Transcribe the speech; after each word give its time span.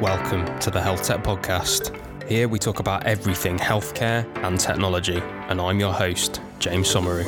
Welcome 0.00 0.60
to 0.60 0.70
the 0.70 0.80
Health 0.80 1.02
Tech 1.02 1.24
Podcast. 1.24 1.92
Here 2.28 2.46
we 2.46 2.60
talk 2.60 2.78
about 2.78 3.04
everything 3.04 3.58
healthcare 3.58 4.24
and 4.44 4.60
technology, 4.60 5.20
and 5.48 5.60
I'm 5.60 5.80
your 5.80 5.92
host, 5.92 6.40
James 6.60 6.86
Somauroo. 6.94 7.26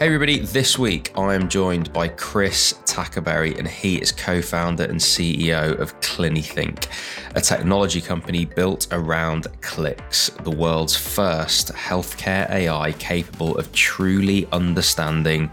Hey 0.00 0.06
everybody, 0.06 0.40
this 0.40 0.76
week 0.76 1.12
I 1.16 1.36
am 1.36 1.48
joined 1.48 1.92
by 1.92 2.08
Chris 2.08 2.74
Tackaberry, 2.84 3.56
and 3.56 3.68
he 3.68 3.98
is 3.98 4.10
co 4.10 4.42
founder 4.42 4.82
and 4.86 4.98
CEO 4.98 5.78
of 5.78 6.00
CliniThink, 6.00 6.88
a 7.36 7.40
technology 7.40 8.00
company 8.00 8.46
built 8.46 8.88
around 8.90 9.46
CLiX, 9.60 10.42
the 10.42 10.50
world's 10.50 10.96
first 10.96 11.72
healthcare 11.74 12.50
AI 12.50 12.90
capable 12.90 13.56
of 13.56 13.70
truly 13.70 14.48
understanding 14.50 15.48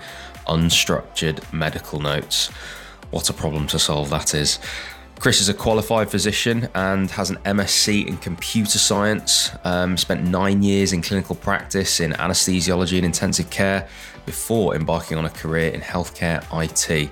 unstructured 0.47 1.53
medical 1.53 1.99
notes. 1.99 2.49
What 3.11 3.29
a 3.29 3.33
problem 3.33 3.67
to 3.67 3.77
solve 3.77 4.09
that 4.09 4.33
is. 4.33 4.59
Chris 5.19 5.41
is 5.41 5.49
a 5.49 5.53
qualified 5.53 6.09
physician 6.09 6.67
and 6.73 7.11
has 7.11 7.29
an 7.29 7.35
MSc 7.45 8.07
in 8.07 8.17
computer 8.17 8.79
science. 8.79 9.51
Um, 9.65 9.97
spent 9.97 10.23
nine 10.23 10.63
years 10.63 10.93
in 10.93 11.01
clinical 11.01 11.35
practice 11.35 11.99
in 11.99 12.13
anesthesiology 12.13 12.95
and 12.95 13.05
intensive 13.05 13.49
care 13.49 13.87
before 14.25 14.75
embarking 14.75 15.17
on 15.17 15.25
a 15.25 15.29
career 15.29 15.71
in 15.71 15.81
healthcare 15.81 16.41
IT. 16.63 17.11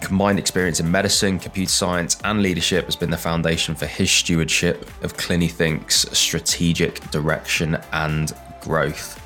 Combined 0.00 0.38
experience 0.38 0.80
in 0.80 0.90
medicine, 0.90 1.38
computer 1.38 1.72
science, 1.72 2.18
and 2.24 2.42
leadership 2.42 2.84
has 2.84 2.96
been 2.96 3.10
the 3.10 3.16
foundation 3.16 3.74
for 3.74 3.86
his 3.86 4.10
stewardship 4.10 4.82
of 5.02 5.16
CliniThink's 5.16 6.18
strategic 6.18 7.00
direction 7.10 7.78
and 7.92 8.32
growth. 8.60 9.20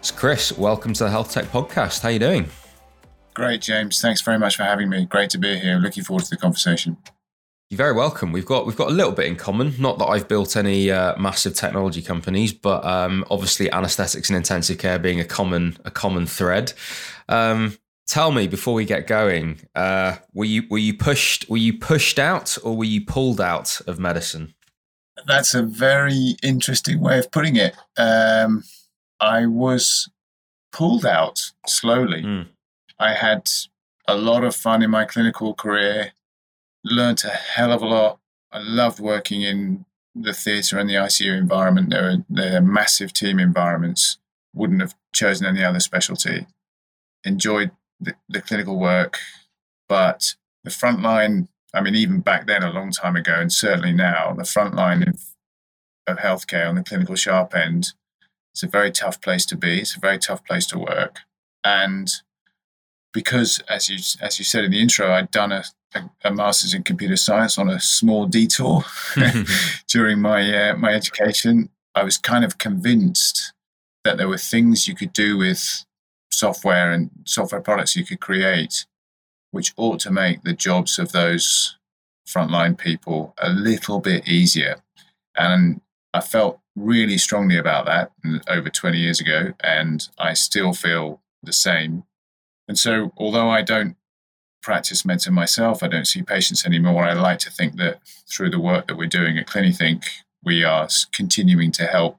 So 0.00 0.14
Chris, 0.14 0.56
welcome 0.56 0.92
to 0.94 1.04
the 1.04 1.10
Health 1.10 1.32
Tech 1.32 1.46
Podcast. 1.46 2.00
How 2.00 2.08
are 2.08 2.12
you 2.12 2.18
doing? 2.20 2.48
Great, 3.36 3.60
James. 3.60 4.00
Thanks 4.00 4.22
very 4.22 4.38
much 4.38 4.56
for 4.56 4.62
having 4.62 4.88
me. 4.88 5.04
Great 5.04 5.28
to 5.28 5.36
be 5.38 5.58
here. 5.58 5.76
Looking 5.76 6.02
forward 6.02 6.24
to 6.24 6.30
the 6.30 6.38
conversation. 6.38 6.96
You're 7.68 7.76
very 7.76 7.92
welcome. 7.92 8.32
We've 8.32 8.46
got 8.46 8.64
we've 8.64 8.76
got 8.76 8.88
a 8.88 8.94
little 8.94 9.12
bit 9.12 9.26
in 9.26 9.36
common. 9.36 9.74
Not 9.78 9.98
that 9.98 10.06
I've 10.06 10.26
built 10.26 10.56
any 10.56 10.90
uh, 10.90 11.18
massive 11.18 11.52
technology 11.52 12.00
companies, 12.00 12.54
but 12.54 12.82
um, 12.86 13.26
obviously 13.30 13.70
anaesthetics 13.70 14.30
and 14.30 14.38
intensive 14.38 14.78
care 14.78 14.98
being 14.98 15.20
a 15.20 15.24
common 15.24 15.76
a 15.84 15.90
common 15.90 16.24
thread. 16.24 16.72
Um, 17.28 17.76
tell 18.06 18.32
me 18.32 18.46
before 18.46 18.72
we 18.72 18.86
get 18.86 19.06
going, 19.06 19.60
uh, 19.74 20.16
were 20.32 20.46
you 20.46 20.62
were 20.70 20.78
you 20.78 20.94
pushed 20.94 21.46
were 21.50 21.58
you 21.58 21.78
pushed 21.78 22.18
out 22.18 22.56
or 22.64 22.74
were 22.74 22.84
you 22.84 23.04
pulled 23.04 23.42
out 23.42 23.82
of 23.86 23.98
medicine? 23.98 24.54
That's 25.26 25.52
a 25.52 25.62
very 25.62 26.36
interesting 26.42 27.02
way 27.02 27.18
of 27.18 27.30
putting 27.30 27.56
it. 27.56 27.76
Um, 27.98 28.64
I 29.20 29.44
was 29.44 30.08
pulled 30.72 31.04
out 31.04 31.52
slowly. 31.66 32.22
Mm. 32.22 32.46
I 32.98 33.14
had 33.14 33.48
a 34.08 34.16
lot 34.16 34.44
of 34.44 34.54
fun 34.54 34.82
in 34.82 34.90
my 34.90 35.04
clinical 35.04 35.54
career, 35.54 36.12
learned 36.84 37.22
a 37.24 37.30
hell 37.30 37.72
of 37.72 37.82
a 37.82 37.86
lot. 37.86 38.18
I 38.52 38.60
loved 38.60 39.00
working 39.00 39.42
in 39.42 39.84
the 40.14 40.32
theatre 40.32 40.78
and 40.78 40.88
the 40.88 40.94
ICU 40.94 41.36
environment. 41.36 41.90
They're, 41.90 42.24
they're 42.28 42.60
massive 42.62 43.12
team 43.12 43.38
environments. 43.38 44.18
Wouldn't 44.54 44.80
have 44.80 44.94
chosen 45.12 45.46
any 45.46 45.62
other 45.62 45.80
specialty. 45.80 46.46
Enjoyed 47.24 47.70
the, 48.00 48.14
the 48.28 48.40
clinical 48.40 48.78
work, 48.78 49.18
but 49.88 50.34
the 50.64 50.70
front 50.70 51.02
line, 51.02 51.48
I 51.74 51.80
mean, 51.80 51.94
even 51.94 52.20
back 52.20 52.46
then, 52.46 52.62
a 52.62 52.70
long 52.70 52.90
time 52.90 53.16
ago, 53.16 53.34
and 53.34 53.52
certainly 53.52 53.92
now, 53.92 54.32
the 54.32 54.44
front 54.44 54.74
line 54.74 55.02
of, 55.02 55.22
of 56.06 56.18
healthcare 56.18 56.68
on 56.68 56.76
the 56.76 56.82
clinical 56.82 57.14
sharp 57.14 57.54
end, 57.54 57.92
it's 58.52 58.62
a 58.62 58.68
very 58.68 58.90
tough 58.90 59.20
place 59.20 59.44
to 59.46 59.56
be. 59.56 59.80
It's 59.80 59.96
a 59.96 60.00
very 60.00 60.18
tough 60.18 60.44
place 60.44 60.66
to 60.68 60.78
work. 60.78 61.20
And 61.62 62.10
because, 63.16 63.60
as 63.66 63.88
you 63.88 63.96
as 64.20 64.38
you 64.38 64.44
said 64.44 64.62
in 64.62 64.72
the 64.72 64.80
intro, 64.80 65.10
I'd 65.10 65.30
done 65.30 65.50
a, 65.50 65.64
a, 65.94 66.10
a 66.26 66.30
master's 66.30 66.74
in 66.74 66.82
computer 66.82 67.16
science 67.16 67.56
on 67.56 67.70
a 67.70 67.80
small 67.80 68.26
detour 68.26 68.84
during 69.88 70.20
my 70.20 70.42
uh, 70.54 70.76
my 70.76 70.92
education. 70.92 71.70
I 71.94 72.04
was 72.04 72.18
kind 72.18 72.44
of 72.44 72.58
convinced 72.58 73.54
that 74.04 74.18
there 74.18 74.28
were 74.28 74.36
things 74.36 74.86
you 74.86 74.94
could 74.94 75.14
do 75.14 75.38
with 75.38 75.86
software 76.30 76.92
and 76.92 77.08
software 77.24 77.62
products 77.62 77.96
you 77.96 78.04
could 78.04 78.20
create, 78.20 78.84
which 79.50 79.72
ought 79.78 79.98
to 80.00 80.10
make 80.10 80.42
the 80.42 80.52
jobs 80.52 80.98
of 80.98 81.12
those 81.12 81.78
frontline 82.28 82.76
people 82.76 83.34
a 83.38 83.48
little 83.48 83.98
bit 83.98 84.28
easier. 84.28 84.76
And 85.38 85.80
I 86.12 86.20
felt 86.20 86.60
really 86.76 87.16
strongly 87.16 87.56
about 87.56 87.86
that 87.86 88.12
over 88.46 88.68
20 88.68 88.98
years 88.98 89.22
ago, 89.22 89.54
and 89.60 90.06
I 90.18 90.34
still 90.34 90.74
feel 90.74 91.22
the 91.42 91.54
same 91.54 92.04
and 92.68 92.78
so, 92.78 93.12
although 93.16 93.48
I 93.48 93.62
don't 93.62 93.96
practice 94.62 95.04
medicine 95.04 95.34
myself, 95.34 95.82
I 95.82 95.88
don't 95.88 96.06
see 96.06 96.22
patients 96.22 96.66
anymore. 96.66 97.04
I 97.04 97.12
like 97.12 97.38
to 97.40 97.50
think 97.50 97.76
that 97.76 98.00
through 98.28 98.50
the 98.50 98.60
work 98.60 98.88
that 98.88 98.96
we're 98.96 99.06
doing 99.06 99.38
at 99.38 99.46
CliniThink, 99.46 100.04
we 100.42 100.64
are 100.64 100.88
continuing 101.12 101.72
to 101.72 101.86
help 101.86 102.18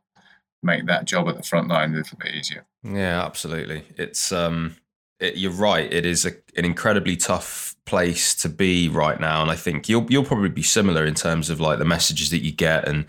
make 0.64 0.86
that 0.86 1.06
job 1.06 1.28
at 1.28 1.38
the 1.38 1.44
front 1.44 1.68
line 1.68 1.94
a 1.94 1.98
little 1.98 2.18
bit 2.18 2.34
easier. 2.34 2.66
Yeah, 2.84 3.24
absolutely. 3.24 3.84
It's 3.98 4.32
um, 4.32 4.78
it, 5.20 5.38
you're 5.38 5.52
right. 5.52 5.92
It 5.92 6.06
is 6.06 6.26
a, 6.26 6.32
an 6.56 6.66
incredibly 6.66 7.18
tough 7.18 7.76
place 7.86 8.36
to 8.36 8.50
be 8.50 8.90
right 8.90 9.20
now, 9.20 9.42
and 9.42 9.52
I 9.52 9.56
think 9.56 9.90
you'll 9.90 10.06
you'll 10.10 10.24
probably 10.24 10.50
be 10.50 10.64
similar 10.64 11.06
in 11.06 11.16
terms 11.16 11.50
of 11.50 11.60
like 11.60 11.80
the 11.80 11.86
messages 11.86 12.30
that 12.30 12.44
you 12.44 12.52
get 12.52 12.88
and 12.88 13.06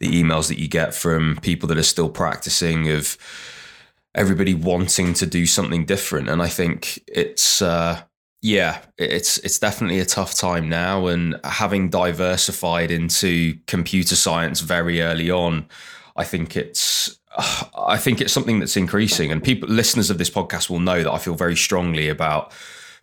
the 0.00 0.08
emails 0.08 0.48
that 0.48 0.58
you 0.58 0.68
get 0.68 0.94
from 0.94 1.38
people 1.42 1.68
that 1.68 1.78
are 1.78 1.82
still 1.82 2.08
practicing 2.08 2.90
of 2.90 3.16
everybody 4.14 4.54
wanting 4.54 5.14
to 5.14 5.26
do 5.26 5.46
something 5.46 5.84
different. 5.84 6.28
And 6.28 6.40
I 6.40 6.48
think 6.48 7.02
it's 7.08 7.60
uh, 7.60 8.02
yeah, 8.42 8.82
it's 8.98 9.38
it's 9.38 9.58
definitely 9.58 10.00
a 10.00 10.04
tough 10.04 10.34
time 10.34 10.68
now. 10.68 11.06
And 11.06 11.40
having 11.44 11.88
diversified 11.88 12.90
into 12.90 13.56
computer 13.66 14.16
science 14.16 14.60
very 14.60 15.00
early 15.00 15.30
on, 15.30 15.66
I 16.16 16.24
think 16.24 16.56
it's 16.56 17.18
I 17.76 17.96
think 17.96 18.20
it's 18.20 18.32
something 18.32 18.60
that's 18.60 18.76
increasing. 18.76 19.32
And 19.32 19.42
people 19.42 19.68
listeners 19.68 20.10
of 20.10 20.18
this 20.18 20.30
podcast 20.30 20.70
will 20.70 20.80
know 20.80 21.02
that 21.02 21.10
I 21.10 21.18
feel 21.18 21.34
very 21.34 21.56
strongly 21.56 22.08
about 22.08 22.52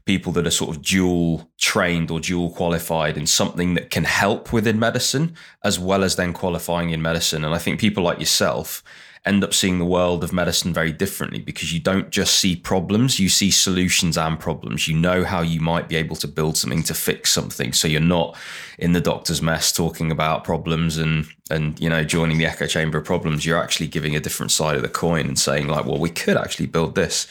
people 0.05 0.31
that 0.33 0.47
are 0.47 0.51
sort 0.51 0.75
of 0.75 0.81
dual 0.81 1.49
trained 1.59 2.09
or 2.09 2.19
dual 2.19 2.49
qualified 2.51 3.17
in 3.17 3.27
something 3.27 3.75
that 3.75 3.91
can 3.91 4.03
help 4.03 4.51
within 4.51 4.79
medicine 4.79 5.35
as 5.63 5.77
well 5.77 6.03
as 6.03 6.15
then 6.15 6.33
qualifying 6.33 6.89
in 6.89 7.01
medicine. 7.01 7.45
And 7.45 7.53
I 7.53 7.59
think 7.59 7.79
people 7.79 8.03
like 8.03 8.19
yourself 8.19 8.83
end 9.23 9.43
up 9.43 9.53
seeing 9.53 9.77
the 9.77 9.85
world 9.85 10.23
of 10.23 10.33
medicine 10.33 10.73
very 10.73 10.91
differently 10.91 11.39
because 11.39 11.71
you 11.71 11.79
don't 11.79 12.09
just 12.09 12.39
see 12.39 12.55
problems, 12.55 13.19
you 13.19 13.29
see 13.29 13.51
solutions 13.51 14.17
and 14.17 14.39
problems. 14.39 14.87
You 14.87 14.97
know 14.97 15.23
how 15.23 15.41
you 15.41 15.61
might 15.61 15.87
be 15.87 15.95
able 15.95 16.15
to 16.17 16.27
build 16.27 16.57
something 16.57 16.81
to 16.83 16.95
fix 16.95 17.31
something. 17.31 17.71
So 17.71 17.87
you're 17.87 18.01
not 18.01 18.35
in 18.79 18.93
the 18.93 19.01
doctor's 19.01 19.41
mess 19.41 19.71
talking 19.71 20.11
about 20.11 20.43
problems 20.43 20.97
and 20.97 21.27
and 21.51 21.79
you 21.79 21.89
know 21.89 22.03
joining 22.03 22.39
the 22.39 22.47
echo 22.47 22.65
chamber 22.65 22.97
of 22.97 23.05
problems. 23.05 23.45
You're 23.45 23.61
actually 23.61 23.87
giving 23.87 24.15
a 24.15 24.19
different 24.19 24.51
side 24.51 24.75
of 24.75 24.81
the 24.81 24.89
coin 24.89 25.27
and 25.27 25.37
saying 25.37 25.67
like, 25.67 25.85
well, 25.85 25.99
we 25.99 26.09
could 26.09 26.37
actually 26.37 26.67
build 26.67 26.95
this. 26.95 27.27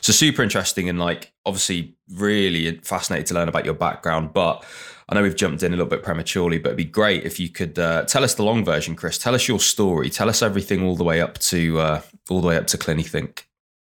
So 0.00 0.12
super 0.12 0.42
interesting 0.42 0.88
and 0.88 1.00
like 1.00 1.32
obviously 1.44 1.96
really 2.14 2.76
fascinated 2.78 3.26
to 3.26 3.34
learn 3.34 3.48
about 3.48 3.64
your 3.64 3.74
background, 3.74 4.32
but 4.32 4.64
I 5.12 5.14
know 5.14 5.24
we've 5.24 5.36
jumped 5.36 5.62
in 5.62 5.74
a 5.74 5.76
little 5.76 5.90
bit 5.90 6.02
prematurely, 6.02 6.56
but 6.56 6.70
it'd 6.70 6.78
be 6.78 6.86
great 6.86 7.24
if 7.24 7.38
you 7.38 7.50
could 7.50 7.78
uh, 7.78 8.04
tell 8.06 8.24
us 8.24 8.32
the 8.34 8.44
long 8.44 8.64
version, 8.64 8.96
Chris. 8.96 9.18
Tell 9.18 9.34
us 9.34 9.46
your 9.46 9.60
story. 9.60 10.08
Tell 10.08 10.30
us 10.30 10.40
everything 10.40 10.82
all 10.82 10.96
the 10.96 11.04
way 11.04 11.20
up 11.20 11.36
to 11.40 11.78
uh, 11.80 12.00
all 12.30 12.40
the 12.40 12.46
way 12.46 12.56
up 12.56 12.66
to 12.68 12.78
CliniThink. 12.78 13.42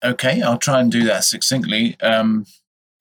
Okay, 0.02 0.40
I'll 0.40 0.56
try 0.56 0.80
and 0.80 0.90
do 0.90 1.04
that 1.04 1.24
succinctly. 1.24 2.00
Um, 2.00 2.46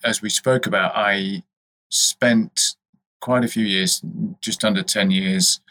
as 0.03 0.21
we 0.21 0.27
spoke 0.27 0.67
about, 0.67 0.91
I 0.94 1.44
spent 1.89 2.75
quite 3.21 3.45
a 3.45 3.47
few 3.47 3.63
years, 3.63 4.01
just 4.41 4.66
under 4.66 4.83
ten 4.83 5.09
years, 5.09 5.61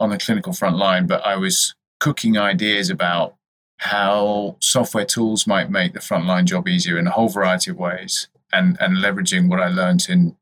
on 0.00 0.08
the 0.08 0.16
clinical 0.16 0.54
front 0.54 0.78
line. 0.78 1.06
But 1.06 1.26
I 1.26 1.36
was 1.36 1.74
cooking 2.00 2.38
ideas 2.38 2.88
about 2.88 3.34
how 3.76 4.56
software 4.60 5.04
tools 5.04 5.46
might 5.46 5.68
make 5.68 5.92
the 5.92 6.00
frontline 6.00 6.46
job 6.46 6.68
easier 6.68 6.98
in 6.98 7.06
a 7.06 7.10
whole 7.10 7.28
variety 7.28 7.70
of 7.70 7.76
ways, 7.76 8.28
and 8.50 8.78
and 8.80 8.96
leveraging 8.96 9.50
what 9.50 9.60
I 9.60 9.68
learned 9.68 10.06
in 10.08 10.38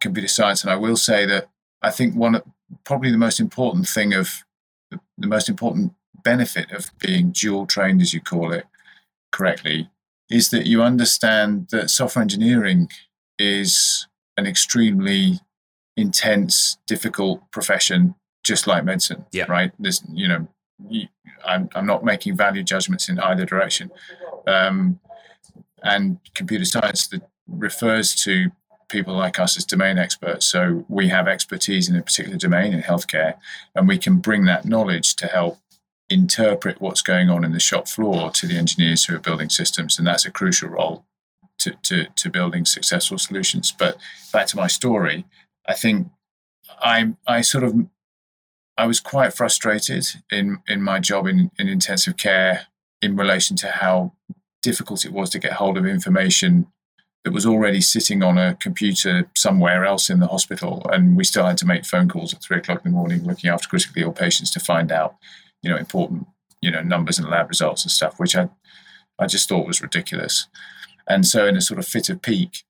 computer 0.00 0.28
science. 0.28 0.62
And 0.62 0.70
I 0.70 0.76
will 0.76 0.96
say 0.96 1.26
that 1.26 1.48
I 1.82 1.90
think 1.90 2.14
one 2.14 2.42
probably 2.84 3.10
the 3.10 3.18
most 3.18 3.40
important 3.40 3.88
thing 3.88 4.14
of 4.14 4.44
the, 4.90 5.00
the 5.18 5.26
most 5.26 5.48
important 5.48 5.92
benefit 6.22 6.70
of 6.72 6.90
being 6.98 7.30
dual 7.30 7.66
trained, 7.66 8.00
as 8.00 8.12
you 8.12 8.20
call 8.20 8.52
it 8.52 8.66
correctly, 9.32 9.90
is 10.28 10.50
that 10.50 10.66
you 10.66 10.82
understand 10.82 11.68
that 11.70 11.90
software 11.90 12.22
engineering 12.22 12.88
is 13.38 14.06
an 14.36 14.46
extremely 14.46 15.40
intense, 15.96 16.78
difficult 16.86 17.40
profession, 17.50 18.14
just 18.44 18.66
like 18.66 18.84
medicine. 18.84 19.24
Yeah. 19.32 19.44
Right. 19.48 19.72
There's, 19.78 20.02
you 20.12 20.28
know, 20.28 20.48
I'm, 21.44 21.68
I'm 21.74 21.86
not 21.86 22.04
making 22.04 22.36
value 22.36 22.62
judgments 22.62 23.08
in 23.08 23.18
either 23.18 23.44
direction. 23.44 23.90
Um, 24.46 25.00
and 25.82 26.18
computer 26.34 26.64
science 26.64 27.08
that 27.08 27.22
refers 27.48 28.14
to 28.14 28.50
people 28.90 29.14
like 29.14 29.38
us 29.38 29.56
as 29.56 29.64
domain 29.64 29.98
experts. 29.98 30.46
So 30.46 30.84
we 30.88 31.08
have 31.08 31.28
expertise 31.28 31.88
in 31.88 31.96
a 31.96 32.02
particular 32.02 32.36
domain 32.36 32.72
in 32.72 32.82
healthcare, 32.82 33.34
and 33.74 33.88
we 33.88 33.98
can 33.98 34.18
bring 34.18 34.44
that 34.44 34.64
knowledge 34.64 35.16
to 35.16 35.26
help 35.26 35.58
interpret 36.08 36.80
what's 36.80 37.02
going 37.02 37.30
on 37.30 37.44
in 37.44 37.52
the 37.52 37.60
shop 37.60 37.86
floor 37.88 38.30
to 38.32 38.46
the 38.46 38.56
engineers 38.56 39.04
who 39.04 39.14
are 39.14 39.20
building 39.20 39.48
systems. 39.48 39.96
And 39.96 40.06
that's 40.06 40.26
a 40.26 40.30
crucial 40.30 40.68
role 40.68 41.04
to, 41.60 41.70
to, 41.84 42.06
to 42.16 42.30
building 42.30 42.64
successful 42.64 43.16
solutions. 43.16 43.72
But 43.76 43.96
back 44.32 44.48
to 44.48 44.56
my 44.56 44.66
story, 44.66 45.24
I 45.66 45.74
think 45.74 46.08
I 46.80 47.14
I 47.26 47.42
sort 47.42 47.64
of 47.64 47.74
I 48.76 48.86
was 48.86 49.00
quite 49.00 49.34
frustrated 49.34 50.04
in 50.30 50.58
in 50.66 50.82
my 50.82 50.98
job 50.98 51.26
in, 51.26 51.50
in 51.58 51.68
intensive 51.68 52.16
care 52.16 52.66
in 53.02 53.16
relation 53.16 53.56
to 53.56 53.68
how 53.68 54.12
difficult 54.62 55.04
it 55.04 55.12
was 55.12 55.30
to 55.30 55.38
get 55.38 55.54
hold 55.54 55.78
of 55.78 55.86
information 55.86 56.66
that 57.24 57.32
was 57.32 57.44
already 57.44 57.80
sitting 57.80 58.22
on 58.22 58.38
a 58.38 58.54
computer 58.56 59.30
somewhere 59.36 59.84
else 59.84 60.08
in 60.08 60.20
the 60.20 60.26
hospital, 60.26 60.86
and 60.92 61.16
we 61.16 61.24
still 61.24 61.46
had 61.46 61.58
to 61.58 61.66
make 61.66 61.84
phone 61.84 62.08
calls 62.08 62.32
at 62.32 62.42
three 62.42 62.58
o'clock 62.58 62.84
in 62.84 62.92
the 62.92 62.96
morning, 62.96 63.24
looking 63.24 63.50
after 63.50 63.68
critically 63.68 64.02
ill 64.02 64.12
patients 64.12 64.50
to 64.52 64.60
find 64.60 64.90
out, 64.90 65.16
you 65.62 65.70
know, 65.70 65.76
important, 65.76 66.26
you 66.62 66.70
know, 66.70 66.82
numbers 66.82 67.18
and 67.18 67.28
lab 67.28 67.48
results 67.48 67.84
and 67.84 67.90
stuff, 67.90 68.18
which 68.18 68.34
I, 68.34 68.48
I 69.18 69.26
just 69.26 69.48
thought 69.48 69.66
was 69.66 69.82
ridiculous. 69.82 70.46
And 71.06 71.26
so, 71.26 71.46
in 71.46 71.56
a 71.56 71.60
sort 71.60 71.78
of 71.78 71.86
fit 71.86 72.08
of 72.08 72.22
pique, 72.22 72.64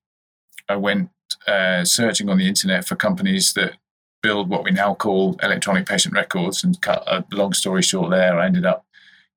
I 0.67 0.75
went 0.75 1.11
uh, 1.47 1.85
searching 1.85 2.29
on 2.29 2.37
the 2.37 2.47
internet 2.47 2.85
for 2.85 2.95
companies 2.95 3.53
that 3.53 3.77
build 4.21 4.49
what 4.49 4.63
we 4.63 4.71
now 4.71 4.93
call 4.93 5.37
electronic 5.41 5.85
patient 5.85 6.13
records. 6.13 6.63
And 6.63 6.79
cut 6.81 7.03
a 7.07 7.23
long 7.31 7.53
story 7.53 7.81
short, 7.81 8.11
there 8.11 8.37
I 8.39 8.45
ended 8.47 8.65
up 8.65 8.85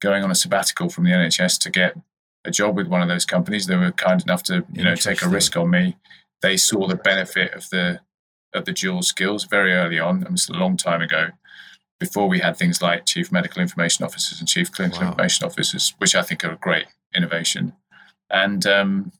going 0.00 0.24
on 0.24 0.30
a 0.30 0.34
sabbatical 0.34 0.88
from 0.88 1.04
the 1.04 1.10
NHS 1.10 1.58
to 1.60 1.70
get 1.70 1.96
a 2.44 2.50
job 2.50 2.76
with 2.76 2.88
one 2.88 3.02
of 3.02 3.08
those 3.08 3.24
companies. 3.24 3.66
They 3.66 3.76
were 3.76 3.92
kind 3.92 4.22
enough 4.22 4.42
to 4.44 4.64
you 4.72 4.84
know 4.84 4.94
take 4.94 5.22
a 5.22 5.28
risk 5.28 5.56
on 5.56 5.70
me. 5.70 5.96
They 6.42 6.56
saw 6.56 6.86
the 6.86 6.96
benefit 6.96 7.54
of 7.54 7.68
the 7.70 8.00
of 8.54 8.64
the 8.64 8.72
dual 8.72 9.02
skills 9.02 9.44
very 9.44 9.72
early 9.72 9.98
on. 9.98 10.22
It 10.22 10.30
was 10.30 10.48
a 10.48 10.52
long 10.52 10.76
time 10.76 11.02
ago, 11.02 11.30
before 11.98 12.28
we 12.28 12.40
had 12.40 12.56
things 12.56 12.82
like 12.82 13.06
chief 13.06 13.32
medical 13.32 13.62
information 13.62 14.04
officers 14.04 14.38
and 14.38 14.48
chief 14.48 14.70
clinical 14.70 15.00
wow. 15.00 15.08
information 15.08 15.46
officers, 15.46 15.94
which 15.98 16.14
I 16.14 16.22
think 16.22 16.44
are 16.44 16.52
a 16.52 16.56
great 16.56 16.86
innovation. 17.14 17.72
And 18.30 18.66
um, 18.66 19.12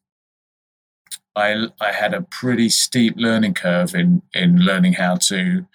I 1.37 1.69
I 1.81 1.93
had 1.93 2.15
a 2.15 2.23
pretty 2.23 2.69
steep 2.69 3.15
learning 3.17 3.55
curve 3.55 3.94
in 3.94 4.23
in 4.32 4.59
learning 4.59 4.94
how 4.94 5.17
to 5.17 5.67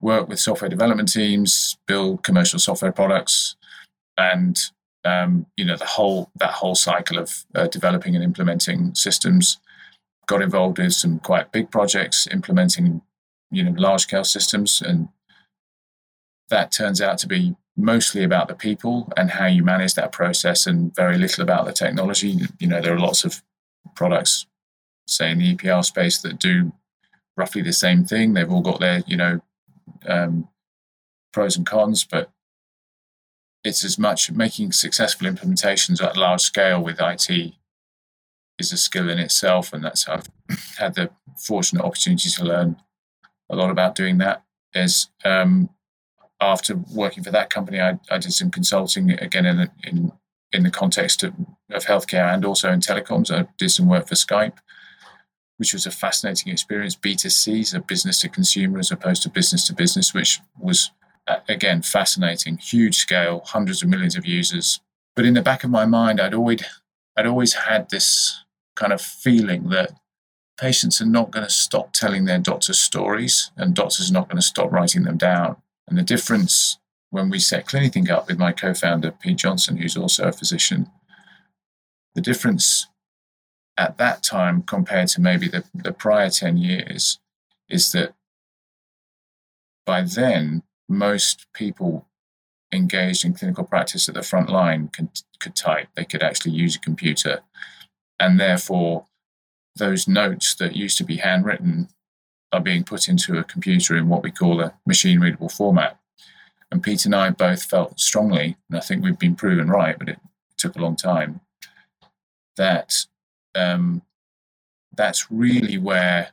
work 0.00 0.28
with 0.28 0.40
software 0.40 0.68
development 0.68 1.12
teams, 1.12 1.76
build 1.86 2.24
commercial 2.24 2.58
software 2.58 2.92
products, 2.92 3.56
and 4.18 4.58
um, 5.04 5.46
you 5.56 5.64
know 5.64 5.76
the 5.76 5.84
whole 5.84 6.30
that 6.36 6.52
whole 6.52 6.74
cycle 6.74 7.18
of 7.18 7.44
uh, 7.54 7.66
developing 7.66 8.14
and 8.14 8.24
implementing 8.24 8.94
systems. 8.94 9.58
Got 10.26 10.42
involved 10.42 10.78
in 10.78 10.90
some 10.90 11.18
quite 11.18 11.50
big 11.52 11.70
projects, 11.70 12.28
implementing 12.28 13.02
you 13.50 13.64
know 13.64 13.74
large 13.76 14.02
scale 14.02 14.24
systems, 14.24 14.80
and 14.80 15.08
that 16.48 16.70
turns 16.72 17.00
out 17.00 17.18
to 17.18 17.26
be 17.26 17.56
mostly 17.76 18.22
about 18.22 18.48
the 18.48 18.54
people 18.54 19.10
and 19.16 19.30
how 19.30 19.46
you 19.46 19.64
manage 19.64 19.94
that 19.94 20.12
process, 20.12 20.66
and 20.66 20.94
very 20.94 21.18
little 21.18 21.42
about 21.42 21.66
the 21.66 21.72
technology. 21.72 22.38
You 22.58 22.68
know 22.68 22.80
there 22.80 22.94
are 22.94 23.00
lots 23.00 23.24
of 23.24 23.42
products, 23.96 24.46
say 25.06 25.30
in 25.32 25.38
the 25.38 25.56
EPR 25.56 25.84
space, 25.84 26.22
that 26.22 26.38
do 26.38 26.72
roughly 27.36 27.62
the 27.62 27.72
same 27.72 28.04
thing. 28.04 28.34
They've 28.34 28.50
all 28.50 28.62
got 28.62 28.78
their 28.78 29.02
you 29.06 29.16
know 29.16 29.40
um, 30.06 30.48
pros 31.32 31.56
and 31.56 31.66
cons, 31.66 32.04
but 32.04 32.30
it's 33.64 33.84
as 33.84 33.98
much 33.98 34.30
making 34.30 34.72
successful 34.72 35.28
implementations 35.28 36.02
at 36.02 36.16
large 36.16 36.40
scale 36.40 36.82
with 36.82 37.00
IT 37.00 37.54
is 38.58 38.72
a 38.72 38.76
skill 38.76 39.08
in 39.08 39.18
itself, 39.18 39.72
and 39.72 39.84
that's 39.84 40.08
I've 40.08 40.28
had 40.78 40.94
the 40.94 41.10
fortunate 41.36 41.84
opportunity 41.84 42.28
to 42.30 42.44
learn 42.44 42.76
a 43.50 43.56
lot 43.56 43.70
about 43.70 43.94
doing 43.94 44.18
that. 44.18 44.44
Is 44.74 45.08
um, 45.24 45.68
after 46.40 46.76
working 46.92 47.22
for 47.22 47.30
that 47.30 47.50
company, 47.50 47.80
I, 47.80 47.98
I 48.10 48.18
did 48.18 48.32
some 48.32 48.50
consulting 48.50 49.10
again 49.10 49.46
in 49.46 49.70
in 49.84 50.12
in 50.52 50.62
the 50.64 50.70
context 50.70 51.22
of, 51.22 51.34
of 51.70 51.84
healthcare 51.84 52.32
and 52.32 52.44
also 52.44 52.70
in 52.70 52.80
telecoms. 52.80 53.30
I 53.30 53.48
did 53.58 53.70
some 53.70 53.86
work 53.88 54.08
for 54.08 54.14
Skype, 54.14 54.58
which 55.56 55.72
was 55.72 55.86
a 55.86 55.90
fascinating 55.90 56.52
experience. 56.52 56.96
B2C, 56.96 57.66
so 57.66 57.80
business 57.80 58.20
to 58.20 58.28
consumer 58.28 58.78
as 58.78 58.90
opposed 58.90 59.22
to 59.22 59.30
business 59.30 59.66
to 59.66 59.74
business, 59.74 60.12
which 60.12 60.40
was 60.58 60.90
again, 61.48 61.82
fascinating, 61.82 62.58
huge 62.58 62.96
scale, 62.96 63.42
hundreds 63.44 63.82
of 63.82 63.88
millions 63.88 64.16
of 64.16 64.26
users. 64.26 64.80
But 65.14 65.24
in 65.24 65.34
the 65.34 65.42
back 65.42 65.64
of 65.64 65.70
my 65.70 65.86
mind, 65.86 66.20
I'd 66.20 66.34
always, 66.34 66.62
I'd 67.16 67.26
always 67.26 67.54
had 67.54 67.90
this 67.90 68.44
kind 68.74 68.92
of 68.92 69.00
feeling 69.00 69.68
that 69.68 69.92
patients 70.58 71.00
are 71.00 71.06
not 71.06 71.30
going 71.30 71.44
to 71.44 71.52
stop 71.52 71.92
telling 71.92 72.24
their 72.24 72.38
doctors 72.38 72.78
stories, 72.78 73.50
and 73.56 73.74
doctors 73.74 74.10
are 74.10 74.14
not 74.14 74.28
going 74.28 74.40
to 74.40 74.46
stop 74.46 74.70
writing 74.72 75.02
them 75.04 75.16
down. 75.16 75.56
And 75.88 75.98
the 75.98 76.02
difference 76.02 76.78
when 77.10 77.28
we 77.28 77.38
set 77.38 77.66
CliniThink 77.66 78.08
up 78.08 78.26
with 78.26 78.38
my 78.38 78.52
co-founder 78.52 79.10
Pete 79.10 79.36
Johnson, 79.36 79.76
who's 79.76 79.96
also 79.96 80.28
a 80.28 80.32
physician, 80.32 80.90
the 82.14 82.22
difference 82.22 82.86
at 83.76 83.98
that 83.98 84.22
time 84.22 84.62
compared 84.62 85.08
to 85.08 85.20
maybe 85.20 85.48
the, 85.48 85.64
the 85.74 85.92
prior 85.92 86.30
10 86.30 86.56
years 86.56 87.18
is 87.68 87.92
that 87.92 88.14
by 89.84 90.02
then 90.02 90.62
most 90.88 91.46
people 91.54 92.06
engaged 92.72 93.24
in 93.24 93.34
clinical 93.34 93.64
practice 93.64 94.08
at 94.08 94.14
the 94.14 94.22
front 94.22 94.48
line 94.48 94.88
can, 94.88 95.10
could 95.40 95.54
type. 95.54 95.88
They 95.94 96.04
could 96.04 96.22
actually 96.22 96.52
use 96.52 96.76
a 96.76 96.80
computer. 96.80 97.40
And 98.18 98.40
therefore, 98.40 99.06
those 99.76 100.08
notes 100.08 100.54
that 100.56 100.76
used 100.76 100.98
to 100.98 101.04
be 101.04 101.16
handwritten 101.16 101.88
are 102.52 102.60
being 102.60 102.84
put 102.84 103.08
into 103.08 103.38
a 103.38 103.44
computer 103.44 103.96
in 103.96 104.08
what 104.08 104.22
we 104.22 104.30
call 104.30 104.60
a 104.60 104.74
machine 104.86 105.20
readable 105.20 105.48
format. 105.48 105.98
And 106.70 106.82
Pete 106.82 107.04
and 107.04 107.14
I 107.14 107.30
both 107.30 107.62
felt 107.62 108.00
strongly, 108.00 108.56
and 108.68 108.78
I 108.78 108.80
think 108.80 109.02
we've 109.02 109.18
been 109.18 109.34
proven 109.34 109.68
right, 109.68 109.98
but 109.98 110.08
it 110.08 110.18
took 110.56 110.76
a 110.76 110.80
long 110.80 110.96
time, 110.96 111.40
that 112.56 112.94
um, 113.54 114.02
that's 114.96 115.30
really 115.30 115.78
where 115.78 116.30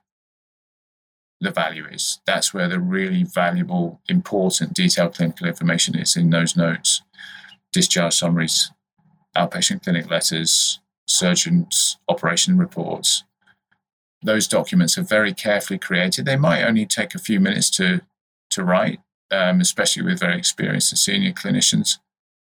the 1.41 1.51
value 1.51 1.85
is. 1.89 2.19
That's 2.25 2.53
where 2.53 2.67
the 2.67 2.79
really 2.79 3.23
valuable, 3.23 4.01
important, 4.09 4.73
detailed 4.73 5.15
clinical 5.15 5.47
information 5.47 5.97
is 5.97 6.15
in 6.15 6.29
those 6.29 6.55
notes, 6.55 7.01
discharge 7.71 8.15
summaries, 8.15 8.71
outpatient 9.35 9.83
clinic 9.83 10.09
letters, 10.09 10.79
surgeons' 11.07 11.97
operation 12.07 12.57
reports. 12.57 13.23
Those 14.21 14.47
documents 14.47 14.97
are 14.97 15.03
very 15.03 15.33
carefully 15.33 15.79
created. 15.79 16.25
They 16.25 16.35
might 16.35 16.63
only 16.63 16.85
take 16.85 17.15
a 17.15 17.19
few 17.19 17.39
minutes 17.39 17.69
to, 17.71 18.01
to 18.51 18.63
write, 18.63 18.99
um, 19.31 19.61
especially 19.61 20.03
with 20.03 20.19
very 20.19 20.37
experienced 20.37 20.91
and 20.91 20.99
senior 20.99 21.31
clinicians, 21.31 21.99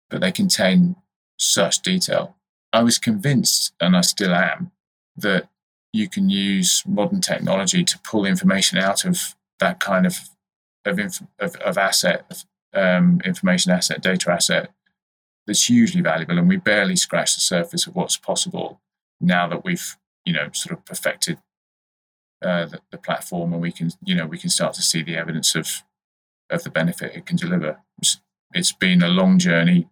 but 0.08 0.20
they 0.20 0.32
contain 0.32 0.96
such 1.38 1.80
detail. 1.80 2.36
I 2.72 2.82
was 2.82 2.98
convinced, 2.98 3.72
and 3.80 3.96
I 3.96 4.00
still 4.00 4.34
am, 4.34 4.72
that 5.16 5.48
you 5.92 6.08
can 6.08 6.28
use 6.28 6.82
modern 6.86 7.20
technology 7.20 7.84
to 7.84 7.98
pull 8.00 8.24
information 8.24 8.78
out 8.78 9.04
of 9.04 9.34
that 9.58 9.80
kind 9.80 10.06
of 10.06 10.16
of, 10.86 10.98
inf- 10.98 11.22
of, 11.38 11.56
of 11.56 11.76
asset, 11.76 12.44
um, 12.72 13.20
information 13.24 13.70
asset, 13.70 14.02
data 14.02 14.30
asset 14.30 14.70
that's 15.46 15.68
hugely 15.68 16.00
valuable, 16.00 16.38
and 16.38 16.48
we 16.48 16.56
barely 16.56 16.96
scratch 16.96 17.34
the 17.34 17.40
surface 17.40 17.86
of 17.86 17.94
what's 17.94 18.16
possible 18.16 18.80
now 19.20 19.46
that 19.48 19.64
we've 19.64 19.96
you 20.24 20.32
know 20.32 20.48
sort 20.52 20.78
of 20.78 20.84
perfected 20.84 21.38
uh, 22.42 22.66
the, 22.66 22.80
the, 22.90 22.98
platform, 22.98 23.52
and 23.52 23.60
we 23.60 23.72
can 23.72 23.90
you 24.04 24.14
know 24.14 24.26
we 24.26 24.38
can 24.38 24.50
start 24.50 24.72
to 24.74 24.82
see 24.82 25.02
the 25.02 25.16
evidence 25.16 25.54
of 25.54 25.82
of 26.48 26.62
the 26.64 26.70
benefit 26.70 27.14
it 27.14 27.26
can 27.26 27.36
deliver. 27.36 27.78
it's, 27.98 28.20
it's 28.52 28.72
been 28.72 29.02
a 29.02 29.08
long 29.08 29.38
journey 29.38 29.88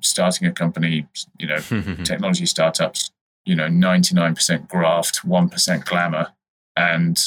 starting 0.00 0.46
a 0.46 0.52
company, 0.52 1.06
you 1.38 1.46
know, 1.46 1.58
technology 2.04 2.46
startups 2.46 3.10
you 3.44 3.54
know 3.54 3.68
99% 3.68 4.68
graft 4.68 5.26
1% 5.26 5.84
glamour. 5.84 6.28
And 6.76 7.18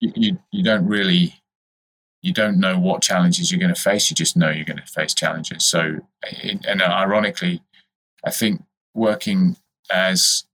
you, 0.00 0.38
you, 0.50 0.62
don't 0.62 0.86
really 0.86 1.34
you 2.22 2.32
don't 2.32 2.58
know 2.58 2.78
what 2.78 3.02
challenges 3.02 3.50
you're 3.50 3.60
going 3.60 3.74
to 3.74 3.80
face 3.80 4.10
you 4.10 4.14
just 4.14 4.36
know 4.36 4.50
you're 4.50 4.64
going 4.64 4.76
to 4.76 4.86
face 4.86 5.14
challenges. 5.14 5.64
So 5.64 6.00
and 6.42 6.82
ironically 6.82 7.62
i 8.24 8.30
think 8.30 8.62
working 8.94 9.56
as 9.90 10.44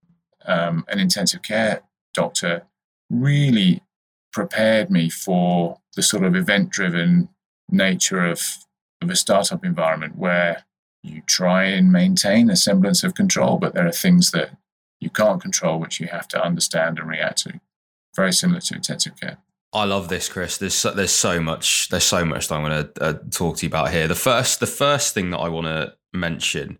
um, 0.46 0.84
an 0.88 0.98
intensive 0.98 1.42
care 1.42 1.82
doctor 2.12 2.64
really 3.10 3.82
prepared 4.32 4.90
me 4.90 5.08
for 5.08 5.80
the 5.96 6.02
sort 6.02 6.24
of 6.24 6.36
event 6.36 6.70
driven 6.70 7.28
nature 7.70 8.24
of, 8.24 8.42
of 9.00 9.08
a 9.08 9.16
startup 9.16 9.64
environment 9.64 10.16
where 10.16 10.64
you 11.02 11.22
try 11.26 11.64
and 11.64 11.92
maintain 11.92 12.50
a 12.50 12.56
semblance 12.56 13.02
of 13.02 13.14
control 13.14 13.58
but 13.58 13.74
there 13.74 13.86
are 13.86 13.92
things 13.92 14.30
that 14.32 14.50
you 15.04 15.10
can't 15.10 15.40
control, 15.40 15.78
which 15.78 16.00
you 16.00 16.08
have 16.08 16.26
to 16.28 16.42
understand 16.42 16.98
and 16.98 17.08
react 17.08 17.42
to. 17.44 17.60
Very 18.16 18.32
similar 18.32 18.60
to 18.60 18.74
intensive 18.74 19.20
care. 19.20 19.38
I 19.72 19.84
love 19.84 20.08
this, 20.08 20.28
Chris. 20.28 20.56
There's 20.56 20.74
so, 20.74 20.92
there's 20.92 21.12
so 21.12 21.40
much 21.40 21.88
there's 21.88 22.04
so 22.04 22.24
much 22.24 22.48
that 22.48 22.54
I'm 22.54 22.64
going 22.64 22.84
to 22.84 23.02
uh, 23.02 23.14
talk 23.30 23.58
to 23.58 23.66
you 23.66 23.68
about 23.68 23.90
here. 23.90 24.06
The 24.08 24.14
first 24.14 24.60
the 24.60 24.66
first 24.66 25.14
thing 25.14 25.30
that 25.30 25.38
I 25.38 25.48
want 25.48 25.66
to 25.66 25.94
mention 26.12 26.78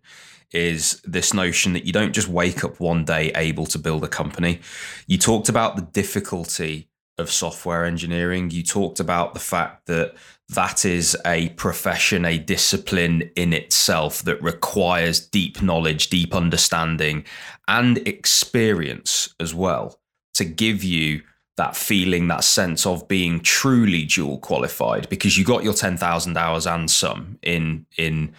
is 0.51 1.01
this 1.03 1.33
notion 1.33 1.73
that 1.73 1.85
you 1.85 1.91
don't 1.91 2.13
just 2.13 2.29
wake 2.29 2.63
up 2.63 2.79
one 2.79 3.03
day 3.03 3.31
able 3.35 3.65
to 3.65 3.79
build 3.79 4.03
a 4.05 4.07
company. 4.07 4.61
You 5.07 5.17
talked 5.17 5.49
about 5.49 5.75
the 5.75 5.81
difficulty 5.81 6.89
of 7.17 7.29
software 7.29 7.83
engineering. 7.83 8.51
You 8.51 8.63
talked 8.63 9.01
about 9.01 9.33
the 9.33 9.39
fact 9.39 9.87
that 9.87 10.15
that 10.49 10.85
is 10.85 11.17
a 11.25 11.49
profession, 11.49 12.23
a 12.23 12.37
discipline 12.37 13.31
in 13.35 13.51
itself 13.51 14.21
that 14.23 14.41
requires 14.41 15.19
deep 15.19 15.61
knowledge, 15.61 16.09
deep 16.09 16.35
understanding, 16.35 17.25
and 17.67 17.97
experience 18.07 19.33
as 19.39 19.53
well 19.53 19.99
to 20.35 20.45
give 20.45 20.83
you 20.83 21.21
that 21.57 21.75
feeling, 21.75 22.27
that 22.27 22.43
sense 22.43 22.85
of 22.85 23.07
being 23.07 23.39
truly 23.39 24.03
dual 24.05 24.37
qualified 24.39 25.07
because 25.09 25.37
you 25.37 25.45
got 25.45 25.63
your 25.63 25.73
10,000 25.73 26.37
hours 26.37 26.67
and 26.67 26.91
some 26.91 27.39
in, 27.41 27.85
in 27.97 28.33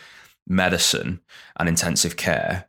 medicine 0.47 1.21
and 1.59 1.69
intensive 1.69 2.17
care 2.17 2.69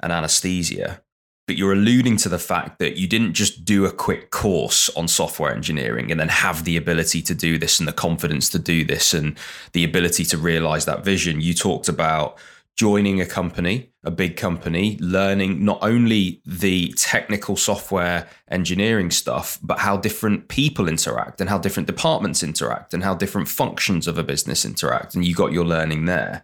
and 0.00 0.12
anesthesia 0.12 1.02
but 1.46 1.56
you're 1.56 1.72
alluding 1.72 2.16
to 2.18 2.28
the 2.28 2.38
fact 2.38 2.78
that 2.78 2.96
you 2.96 3.06
didn't 3.06 3.34
just 3.34 3.64
do 3.64 3.84
a 3.84 3.92
quick 3.92 4.30
course 4.30 4.88
on 4.90 5.06
software 5.06 5.54
engineering 5.54 6.10
and 6.10 6.18
then 6.18 6.28
have 6.28 6.64
the 6.64 6.76
ability 6.76 7.22
to 7.22 7.34
do 7.34 7.56
this 7.56 7.78
and 7.78 7.88
the 7.88 7.92
confidence 7.92 8.48
to 8.50 8.58
do 8.58 8.84
this 8.84 9.14
and 9.14 9.38
the 9.72 9.84
ability 9.84 10.24
to 10.24 10.36
realize 10.36 10.84
that 10.84 11.04
vision. 11.04 11.40
You 11.40 11.54
talked 11.54 11.88
about 11.88 12.38
joining 12.76 13.20
a 13.22 13.26
company, 13.26 13.90
a 14.04 14.10
big 14.10 14.36
company, 14.36 14.98
learning 15.00 15.64
not 15.64 15.78
only 15.80 16.42
the 16.44 16.92
technical 16.96 17.56
software 17.56 18.28
engineering 18.48 19.10
stuff, 19.10 19.58
but 19.62 19.78
how 19.78 19.96
different 19.96 20.48
people 20.48 20.86
interact 20.86 21.40
and 21.40 21.48
how 21.48 21.58
different 21.58 21.86
departments 21.86 22.42
interact 22.42 22.92
and 22.92 23.02
how 23.02 23.14
different 23.14 23.48
functions 23.48 24.06
of 24.06 24.18
a 24.18 24.22
business 24.22 24.64
interact. 24.64 25.14
And 25.14 25.24
you 25.24 25.34
got 25.34 25.52
your 25.52 25.64
learning 25.64 26.04
there. 26.04 26.42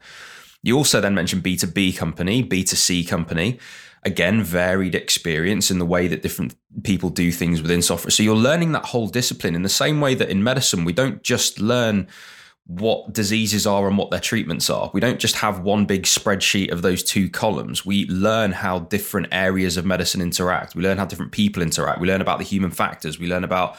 You 0.63 0.77
also 0.77 1.01
then 1.01 1.15
mentioned 1.15 1.43
B2B 1.43 1.97
company, 1.97 2.43
B2C 2.45 3.09
company 3.09 3.59
again 4.05 4.43
varied 4.43 4.97
experience 4.97 5.71
in 5.71 5.79
the 5.79 5.87
way 5.87 6.09
that 6.09 6.23
different 6.23 6.57
people 6.83 7.09
do 7.09 7.31
things 7.31 7.63
within 7.63 7.81
software 7.81 8.11
so 8.11 8.21
you're 8.21 8.35
learning 8.35 8.73
that 8.73 8.87
whole 8.87 9.07
discipline 9.07 9.55
in 9.55 9.63
the 9.63 9.69
same 9.69 10.01
way 10.01 10.13
that 10.13 10.29
in 10.29 10.43
medicine 10.43 10.85
we 10.85 10.93
don't 10.93 11.23
just 11.23 11.61
learn 11.61 12.09
what 12.67 13.13
diseases 13.13 13.67
are 13.67 13.89
and 13.89 13.99
what 13.99 14.11
their 14.11 14.21
treatments 14.21 14.71
are. 14.71 14.91
We 14.95 15.01
don't 15.01 15.19
just 15.19 15.37
have 15.37 15.61
one 15.61 15.85
big 15.85 16.05
spreadsheet 16.05 16.71
of 16.71 16.83
those 16.83 17.03
two 17.03 17.29
columns. 17.29 17.85
We 17.85 18.07
learn 18.07 18.53
how 18.53 18.81
different 18.81 19.29
areas 19.33 19.77
of 19.77 19.85
medicine 19.85 20.21
interact. 20.21 20.75
We 20.75 20.83
learn 20.83 20.99
how 20.99 21.05
different 21.05 21.33
people 21.33 21.63
interact. 21.63 22.01
We 22.01 22.07
learn 22.07 22.21
about 22.21 22.39
the 22.39 22.45
human 22.45 22.71
factors. 22.71 23.19
We 23.19 23.27
learn 23.27 23.45
about 23.45 23.77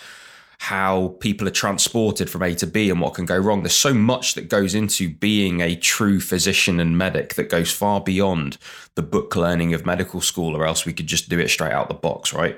how 0.63 1.13
people 1.20 1.46
are 1.46 1.51
transported 1.51 2.29
from 2.29 2.41
A 2.41 2.55
to 2.55 2.65
B 2.65 2.89
and 2.89 3.01
what 3.01 3.15
can 3.15 3.25
go 3.25 3.38
wrong. 3.38 3.63
There's 3.63 3.75
so 3.75 3.93
much 3.93 4.36
that 4.36 4.48
goes 4.48 4.74
into 4.74 5.10
being 5.10 5.60
a 5.60 5.75
true 5.75 6.22
physician 6.22 6.79
and 6.79 6.98
medic 6.98 7.34
that 7.34 7.50
goes 7.50 7.70
far 7.70 8.00
beyond 8.00 8.58
the 8.96 9.01
book 9.01 9.36
learning 9.36 9.74
of 9.74 9.86
medical 9.86 10.22
school, 10.22 10.55
or 10.55 10.65
else 10.65 10.86
we 10.86 10.93
could 10.93 11.08
just 11.08 11.27
do 11.27 11.38
it 11.38 11.50
straight 11.50 11.74
out 11.74 11.89
the 11.89 11.93
box, 11.93 12.32
right? 12.32 12.58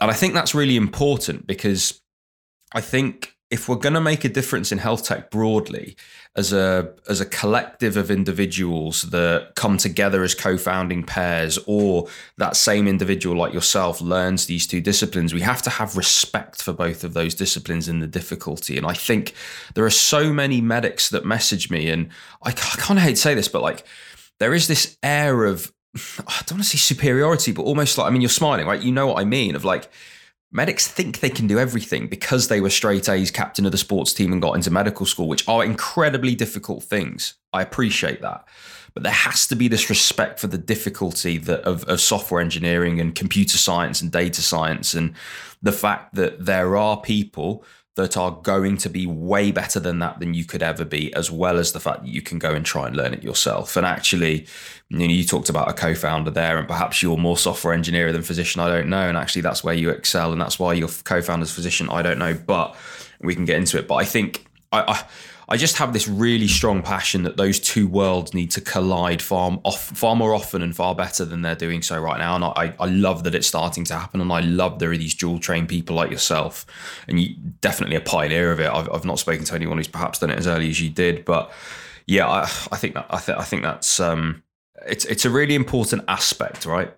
And 0.00 0.10
I 0.10 0.14
think 0.14 0.32
that's 0.32 0.54
really 0.54 0.74
important 0.74 1.46
because 1.46 2.00
I 2.72 2.80
think 2.80 3.36
if 3.50 3.68
we're 3.68 3.76
going 3.76 3.94
to 3.94 4.00
make 4.00 4.24
a 4.24 4.28
difference 4.28 4.72
in 4.72 4.78
health 4.78 5.04
tech 5.04 5.30
broadly 5.30 5.96
as 6.36 6.52
a 6.52 6.92
as 7.08 7.20
a 7.20 7.26
collective 7.26 7.96
of 7.96 8.10
individuals 8.10 9.02
that 9.02 9.54
come 9.56 9.78
together 9.78 10.22
as 10.22 10.34
co-founding 10.34 11.02
pairs 11.02 11.58
or 11.66 12.06
that 12.36 12.56
same 12.56 12.86
individual 12.86 13.36
like 13.36 13.52
yourself 13.52 14.00
learns 14.00 14.46
these 14.46 14.66
two 14.66 14.80
disciplines 14.80 15.32
we 15.32 15.40
have 15.40 15.62
to 15.62 15.70
have 15.70 15.96
respect 15.96 16.62
for 16.62 16.72
both 16.72 17.04
of 17.04 17.14
those 17.14 17.34
disciplines 17.34 17.88
and 17.88 18.02
the 18.02 18.06
difficulty. 18.06 18.76
And 18.76 18.86
i 18.86 18.94
think 18.94 19.34
there 19.74 19.84
are 19.84 19.90
so 19.90 20.32
many 20.32 20.60
medics 20.60 21.08
that 21.10 21.24
message 21.24 21.70
me 21.70 21.88
and 21.88 22.10
i, 22.42 22.50
I 22.50 22.52
kind 22.52 22.98
of 22.98 23.04
hate 23.04 23.16
to 23.16 23.22
say 23.22 23.34
this 23.34 23.48
but 23.48 23.62
like 23.62 23.84
there 24.38 24.52
is 24.52 24.68
this 24.68 24.98
air 25.02 25.44
of 25.44 25.72
i 25.96 26.42
don't 26.44 26.58
want 26.58 26.64
to 26.64 26.76
say 26.76 26.78
superiority 26.78 27.52
but 27.52 27.62
almost 27.62 27.96
like 27.96 28.06
i 28.06 28.10
mean 28.10 28.20
you're 28.20 28.28
smiling 28.28 28.66
right? 28.66 28.82
You 28.82 28.92
know 28.92 29.06
what 29.06 29.18
i 29.18 29.24
mean 29.24 29.56
of 29.56 29.64
like 29.64 29.90
medics 30.50 30.88
think 30.88 31.20
they 31.20 31.30
can 31.30 31.46
do 31.46 31.58
everything 31.58 32.06
because 32.08 32.48
they 32.48 32.60
were 32.60 32.70
straight 32.70 33.08
A's 33.08 33.30
captain 33.30 33.66
of 33.66 33.72
the 33.72 33.78
sports 33.78 34.12
team 34.12 34.32
and 34.32 34.40
got 34.40 34.54
into 34.54 34.70
medical 34.70 35.06
school, 35.06 35.28
which 35.28 35.46
are 35.46 35.64
incredibly 35.64 36.34
difficult 36.34 36.82
things. 36.82 37.34
I 37.52 37.62
appreciate 37.62 38.22
that. 38.22 38.46
But 38.94 39.02
there 39.02 39.12
has 39.12 39.46
to 39.48 39.56
be 39.56 39.68
this 39.68 39.90
respect 39.90 40.40
for 40.40 40.46
the 40.46 40.58
difficulty 40.58 41.38
that 41.38 41.60
of, 41.62 41.84
of 41.84 42.00
software 42.00 42.40
engineering 42.40 43.00
and 43.00 43.14
computer 43.14 43.58
science 43.58 44.00
and 44.00 44.10
data 44.10 44.42
science 44.42 44.94
and 44.94 45.14
the 45.62 45.72
fact 45.72 46.14
that 46.14 46.44
there 46.44 46.76
are 46.76 47.00
people 47.00 47.64
that 47.98 48.16
are 48.16 48.30
going 48.30 48.76
to 48.78 48.88
be 48.88 49.06
way 49.06 49.50
better 49.50 49.80
than 49.80 49.98
that 49.98 50.20
than 50.20 50.32
you 50.32 50.44
could 50.44 50.62
ever 50.62 50.84
be, 50.84 51.12
as 51.14 51.30
well 51.30 51.58
as 51.58 51.72
the 51.72 51.80
fact 51.80 52.02
that 52.02 52.08
you 52.08 52.22
can 52.22 52.38
go 52.38 52.54
and 52.54 52.64
try 52.64 52.86
and 52.86 52.96
learn 52.96 53.12
it 53.12 53.24
yourself. 53.24 53.76
And 53.76 53.84
actually, 53.84 54.46
you 54.88 54.98
know, 54.98 55.04
you 55.04 55.24
talked 55.24 55.48
about 55.48 55.68
a 55.68 55.72
co-founder 55.72 56.30
there, 56.30 56.58
and 56.58 56.68
perhaps 56.68 57.02
you're 57.02 57.16
more 57.16 57.36
software 57.36 57.74
engineer 57.74 58.12
than 58.12 58.22
physician. 58.22 58.60
I 58.60 58.68
don't 58.68 58.88
know, 58.88 59.08
and 59.08 59.18
actually, 59.18 59.42
that's 59.42 59.64
where 59.64 59.74
you 59.74 59.90
excel, 59.90 60.32
and 60.32 60.40
that's 60.40 60.58
why 60.58 60.74
you're 60.74 60.88
co-founder's 60.88 61.50
physician. 61.50 61.88
I 61.90 62.02
don't 62.02 62.18
know, 62.18 62.34
but 62.34 62.76
we 63.20 63.34
can 63.34 63.44
get 63.44 63.56
into 63.56 63.78
it. 63.78 63.88
But 63.88 63.96
I 63.96 64.04
think 64.04 64.46
I, 64.70 64.80
I 64.80 65.04
I 65.50 65.56
just 65.56 65.78
have 65.78 65.94
this 65.94 66.06
really 66.06 66.46
strong 66.46 66.82
passion 66.82 67.22
that 67.22 67.38
those 67.38 67.58
two 67.58 67.88
worlds 67.88 68.34
need 68.34 68.50
to 68.50 68.60
collide 68.60 69.22
far 69.22 69.58
off, 69.64 69.82
far 69.96 70.14
more 70.14 70.34
often 70.34 70.60
and 70.60 70.76
far 70.76 70.94
better 70.94 71.24
than 71.24 71.40
they're 71.40 71.54
doing 71.54 71.80
so 71.80 71.98
right 71.98 72.18
now. 72.18 72.34
And 72.34 72.44
I, 72.44 72.74
I 72.78 72.86
love 72.86 73.24
that 73.24 73.34
it's 73.34 73.46
starting 73.46 73.84
to 73.84 73.94
happen. 73.94 74.20
And 74.20 74.30
I 74.30 74.40
love 74.40 74.78
there 74.78 74.90
are 74.90 74.96
these 74.98 75.14
dual 75.14 75.38
trained 75.38 75.70
people 75.70 75.96
like 75.96 76.10
yourself, 76.10 76.66
and 77.08 77.18
you 77.18 77.34
definitely 77.62 77.96
a 77.96 78.02
pioneer 78.02 78.52
of 78.52 78.60
it. 78.60 78.68
I've, 78.68 78.92
I've 78.92 79.06
not 79.06 79.18
spoken 79.18 79.44
to 79.46 79.54
anyone 79.54 79.78
who's 79.78 79.88
perhaps 79.88 80.18
done 80.18 80.30
it 80.30 80.38
as 80.38 80.46
early 80.46 80.68
as 80.68 80.82
you 80.82 80.90
did, 80.90 81.24
but 81.24 81.50
yeah, 82.06 82.28
I, 82.28 82.42
I 82.42 82.76
think 82.76 82.94
that 82.94 83.06
I, 83.08 83.18
th- 83.18 83.38
I 83.38 83.44
think 83.44 83.62
that's 83.62 84.00
um, 84.00 84.42
it's 84.86 85.06
it's 85.06 85.24
a 85.24 85.30
really 85.30 85.54
important 85.54 86.04
aspect, 86.08 86.66
right? 86.66 86.94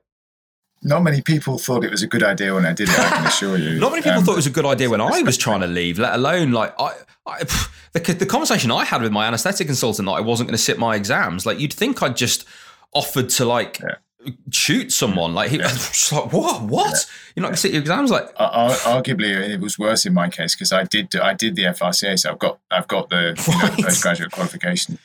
Not 0.83 1.03
many 1.03 1.21
people 1.21 1.59
thought 1.59 1.85
it 1.85 1.91
was 1.91 2.03
a 2.03 2.07
good 2.07 2.23
idea 2.23 2.55
when 2.55 2.65
I 2.65 2.73
did 2.73 2.89
it. 2.89 2.99
I 2.99 3.09
can 3.09 3.27
assure 3.27 3.59
you. 3.59 3.79
Not 3.81 3.91
many 3.91 4.03
people 4.03 4.19
um, 4.19 4.25
thought 4.25 4.33
it 4.33 4.37
was 4.37 4.47
a 4.47 4.51
good 4.51 4.65
idea 4.65 4.89
when 4.89 5.01
I 5.01 5.21
was 5.23 5.37
trying 5.37 5.61
to 5.61 5.67
leave. 5.67 5.99
Let 5.99 6.15
alone 6.15 6.53
like 6.53 6.75
I, 6.81 6.95
I 7.27 7.45
the, 7.93 8.01
the 8.01 8.27
conversation 8.27 8.71
I 8.71 8.85
had 8.85 9.03
with 9.03 9.13
my 9.13 9.27
anesthetic 9.27 9.67
consultant 9.67 10.07
that 10.07 10.13
I 10.13 10.21
wasn't 10.21 10.49
going 10.49 10.57
to 10.57 10.63
sit 10.63 10.79
my 10.79 10.97
exams. 10.97 11.45
Like 11.45 11.59
you'd 11.61 11.73
think 11.73 12.03
I'd 12.03 12.17
just 12.17 12.47
offered 12.95 13.29
to 13.31 13.45
like 13.45 13.79
yeah. 13.81 14.33
shoot 14.51 14.91
someone. 14.91 15.35
Like 15.35 15.51
he 15.51 15.59
yeah. 15.59 15.65
was 15.73 16.13
like, 16.13 16.33
what? 16.33 16.63
What? 16.63 16.87
Yeah. 16.87 17.33
You're 17.37 17.43
not 17.43 17.49
going 17.49 17.57
to 17.57 17.61
sit 17.61 17.73
your 17.73 17.83
exams? 17.83 18.11
Like 18.11 18.33
uh, 18.37 18.75
arguably, 18.85 19.51
it 19.51 19.61
was 19.61 19.79
worse 19.79 20.07
in 20.07 20.15
my 20.15 20.31
case 20.31 20.55
because 20.55 20.73
I 20.73 20.85
did 20.85 21.15
I 21.15 21.35
did 21.35 21.57
the 21.57 21.65
FRCA, 21.65 22.19
so 22.19 22.31
I've 22.31 22.39
got 22.39 22.59
I've 22.71 22.89
got 22.89 23.11
the 23.11 23.35
you 23.47 23.59
know, 23.59 23.75
postgraduate 23.85 24.33
qualification, 24.33 24.99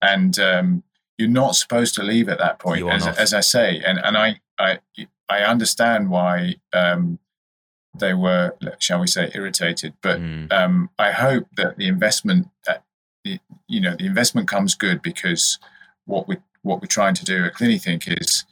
and 0.00 0.38
um, 0.38 0.82
you're 1.18 1.28
not 1.28 1.54
supposed 1.54 1.94
to 1.94 2.02
leave 2.02 2.28
at 2.28 2.38
that 2.38 2.58
point, 2.58 2.86
as, 2.88 3.06
as, 3.06 3.34
I 3.34 3.40
say, 3.40 3.80
and 3.84 3.98
and 3.98 4.16
I 4.16 4.40
I 4.58 4.78
I 5.28 5.40
understand 5.40 6.10
why 6.10 6.56
um, 6.72 7.18
they 7.98 8.14
were, 8.14 8.54
shall 8.78 9.00
we 9.00 9.06
say, 9.06 9.30
irritated. 9.34 9.94
But 10.02 10.20
mm. 10.20 10.52
um, 10.52 10.90
I 10.98 11.12
hope 11.12 11.46
that 11.56 11.76
the 11.76 11.86
investment, 11.86 12.48
uh, 12.68 12.74
the, 13.24 13.38
you 13.68 13.80
know, 13.80 13.94
the 13.96 14.06
investment 14.06 14.48
comes 14.48 14.74
good 14.74 15.02
because 15.02 15.58
what 16.04 16.28
we 16.28 16.36
what 16.62 16.80
we're 16.80 16.86
trying 16.86 17.14
to 17.14 17.24
do 17.24 17.44
at 17.44 17.54
CliniThink 17.54 18.20
is, 18.20 18.44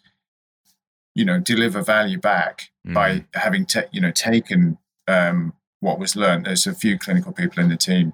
you 1.14 1.24
know, 1.24 1.38
deliver 1.38 1.82
value 1.82 2.18
back 2.18 2.70
mm. 2.86 2.94
by 2.94 3.24
having 3.34 3.66
te- 3.66 3.90
you 3.90 4.00
know 4.00 4.12
taken 4.12 4.78
um, 5.08 5.52
what 5.80 5.98
was 5.98 6.14
learned. 6.14 6.46
There's 6.46 6.66
a 6.66 6.74
few 6.74 6.98
clinical 6.98 7.32
people 7.32 7.62
in 7.62 7.68
the 7.68 7.76
team, 7.76 8.12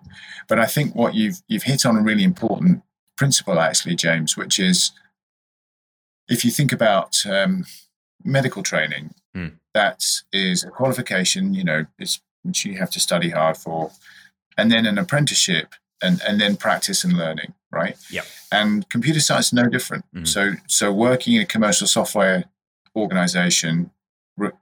but 0.49 0.59
I 0.59 0.67
think 0.67 0.95
what 0.95 1.15
you've 1.15 1.43
you've 1.49 1.65
hit 1.65 1.85
on 1.85 1.97
a 1.97 2.03
really 2.03 2.25
important 2.25 2.83
principle 3.19 3.59
actually, 3.59 3.97
James, 3.97 4.37
which 4.37 4.59
is 4.59 4.93
if 6.29 6.45
you 6.45 6.51
think 6.51 6.73
about 6.73 7.17
um, 7.27 7.67
medical 8.25 8.63
training, 8.63 9.11
mm. 9.37 9.53
that 9.75 10.05
is 10.33 10.65
a 10.65 10.71
qualification, 10.71 11.53
you 11.53 11.65
know, 11.65 11.85
which 11.97 12.21
you 12.65 12.79
have 12.79 12.91
to 12.91 13.01
study 13.01 13.31
hard 13.31 13.57
for, 13.57 13.91
and 14.57 14.71
then 14.71 14.87
an 14.87 14.97
apprenticeship, 14.97 15.75
and 16.01 16.23
and 16.27 16.41
then 16.41 16.57
practice 16.57 17.05
and 17.05 17.15
learning, 17.15 17.53
right? 17.73 17.97
Yeah. 18.11 18.23
And 18.53 18.89
computer 18.89 19.21
science 19.21 19.47
is 19.47 19.53
no 19.53 19.69
different. 19.69 20.05
Mm. 20.15 20.27
So 20.27 20.53
so 20.67 20.93
working 20.93 21.35
in 21.35 21.43
a 21.43 21.47
commercial 21.47 21.87
software 21.87 22.45
organization, 22.95 23.91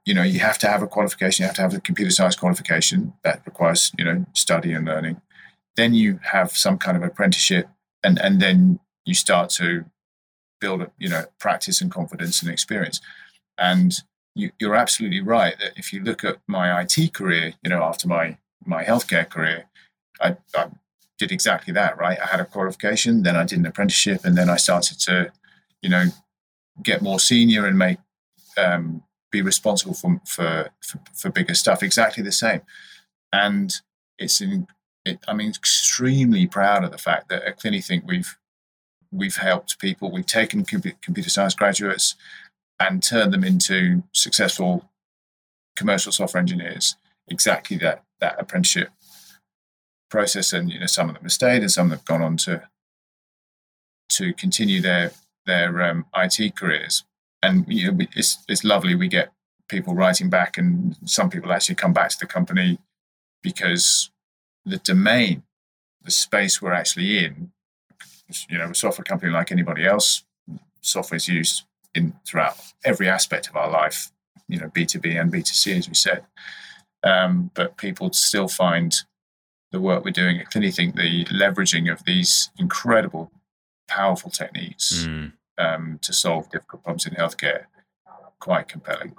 you 0.05 0.13
know, 0.13 0.23
you 0.23 0.39
have 0.39 0.57
to 0.59 0.67
have 0.67 0.81
a 0.81 0.87
qualification. 0.87 1.43
You 1.43 1.47
have 1.47 1.55
to 1.57 1.61
have 1.61 1.75
a 1.75 1.79
computer 1.79 2.11
science 2.11 2.35
qualification 2.35 3.13
that 3.23 3.41
requires 3.45 3.91
you 3.97 4.05
know 4.05 4.25
study 4.33 4.73
and 4.73 4.85
learning. 4.85 5.21
Then 5.75 5.93
you 5.93 6.19
have 6.23 6.51
some 6.51 6.79
kind 6.79 6.97
of 6.97 7.03
apprenticeship, 7.03 7.67
and 8.03 8.19
and 8.19 8.41
then 8.41 8.79
you 9.05 9.13
start 9.13 9.49
to 9.49 9.85
build 10.59 10.87
you 10.97 11.09
know 11.09 11.25
practice 11.39 11.81
and 11.81 11.91
confidence 11.91 12.41
and 12.41 12.51
experience 12.51 12.99
and 13.57 14.03
you, 14.37 14.51
are 14.69 14.75
absolutely 14.75 15.21
right 15.21 15.57
that 15.59 15.73
if 15.75 15.91
you 15.91 16.01
look 16.01 16.23
at 16.23 16.37
my 16.47 16.81
IT 16.81 17.13
career, 17.13 17.53
you 17.63 17.69
know, 17.69 17.83
after 17.83 18.07
my 18.07 18.37
my 18.65 18.83
healthcare 18.83 19.27
career, 19.27 19.65
I, 20.21 20.37
I 20.55 20.67
did 21.17 21.31
exactly 21.31 21.73
that. 21.73 21.97
Right, 21.97 22.19
I 22.21 22.27
had 22.27 22.39
a 22.39 22.45
qualification, 22.45 23.23
then 23.23 23.35
I 23.35 23.43
did 23.43 23.59
an 23.59 23.65
apprenticeship, 23.65 24.23
and 24.23 24.37
then 24.37 24.49
I 24.49 24.57
started 24.57 24.99
to, 25.01 25.31
you 25.81 25.89
know, 25.89 26.05
get 26.83 27.01
more 27.01 27.19
senior 27.19 27.65
and 27.65 27.77
make 27.77 27.97
um, 28.57 29.03
be 29.31 29.41
responsible 29.41 29.93
for, 29.93 30.21
for, 30.25 30.69
for 30.81 30.99
for 31.15 31.29
bigger 31.31 31.55
stuff. 31.55 31.83
Exactly 31.83 32.23
the 32.23 32.31
same, 32.31 32.61
and 33.33 33.73
it's 34.19 34.41
in. 34.41 34.67
It, 35.07 35.19
I'm 35.27 35.41
extremely 35.41 36.47
proud 36.47 36.83
of 36.83 36.91
the 36.91 36.97
fact 36.97 37.29
that 37.29 37.43
at 37.43 37.59
CliniThink 37.59 38.05
we've 38.05 38.37
we've 39.11 39.37
helped 39.37 39.79
people. 39.79 40.11
We've 40.11 40.25
taken 40.25 40.65
computer 40.65 41.29
science 41.29 41.55
graduates 41.55 42.15
and 42.79 43.01
turned 43.01 43.33
them 43.33 43.43
into 43.43 44.03
successful 44.11 44.89
commercial 45.75 46.11
software 46.11 46.41
engineers. 46.41 46.95
Exactly 47.27 47.77
that 47.77 48.03
that 48.19 48.39
apprenticeship 48.39 48.89
process, 50.09 50.53
and 50.53 50.71
you 50.71 50.79
know 50.79 50.85
some 50.85 51.09
of 51.09 51.15
them 51.15 51.23
have 51.23 51.31
stayed, 51.31 51.61
and 51.61 51.71
some 51.71 51.89
have 51.91 52.05
gone 52.05 52.21
on 52.21 52.37
to 52.37 52.63
to 54.09 54.33
continue 54.33 54.81
their 54.81 55.11
their 55.45 55.81
um, 55.81 56.05
IT 56.15 56.55
careers. 56.55 57.03
And 57.43 57.65
you 57.67 57.91
know, 57.91 58.05
it's 58.15 58.43
it's 58.47 58.63
lovely. 58.63 58.95
We 58.95 59.07
get 59.07 59.31
people 59.69 59.95
writing 59.95 60.29
back, 60.29 60.57
and 60.57 60.95
some 61.05 61.29
people 61.29 61.51
actually 61.51 61.75
come 61.75 61.93
back 61.93 62.09
to 62.09 62.19
the 62.19 62.27
company 62.27 62.79
because 63.41 64.09
the 64.67 64.77
domain, 64.77 65.43
the 66.03 66.11
space 66.11 66.61
we're 66.61 66.73
actually 66.73 67.23
in, 67.23 67.51
you 68.49 68.57
know, 68.57 68.69
a 68.69 68.75
software 68.75 69.05
company 69.05 69.31
like 69.31 69.51
anybody 69.51 69.85
else, 69.85 70.23
software 70.81 71.17
is 71.17 71.27
used 71.27 71.63
in 71.95 72.13
throughout 72.25 72.57
every 72.83 73.07
aspect 73.09 73.47
of 73.47 73.55
our 73.55 73.69
life, 73.69 74.11
you 74.47 74.59
know, 74.59 74.67
B2B 74.67 75.19
and 75.19 75.31
B2C, 75.31 75.77
as 75.77 75.87
we 75.87 75.95
said. 75.95 76.23
Um, 77.03 77.51
but 77.53 77.77
people 77.77 78.11
still 78.13 78.47
find 78.47 78.95
the 79.71 79.79
work 79.79 80.03
we're 80.03 80.11
doing 80.11 80.39
at 80.39 80.51
CliniThink, 80.51 80.95
the 80.95 81.25
leveraging 81.25 81.91
of 81.91 82.03
these 82.05 82.51
incredible, 82.57 83.31
powerful 83.87 84.31
techniques 84.31 85.05
mm. 85.05 85.31
um, 85.57 85.99
to 86.01 86.13
solve 86.13 86.49
difficult 86.49 86.83
problems 86.83 87.05
in 87.05 87.13
healthcare, 87.13 87.65
quite 88.39 88.67
compelling. 88.67 89.15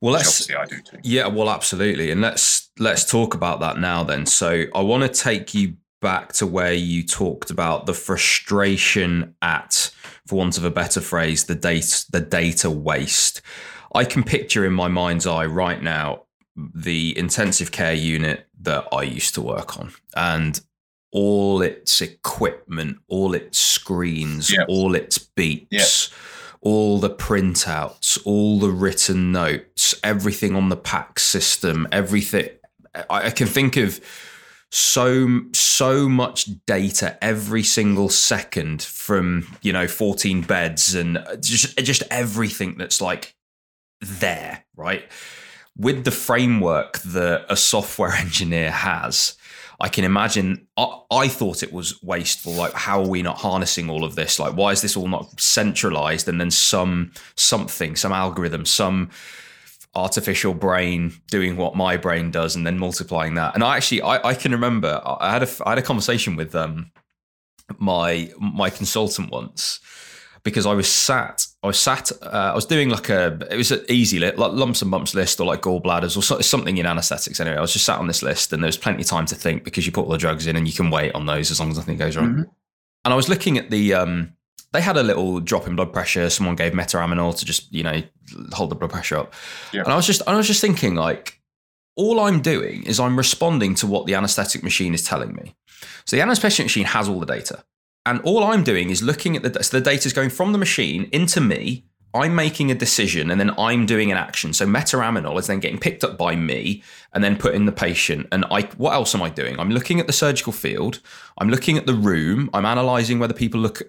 Well, 0.00 0.14
let's 0.14 0.50
I 0.50 0.64
do 0.64 0.80
too. 0.80 0.98
Yeah, 1.02 1.26
well, 1.26 1.50
absolutely, 1.50 2.10
and 2.10 2.20
let's 2.22 2.70
let's 2.78 3.04
talk 3.04 3.34
about 3.34 3.60
that 3.60 3.78
now. 3.78 4.02
Then, 4.02 4.24
so 4.24 4.64
I 4.74 4.80
want 4.80 5.02
to 5.02 5.08
take 5.08 5.54
you 5.54 5.74
back 6.00 6.32
to 6.32 6.46
where 6.46 6.72
you 6.72 7.02
talked 7.02 7.50
about 7.50 7.84
the 7.84 7.92
frustration 7.92 9.34
at, 9.42 9.90
for 10.26 10.36
want 10.36 10.56
of 10.56 10.64
a 10.64 10.70
better 10.70 11.02
phrase, 11.02 11.44
the 11.44 11.54
data 11.54 12.06
the 12.10 12.20
data 12.20 12.70
waste. 12.70 13.42
I 13.94 14.04
can 14.04 14.22
picture 14.22 14.64
in 14.64 14.72
my 14.72 14.88
mind's 14.88 15.26
eye 15.26 15.46
right 15.46 15.82
now 15.82 16.22
the 16.56 17.16
intensive 17.18 17.70
care 17.70 17.94
unit 17.94 18.46
that 18.62 18.86
I 18.92 19.02
used 19.02 19.34
to 19.34 19.42
work 19.42 19.78
on, 19.78 19.92
and 20.16 20.58
all 21.12 21.60
its 21.60 22.00
equipment, 22.00 22.98
all 23.08 23.34
its 23.34 23.58
screens, 23.58 24.50
yep. 24.50 24.64
all 24.68 24.94
its 24.94 25.18
beeps. 25.18 25.66
Yep 25.70 26.18
all 26.62 26.98
the 26.98 27.10
printouts, 27.10 28.18
all 28.24 28.58
the 28.58 28.70
written 28.70 29.32
notes, 29.32 29.94
everything 30.04 30.54
on 30.54 30.68
the 30.68 30.76
PACS 30.76 31.20
system, 31.20 31.88
everything. 31.90 32.48
I, 33.08 33.30
can 33.30 33.46
think 33.46 33.76
of 33.76 34.00
so 34.70 35.42
so 35.52 36.08
much 36.08 36.48
data 36.66 37.18
every 37.22 37.62
single 37.62 38.08
second 38.08 38.82
from 38.82 39.46
you 39.62 39.72
know 39.72 39.88
14 39.88 40.42
beds 40.42 40.94
and 40.94 41.18
just 41.40 41.76
just 41.78 42.02
everything 42.10 42.76
that's 42.78 43.00
like 43.00 43.34
there 44.00 44.64
right 44.76 45.04
with 45.76 46.04
the 46.04 46.12
framework 46.12 46.98
that 47.00 47.46
a 47.48 47.56
software 47.56 48.12
engineer 48.16 48.70
has 48.70 49.36
I 49.80 49.88
can 49.88 50.04
imagine. 50.04 50.66
I, 50.76 51.00
I, 51.10 51.28
thought 51.28 51.62
it 51.62 51.72
was 51.72 52.02
wasteful. 52.02 52.52
Like, 52.52 52.74
how 52.74 53.02
are 53.02 53.08
we 53.08 53.22
not 53.22 53.38
harnessing 53.38 53.88
all 53.88 54.04
of 54.04 54.14
this? 54.14 54.38
Like, 54.38 54.54
why 54.54 54.72
is 54.72 54.82
this 54.82 54.96
all 54.96 55.08
not 55.08 55.40
centralized? 55.40 56.28
And 56.28 56.40
then 56.40 56.50
some 56.50 57.12
something, 57.34 57.96
some 57.96 58.12
algorithm, 58.12 58.66
some 58.66 59.10
artificial 59.94 60.54
brain 60.54 61.12
doing 61.30 61.56
what 61.56 61.76
my 61.76 61.96
brain 61.96 62.30
does, 62.30 62.56
and 62.56 62.66
then 62.66 62.78
multiplying 62.78 63.34
that. 63.34 63.54
And 63.54 63.64
I 63.64 63.76
actually, 63.76 64.02
I, 64.02 64.28
I 64.28 64.34
can 64.34 64.52
remember 64.52 65.00
I 65.04 65.32
had 65.32 65.42
a 65.42 65.48
I 65.64 65.70
had 65.70 65.78
a 65.78 65.82
conversation 65.82 66.36
with 66.36 66.54
um 66.54 66.90
my 67.78 68.30
my 68.38 68.68
consultant 68.68 69.30
once 69.30 69.80
because 70.42 70.66
I 70.66 70.72
was 70.72 70.88
sat, 70.88 71.46
I 71.62 71.66
was 71.66 71.78
sat, 71.78 72.10
uh, 72.22 72.50
I 72.52 72.54
was 72.54 72.64
doing 72.64 72.88
like 72.88 73.08
a, 73.08 73.38
it 73.50 73.56
was 73.56 73.70
an 73.70 73.84
easy 73.88 74.18
list, 74.18 74.38
like 74.38 74.52
lumps 74.52 74.82
and 74.82 74.90
bumps 74.90 75.14
list 75.14 75.40
or 75.40 75.46
like 75.46 75.62
gallbladders 75.62 76.16
or 76.16 76.42
something 76.42 76.78
in 76.78 76.86
anesthetics. 76.86 77.40
Anyway, 77.40 77.56
I 77.56 77.60
was 77.60 77.72
just 77.72 77.84
sat 77.84 77.98
on 77.98 78.06
this 78.06 78.22
list 78.22 78.52
and 78.52 78.62
there 78.62 78.68
was 78.68 78.78
plenty 78.78 79.02
of 79.02 79.08
time 79.08 79.26
to 79.26 79.34
think 79.34 79.64
because 79.64 79.84
you 79.84 79.92
put 79.92 80.04
all 80.04 80.10
the 80.10 80.18
drugs 80.18 80.46
in 80.46 80.56
and 80.56 80.66
you 80.66 80.72
can 80.72 80.90
wait 80.90 81.14
on 81.14 81.26
those 81.26 81.50
as 81.50 81.60
long 81.60 81.70
as 81.70 81.76
nothing 81.76 81.98
goes 81.98 82.16
wrong. 82.16 82.30
Mm-hmm. 82.30 82.42
And 83.04 83.12
I 83.12 83.16
was 83.16 83.28
looking 83.28 83.58
at 83.58 83.70
the, 83.70 83.94
um, 83.94 84.32
they 84.72 84.80
had 84.80 84.96
a 84.96 85.02
little 85.02 85.40
drop 85.40 85.66
in 85.66 85.76
blood 85.76 85.92
pressure. 85.92 86.30
Someone 86.30 86.56
gave 86.56 86.72
metaraminol 86.72 87.38
to 87.38 87.44
just, 87.44 87.72
you 87.72 87.82
know, 87.82 88.02
hold 88.52 88.70
the 88.70 88.76
blood 88.76 88.90
pressure 88.90 89.16
up. 89.16 89.34
Yeah. 89.72 89.82
And 89.82 89.92
I 89.92 89.96
was 89.96 90.06
just, 90.06 90.22
I 90.26 90.34
was 90.36 90.46
just 90.46 90.60
thinking 90.60 90.94
like, 90.94 91.40
all 91.96 92.20
I'm 92.20 92.40
doing 92.40 92.84
is 92.84 93.00
I'm 93.00 93.16
responding 93.16 93.74
to 93.76 93.86
what 93.86 94.06
the 94.06 94.14
anesthetic 94.14 94.62
machine 94.62 94.94
is 94.94 95.02
telling 95.02 95.34
me. 95.34 95.56
So 96.06 96.16
the 96.16 96.22
anesthetic 96.22 96.64
machine 96.64 96.86
has 96.86 97.08
all 97.08 97.20
the 97.20 97.26
data. 97.26 97.64
And 98.06 98.20
all 98.22 98.44
I'm 98.44 98.64
doing 98.64 98.90
is 98.90 99.02
looking 99.02 99.36
at 99.36 99.42
the 99.42 99.62
so 99.62 99.78
the 99.78 99.84
data 99.84 100.06
is 100.06 100.12
going 100.12 100.30
from 100.30 100.52
the 100.52 100.58
machine 100.58 101.08
into 101.12 101.40
me. 101.40 101.84
I'm 102.12 102.34
making 102.34 102.72
a 102.72 102.74
decision 102.74 103.30
and 103.30 103.40
then 103.40 103.52
I'm 103.56 103.86
doing 103.86 104.10
an 104.10 104.18
action. 104.18 104.52
So 104.52 104.66
metaraminol 104.66 105.38
is 105.38 105.46
then 105.46 105.60
getting 105.60 105.78
picked 105.78 106.02
up 106.02 106.18
by 106.18 106.34
me 106.34 106.82
and 107.12 107.22
then 107.22 107.36
put 107.36 107.54
in 107.54 107.66
the 107.66 107.72
patient. 107.72 108.26
And 108.32 108.44
I 108.50 108.62
what 108.78 108.94
else 108.94 109.14
am 109.14 109.22
I 109.22 109.30
doing? 109.30 109.60
I'm 109.60 109.70
looking 109.70 110.00
at 110.00 110.06
the 110.06 110.12
surgical 110.12 110.52
field. 110.52 111.00
I'm 111.38 111.50
looking 111.50 111.76
at 111.78 111.86
the 111.86 111.94
room. 111.94 112.50
I'm 112.52 112.66
analyzing 112.66 113.18
whether 113.18 113.34
people 113.34 113.60
look 113.60 113.82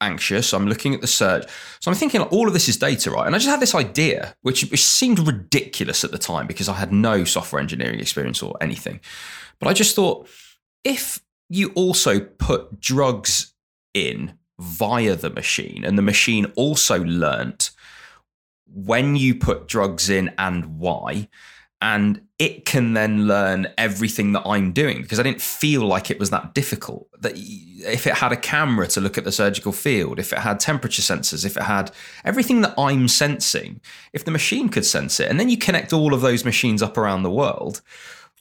anxious. 0.00 0.52
I'm 0.52 0.66
looking 0.66 0.94
at 0.94 1.00
the 1.00 1.06
search. 1.06 1.48
So 1.80 1.90
I'm 1.90 1.96
thinking 1.96 2.20
like, 2.20 2.32
all 2.32 2.46
of 2.46 2.52
this 2.52 2.68
is 2.68 2.76
data, 2.76 3.10
right? 3.10 3.26
And 3.26 3.34
I 3.34 3.38
just 3.38 3.50
had 3.50 3.60
this 3.60 3.74
idea, 3.74 4.36
which, 4.42 4.62
which 4.70 4.84
seemed 4.84 5.18
ridiculous 5.20 6.04
at 6.04 6.10
the 6.10 6.18
time 6.18 6.46
because 6.46 6.68
I 6.68 6.74
had 6.74 6.92
no 6.92 7.24
software 7.24 7.60
engineering 7.60 8.00
experience 8.00 8.42
or 8.42 8.56
anything. 8.60 9.00
But 9.58 9.68
I 9.68 9.72
just 9.72 9.96
thought 9.96 10.28
if 10.84 11.20
you 11.48 11.70
also 11.74 12.20
put 12.20 12.80
drugs 12.80 13.54
in 13.94 14.38
via 14.58 15.16
the 15.16 15.30
machine. 15.30 15.84
And 15.84 15.96
the 15.96 16.02
machine 16.02 16.46
also 16.56 17.02
learnt 17.04 17.70
when 18.66 19.16
you 19.16 19.34
put 19.34 19.68
drugs 19.68 20.10
in 20.10 20.34
and 20.38 20.78
why. 20.78 21.28
And 21.80 22.22
it 22.40 22.64
can 22.64 22.94
then 22.94 23.28
learn 23.28 23.68
everything 23.78 24.32
that 24.32 24.42
I'm 24.44 24.72
doing 24.72 25.00
because 25.00 25.20
I 25.20 25.22
didn't 25.22 25.40
feel 25.40 25.82
like 25.82 26.10
it 26.10 26.18
was 26.18 26.30
that 26.30 26.52
difficult. 26.52 27.08
That 27.20 27.34
if 27.36 28.04
it 28.06 28.14
had 28.14 28.32
a 28.32 28.36
camera 28.36 28.88
to 28.88 29.00
look 29.00 29.16
at 29.16 29.22
the 29.22 29.30
surgical 29.30 29.70
field, 29.70 30.18
if 30.18 30.32
it 30.32 30.40
had 30.40 30.58
temperature 30.58 31.02
sensors, 31.02 31.44
if 31.44 31.56
it 31.56 31.62
had 31.62 31.92
everything 32.24 32.62
that 32.62 32.74
I'm 32.76 33.06
sensing, 33.06 33.80
if 34.12 34.24
the 34.24 34.32
machine 34.32 34.68
could 34.68 34.84
sense 34.84 35.20
it, 35.20 35.30
and 35.30 35.38
then 35.38 35.48
you 35.48 35.56
connect 35.56 35.92
all 35.92 36.14
of 36.14 36.20
those 36.20 36.44
machines 36.44 36.82
up 36.82 36.98
around 36.98 37.22
the 37.22 37.30
world, 37.30 37.80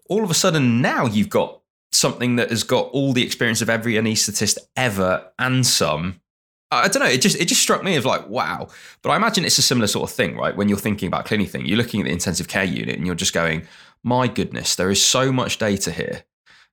all 0.09 0.23
of 0.23 0.31
a 0.31 0.35
sudden 0.35 0.81
now 0.81 1.05
you've 1.05 1.29
got 1.29 1.61
something 1.91 2.35
that 2.35 2.49
has 2.49 2.63
got 2.63 2.89
all 2.91 3.13
the 3.13 3.23
experience 3.23 3.61
of 3.61 3.69
every 3.69 3.93
anaesthetist 3.93 4.57
ever 4.75 5.31
and 5.39 5.65
some. 5.65 6.21
I 6.69 6.89
don't 6.89 7.01
know. 7.01 7.09
It 7.09 7.21
just 7.21 7.39
it 7.39 7.45
just 7.45 7.61
struck 7.61 7.83
me 7.83 7.95
as 7.95 8.05
like 8.05 8.27
wow. 8.27 8.67
But 9.01 9.11
I 9.11 9.15
imagine 9.15 9.45
it's 9.45 9.57
a 9.57 9.61
similar 9.61 9.87
sort 9.87 10.09
of 10.09 10.15
thing, 10.15 10.35
right? 10.35 10.55
When 10.55 10.67
you're 10.67 10.77
thinking 10.77 11.07
about 11.07 11.25
CliniThink, 11.25 11.65
you're 11.65 11.77
looking 11.77 12.01
at 12.01 12.05
the 12.05 12.11
intensive 12.11 12.49
care 12.49 12.65
unit 12.65 12.97
and 12.97 13.05
you're 13.05 13.15
just 13.15 13.33
going, 13.33 13.65
my 14.03 14.27
goodness, 14.27 14.75
there 14.75 14.91
is 14.91 15.03
so 15.03 15.31
much 15.31 15.57
data 15.57 15.91
here. 15.91 16.23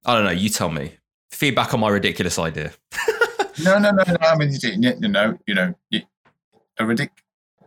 I 0.05 0.15
don't 0.15 0.25
know. 0.25 0.31
You 0.31 0.49
tell 0.49 0.71
me. 0.71 0.95
Feedback 1.31 1.75
on 1.75 1.81
my 1.81 1.89
ridiculous 1.89 2.39
idea. 2.39 2.73
no, 3.65 3.79
no, 3.79 3.91
no, 3.91 4.05
no. 4.07 4.17
I 4.21 4.37
mean, 4.37 4.53
you 4.53 5.09
know, 5.09 5.39
you 5.47 5.55
know, 5.55 5.75
a 6.79 6.85
ridic- 6.85 7.11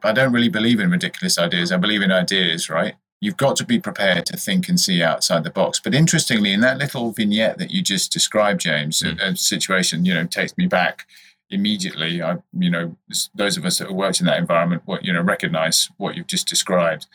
I 0.03 0.11
don't 0.11 0.31
really 0.31 0.49
believe 0.49 0.79
in 0.79 0.89
ridiculous 0.89 1.37
ideas. 1.37 1.71
I 1.71 1.77
believe 1.77 2.01
in 2.01 2.11
ideas, 2.11 2.69
right? 2.69 2.95
You've 3.19 3.37
got 3.37 3.55
to 3.57 3.65
be 3.65 3.79
prepared 3.79 4.25
to 4.27 4.37
think 4.37 4.69
and 4.69 4.79
see 4.79 5.01
outside 5.01 5.43
the 5.43 5.49
box. 5.49 5.79
But 5.79 5.95
interestingly, 5.95 6.53
in 6.53 6.61
that 6.61 6.77
little 6.77 7.11
vignette 7.11 7.57
that 7.57 7.71
you 7.71 7.81
just 7.81 8.11
described, 8.11 8.61
James, 8.61 9.01
mm. 9.01 9.19
a, 9.19 9.29
a, 9.29 9.35
situation 9.35 10.05
you 10.05 10.13
know 10.13 10.25
takes 10.25 10.57
me 10.57 10.67
back 10.67 11.07
immediately. 11.49 12.21
I, 12.21 12.37
you 12.53 12.69
know, 12.69 12.97
those 13.33 13.57
of 13.57 13.65
us 13.65 13.77
that 13.77 13.87
have 13.87 13.95
worked 13.95 14.19
in 14.19 14.25
that 14.25 14.37
environment, 14.37 14.83
what 14.85 15.03
you 15.03 15.13
know, 15.13 15.21
recognize 15.21 15.89
what 15.97 16.15
you've 16.15 16.27
just 16.27 16.47
described 16.47 17.07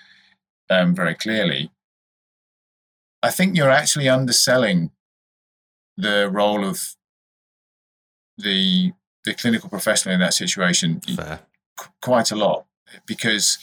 um, 0.70 0.94
very 0.94 1.14
clearly. 1.14 1.70
I 3.22 3.30
think 3.30 3.56
you're 3.56 3.70
actually 3.70 4.08
underselling 4.08 4.90
the 5.96 6.28
role 6.30 6.64
of 6.64 6.96
the 8.38 8.92
the 9.24 9.34
clinical 9.34 9.68
professional 9.68 10.14
in 10.14 10.20
that 10.20 10.34
situation 10.34 11.00
Fair. 11.00 11.40
quite 12.00 12.32
a 12.32 12.36
lot 12.36 12.66
because 13.06 13.58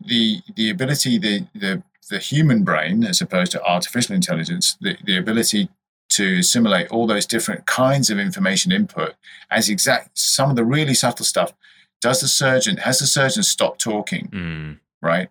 the 0.00 0.40
the 0.56 0.70
ability 0.70 1.18
the 1.18 1.46
the 1.54 1.82
the 2.10 2.18
human 2.18 2.64
brain 2.64 3.04
as 3.04 3.20
opposed 3.20 3.50
to 3.52 3.62
artificial 3.64 4.14
intelligence 4.14 4.76
the, 4.80 4.96
the 5.04 5.16
ability 5.16 5.68
to 6.10 6.38
assimilate 6.38 6.88
all 6.88 7.06
those 7.06 7.26
different 7.26 7.66
kinds 7.66 8.10
of 8.10 8.18
information 8.18 8.70
input 8.70 9.14
as 9.50 9.68
exact 9.68 10.16
some 10.16 10.50
of 10.50 10.56
the 10.56 10.64
really 10.64 10.94
subtle 10.94 11.24
stuff. 11.24 11.52
Does 12.00 12.20
the 12.20 12.28
surgeon 12.28 12.76
has 12.78 12.98
the 12.98 13.06
surgeon 13.06 13.42
stopped 13.42 13.80
talking? 13.80 14.28
Mm. 14.28 14.78
right? 15.02 15.28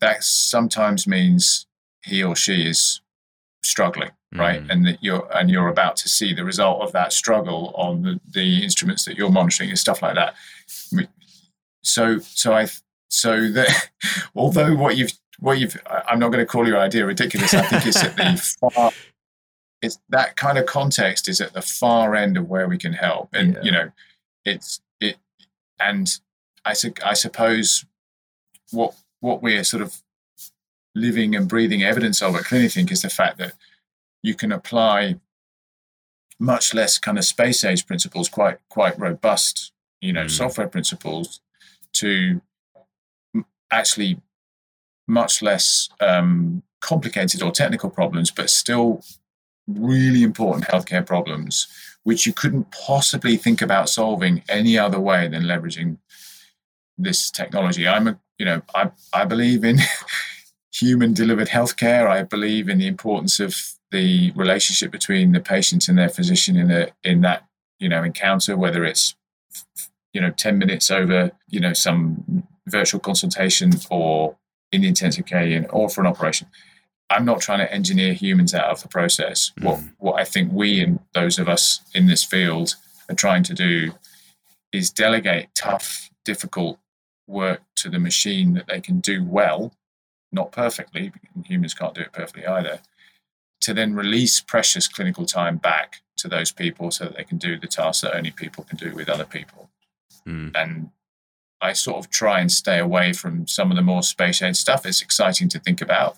That 0.00 0.22
sometimes 0.22 1.06
means 1.06 1.66
he 2.04 2.22
or 2.22 2.36
she 2.36 2.68
is 2.68 3.00
struggling 3.62 4.10
right? 4.34 4.62
Mm. 4.64 4.70
and 4.70 4.86
that 4.86 4.98
you're 5.02 5.28
and 5.34 5.50
you're 5.50 5.68
about 5.68 5.96
to 5.96 6.08
see 6.08 6.34
the 6.34 6.44
result 6.44 6.82
of 6.82 6.92
that 6.92 7.12
struggle 7.12 7.72
on 7.76 8.02
the, 8.02 8.20
the 8.28 8.62
instruments 8.62 9.04
that 9.04 9.16
you're 9.16 9.30
monitoring 9.30 9.70
and 9.70 9.78
stuff 9.78 10.02
like 10.02 10.14
that. 10.14 10.34
So 11.82 12.18
so 12.18 12.52
i 12.54 12.66
so 13.14 13.48
that 13.50 13.90
although 14.34 14.74
what 14.74 14.96
you've 14.96 15.12
what 15.38 15.58
you've 15.58 15.76
I'm 15.86 16.18
not 16.18 16.28
going 16.28 16.44
to 16.44 16.46
call 16.46 16.66
your 16.66 16.78
idea 16.78 17.06
ridiculous. 17.06 17.54
I 17.54 17.62
think 17.62 17.86
it's 17.86 18.02
at 18.02 18.16
the 18.16 18.56
far 18.72 18.92
it's 19.82 19.98
that 20.08 20.36
kind 20.36 20.58
of 20.58 20.66
context 20.66 21.28
is 21.28 21.40
at 21.40 21.52
the 21.52 21.62
far 21.62 22.14
end 22.14 22.36
of 22.36 22.48
where 22.48 22.68
we 22.68 22.78
can 22.78 22.94
help. 22.94 23.28
And 23.34 23.54
yeah. 23.54 23.62
you 23.62 23.70
know, 23.70 23.92
it's 24.44 24.80
it 25.00 25.16
and 25.78 26.10
I 26.64 26.72
su- 26.72 26.94
I 27.04 27.14
suppose 27.14 27.84
what 28.70 28.94
what 29.20 29.42
we're 29.42 29.64
sort 29.64 29.82
of 29.82 30.02
living 30.94 31.34
and 31.34 31.48
breathing 31.48 31.82
evidence 31.82 32.22
of 32.22 32.36
at 32.36 32.44
CliniThink 32.44 32.90
is 32.92 33.02
the 33.02 33.10
fact 33.10 33.38
that 33.38 33.54
you 34.22 34.34
can 34.34 34.52
apply 34.52 35.16
much 36.38 36.72
less 36.72 36.98
kind 36.98 37.18
of 37.18 37.24
space 37.24 37.64
age 37.64 37.86
principles, 37.86 38.28
quite 38.28 38.58
quite 38.68 38.98
robust, 38.98 39.72
you 40.00 40.12
know, 40.12 40.24
mm. 40.24 40.30
software 40.30 40.68
principles 40.68 41.40
to 41.94 42.40
actually 43.74 44.20
much 45.06 45.42
less 45.42 45.88
um, 46.00 46.62
complicated 46.80 47.42
or 47.42 47.50
technical 47.50 47.90
problems, 47.90 48.30
but 48.30 48.50
still 48.50 49.02
really 49.66 50.22
important 50.22 50.66
healthcare 50.66 51.04
problems, 51.04 51.66
which 52.02 52.26
you 52.26 52.32
couldn't 52.32 52.70
possibly 52.70 53.36
think 53.36 53.62
about 53.62 53.88
solving 53.88 54.42
any 54.48 54.78
other 54.78 55.00
way 55.00 55.28
than 55.28 55.44
leveraging 55.44 55.98
this 56.98 57.30
technology. 57.30 57.88
I'm 57.88 58.08
a, 58.08 58.18
you 58.38 58.44
know, 58.44 58.62
I, 58.74 58.90
I 59.12 59.24
believe 59.24 59.64
in 59.64 59.78
human 60.72 61.14
delivered 61.14 61.48
healthcare. 61.48 62.08
I 62.08 62.22
believe 62.22 62.68
in 62.68 62.78
the 62.78 62.86
importance 62.86 63.40
of 63.40 63.56
the 63.90 64.32
relationship 64.32 64.90
between 64.90 65.32
the 65.32 65.40
patient 65.40 65.88
and 65.88 65.96
their 65.96 66.08
physician 66.08 66.56
in 66.56 66.70
a, 66.70 66.88
in 67.02 67.20
that, 67.22 67.46
you 67.78 67.88
know, 67.88 68.02
encounter, 68.02 68.56
whether 68.56 68.84
it's, 68.84 69.14
you 70.12 70.20
know, 70.20 70.30
10 70.30 70.58
minutes 70.58 70.90
over, 70.90 71.32
you 71.48 71.60
know, 71.60 71.72
some 71.72 72.46
virtual 72.66 73.00
consultation 73.00 73.72
or 73.90 74.36
in 74.72 74.82
the 74.82 74.88
intensive 74.88 75.26
care 75.26 75.46
unit 75.46 75.70
or 75.72 75.88
for 75.88 76.00
an 76.00 76.06
operation. 76.06 76.48
I'm 77.10 77.24
not 77.24 77.40
trying 77.40 77.60
to 77.60 77.72
engineer 77.72 78.14
humans 78.14 78.54
out 78.54 78.70
of 78.70 78.82
the 78.82 78.88
process. 78.88 79.52
Mm. 79.60 79.64
What 79.64 79.80
what 79.98 80.20
I 80.20 80.24
think 80.24 80.52
we 80.52 80.80
and 80.80 80.98
those 81.12 81.38
of 81.38 81.48
us 81.48 81.80
in 81.94 82.06
this 82.06 82.24
field 82.24 82.74
are 83.08 83.14
trying 83.14 83.42
to 83.44 83.54
do 83.54 83.92
is 84.72 84.90
delegate 84.90 85.48
tough, 85.54 86.10
difficult 86.24 86.78
work 87.26 87.60
to 87.76 87.88
the 87.88 87.98
machine 87.98 88.54
that 88.54 88.66
they 88.66 88.80
can 88.80 89.00
do 89.00 89.22
well, 89.22 89.72
not 90.32 90.50
perfectly, 90.50 91.12
humans 91.44 91.74
can't 91.74 91.94
do 91.94 92.00
it 92.00 92.12
perfectly 92.12 92.46
either, 92.46 92.80
to 93.60 93.72
then 93.72 93.94
release 93.94 94.40
precious 94.40 94.88
clinical 94.88 95.24
time 95.24 95.56
back 95.56 96.02
to 96.16 96.28
those 96.28 96.52
people 96.52 96.90
so 96.90 97.04
that 97.04 97.16
they 97.16 97.24
can 97.24 97.38
do 97.38 97.58
the 97.58 97.66
tasks 97.66 98.02
that 98.02 98.16
only 98.16 98.30
people 98.30 98.64
can 98.64 98.76
do 98.76 98.94
with 98.94 99.08
other 99.08 99.24
people. 99.24 99.70
Mm. 100.26 100.52
And 100.54 100.90
I 101.60 101.72
sort 101.72 101.98
of 101.98 102.10
try 102.10 102.40
and 102.40 102.50
stay 102.50 102.78
away 102.78 103.12
from 103.12 103.46
some 103.46 103.70
of 103.70 103.76
the 103.76 103.82
more 103.82 104.02
space 104.02 104.42
age 104.42 104.56
stuff. 104.56 104.84
It's 104.84 105.02
exciting 105.02 105.48
to 105.50 105.58
think 105.58 105.80
about. 105.80 106.16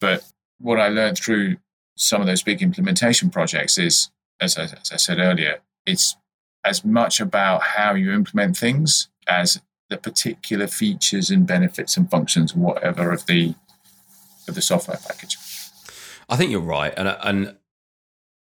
But 0.00 0.24
what 0.58 0.80
I 0.80 0.88
learned 0.88 1.18
through 1.18 1.56
some 1.96 2.20
of 2.20 2.26
those 2.26 2.42
big 2.42 2.62
implementation 2.62 3.30
projects 3.30 3.78
is, 3.78 4.10
as 4.40 4.56
I, 4.56 4.64
as 4.64 4.90
I 4.92 4.96
said 4.96 5.18
earlier, 5.18 5.60
it's 5.84 6.16
as 6.64 6.84
much 6.84 7.20
about 7.20 7.62
how 7.62 7.94
you 7.94 8.12
implement 8.12 8.56
things 8.56 9.08
as 9.28 9.60
the 9.88 9.96
particular 9.96 10.66
features 10.66 11.30
and 11.30 11.46
benefits 11.46 11.96
and 11.96 12.10
functions, 12.10 12.54
whatever 12.54 13.12
of 13.12 13.26
the 13.26 13.54
of 14.48 14.54
the 14.54 14.62
software 14.62 14.98
package. 15.06 15.36
I 16.28 16.36
think 16.36 16.50
you're 16.50 16.60
right, 16.60 16.92
and 16.96 17.16
and 17.22 17.56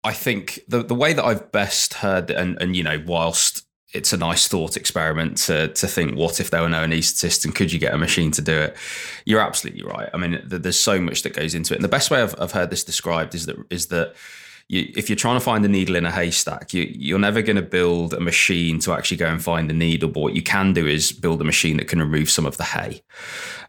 I 0.04 0.14
think 0.14 0.60
the 0.68 0.84
the 0.84 0.96
way 0.96 1.14
that 1.14 1.26
I've 1.26 1.52
best 1.52 1.96
heard, 1.96 2.32
and 2.32 2.62
and 2.62 2.76
you 2.76 2.84
know, 2.84 3.04
whilst 3.06 3.55
it's 3.96 4.14
a 4.14 4.18
nice 4.18 4.48
thought 4.48 4.78
experiment 4.78 5.38
to 5.38 5.70
to 5.70 5.88
think 5.88 6.18
what 6.18 6.40
if 6.40 6.52
there 6.52 6.62
were 6.62 6.70
no 6.70 6.86
anaesthetist 6.86 7.46
and 7.46 7.56
could 7.56 7.72
you 7.72 7.80
get 7.80 7.94
a 7.94 7.98
machine 7.98 8.32
to 8.32 8.42
do 8.42 8.54
it? 8.54 8.78
You're 9.26 9.42
absolutely 9.42 9.84
right. 9.84 10.10
I 10.14 10.18
mean 10.18 10.42
there's 10.46 10.80
so 10.80 11.00
much 11.00 11.24
that 11.24 11.34
goes 11.34 11.56
into 11.56 11.74
it. 11.74 11.78
And 11.78 11.84
the 11.84 11.90
best 11.90 12.12
way 12.12 12.22
i've, 12.22 12.36
I've 12.40 12.52
heard 12.52 12.70
this 12.70 12.84
described 12.84 13.34
is 13.34 13.46
that 13.46 13.58
is 13.70 13.88
that 13.88 14.16
you, 14.68 14.92
if 14.96 15.10
you're 15.10 15.16
trying 15.16 15.38
to 15.38 15.46
find 15.46 15.64
a 15.64 15.68
needle 15.68 15.96
in 15.96 16.08
a 16.08 16.12
haystack 16.12 16.74
you, 16.74 16.92
you're 16.92 17.20
never 17.20 17.42
going 17.42 17.56
to 17.56 17.62
build 17.62 18.16
a 18.16 18.20
machine 18.20 18.80
to 18.80 18.94
actually 18.94 19.18
go 19.18 19.28
and 19.28 19.44
find 19.44 19.70
the 19.70 19.76
needle 19.76 20.10
but 20.10 20.22
what 20.22 20.34
you 20.34 20.42
can 20.42 20.74
do 20.74 20.88
is 20.88 21.12
build 21.12 21.40
a 21.40 21.44
machine 21.44 21.78
that 21.78 21.88
can 21.88 22.00
remove 22.00 22.30
some 22.30 22.46
of 22.46 22.58
the 22.58 22.64
hay. 22.64 23.02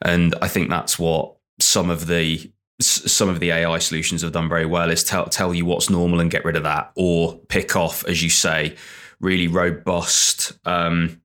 And 0.03 0.35
i 0.43 0.49
think 0.49 0.69
that's 0.69 0.99
what 0.99 1.37
some 1.61 1.91
of 1.91 2.07
the 2.07 2.51
some 2.81 3.29
of 3.29 3.41
the 3.41 3.51
AI 3.53 3.79
solutions 3.79 4.21
have 4.23 4.33
done 4.33 4.49
very 4.49 4.67
well 4.67 4.91
is 4.91 5.03
tell 5.03 5.27
tell 5.27 5.55
you 5.55 5.65
what's 5.65 5.89
normal 5.89 6.21
and 6.21 6.31
get 6.31 6.45
rid 6.45 6.57
of 6.57 6.63
that, 6.65 6.93
or 6.95 7.39
pick 7.49 7.75
off, 7.75 8.05
as 8.07 8.23
you 8.23 8.31
say, 8.31 8.77
really 9.21 9.49
robust, 9.49 10.53
um, 10.67 11.21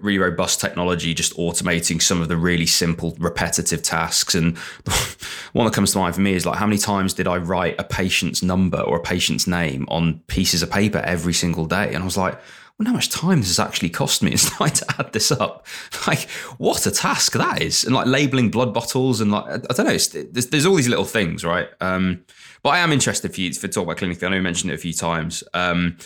really 0.00 0.18
robust 0.18 0.60
technology, 0.60 1.14
just 1.14 1.36
automating 1.36 2.00
some 2.00 2.20
of 2.20 2.28
the 2.28 2.36
really 2.36 2.66
simple, 2.66 3.14
repetitive 3.18 3.82
tasks. 3.82 4.34
And 4.34 4.56
one 5.52 5.66
that 5.66 5.74
comes 5.74 5.92
to 5.92 5.98
mind 5.98 6.14
for 6.14 6.20
me 6.20 6.34
is 6.34 6.46
like, 6.46 6.58
how 6.58 6.66
many 6.66 6.78
times 6.78 7.14
did 7.14 7.28
I 7.28 7.36
write 7.36 7.76
a 7.78 7.84
patient's 7.84 8.42
number 8.42 8.80
or 8.80 8.96
a 8.96 9.02
patient's 9.02 9.46
name 9.46 9.86
on 9.88 10.20
pieces 10.26 10.62
of 10.62 10.70
paper 10.70 10.98
every 10.98 11.34
single 11.34 11.66
day? 11.66 11.92
And 11.92 11.98
I 11.98 12.04
was 12.04 12.16
like, 12.16 12.40
well, 12.78 12.88
how 12.88 12.94
much 12.94 13.08
time 13.08 13.38
this 13.38 13.56
has 13.56 13.60
actually 13.60 13.90
cost 13.90 14.22
me? 14.22 14.32
It's 14.34 14.58
like 14.60 14.74
to 14.74 14.86
add 14.98 15.12
this 15.12 15.30
up. 15.30 15.66
Like, 16.06 16.28
what 16.58 16.86
a 16.86 16.90
task 16.90 17.32
that 17.34 17.62
is. 17.62 17.84
And 17.84 17.94
like 17.94 18.06
labeling 18.06 18.50
blood 18.50 18.74
bottles 18.74 19.20
and 19.20 19.30
like, 19.30 19.44
I 19.46 19.58
don't 19.58 19.86
know, 19.86 19.96
there's, 19.96 20.46
there's 20.48 20.66
all 20.66 20.74
these 20.74 20.88
little 20.88 21.04
things, 21.04 21.44
right? 21.44 21.68
Um, 21.80 22.24
but 22.62 22.70
I 22.70 22.78
am 22.78 22.90
interested 22.90 23.32
for 23.32 23.40
you 23.40 23.52
for 23.52 23.68
talk 23.68 23.84
about 23.84 23.98
clinic. 23.98 24.22
I 24.22 24.28
know 24.28 24.36
you 24.36 24.42
mentioned 24.42 24.72
it 24.72 24.74
a 24.74 24.78
few 24.78 24.92
times. 24.92 25.44
Um, 25.52 25.98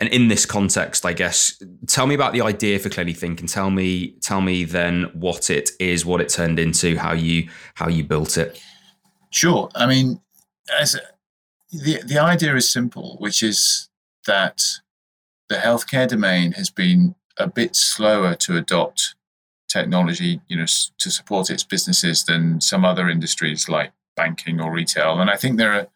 and 0.00 0.08
in 0.08 0.28
this 0.28 0.44
context, 0.44 1.06
I 1.06 1.12
guess, 1.12 1.60
tell 1.86 2.06
me 2.06 2.14
about 2.14 2.32
the 2.32 2.40
idea 2.40 2.78
for 2.78 2.88
CliniThink 2.88 3.40
and 3.40 3.48
tell 3.48 3.70
me 3.70 4.16
tell 4.20 4.40
me 4.40 4.64
then 4.64 5.04
what 5.14 5.50
it 5.50 5.70
is, 5.78 6.04
what 6.04 6.20
it 6.20 6.28
turned 6.28 6.58
into, 6.58 6.96
how 6.96 7.12
you 7.12 7.48
how 7.74 7.88
you 7.88 8.02
built 8.02 8.36
it. 8.36 8.60
Sure. 9.30 9.68
I 9.74 9.86
mean, 9.86 10.20
as 10.80 10.96
a, 10.96 11.00
the 11.70 12.02
the 12.04 12.18
idea 12.18 12.56
is 12.56 12.68
simple, 12.70 13.16
which 13.20 13.42
is 13.42 13.88
that 14.26 14.62
the 15.48 15.56
healthcare 15.56 16.08
domain 16.08 16.52
has 16.52 16.70
been 16.70 17.14
a 17.38 17.46
bit 17.46 17.76
slower 17.76 18.34
to 18.34 18.56
adopt 18.56 19.14
technology, 19.68 20.40
you 20.48 20.56
know, 20.56 20.66
to 20.98 21.10
support 21.10 21.50
its 21.50 21.62
businesses 21.62 22.24
than 22.24 22.60
some 22.60 22.84
other 22.84 23.08
industries 23.08 23.68
like 23.68 23.92
banking 24.16 24.60
or 24.60 24.72
retail. 24.72 25.20
And 25.20 25.30
I 25.30 25.36
think 25.36 25.58
there 25.58 25.72
are 25.72 25.86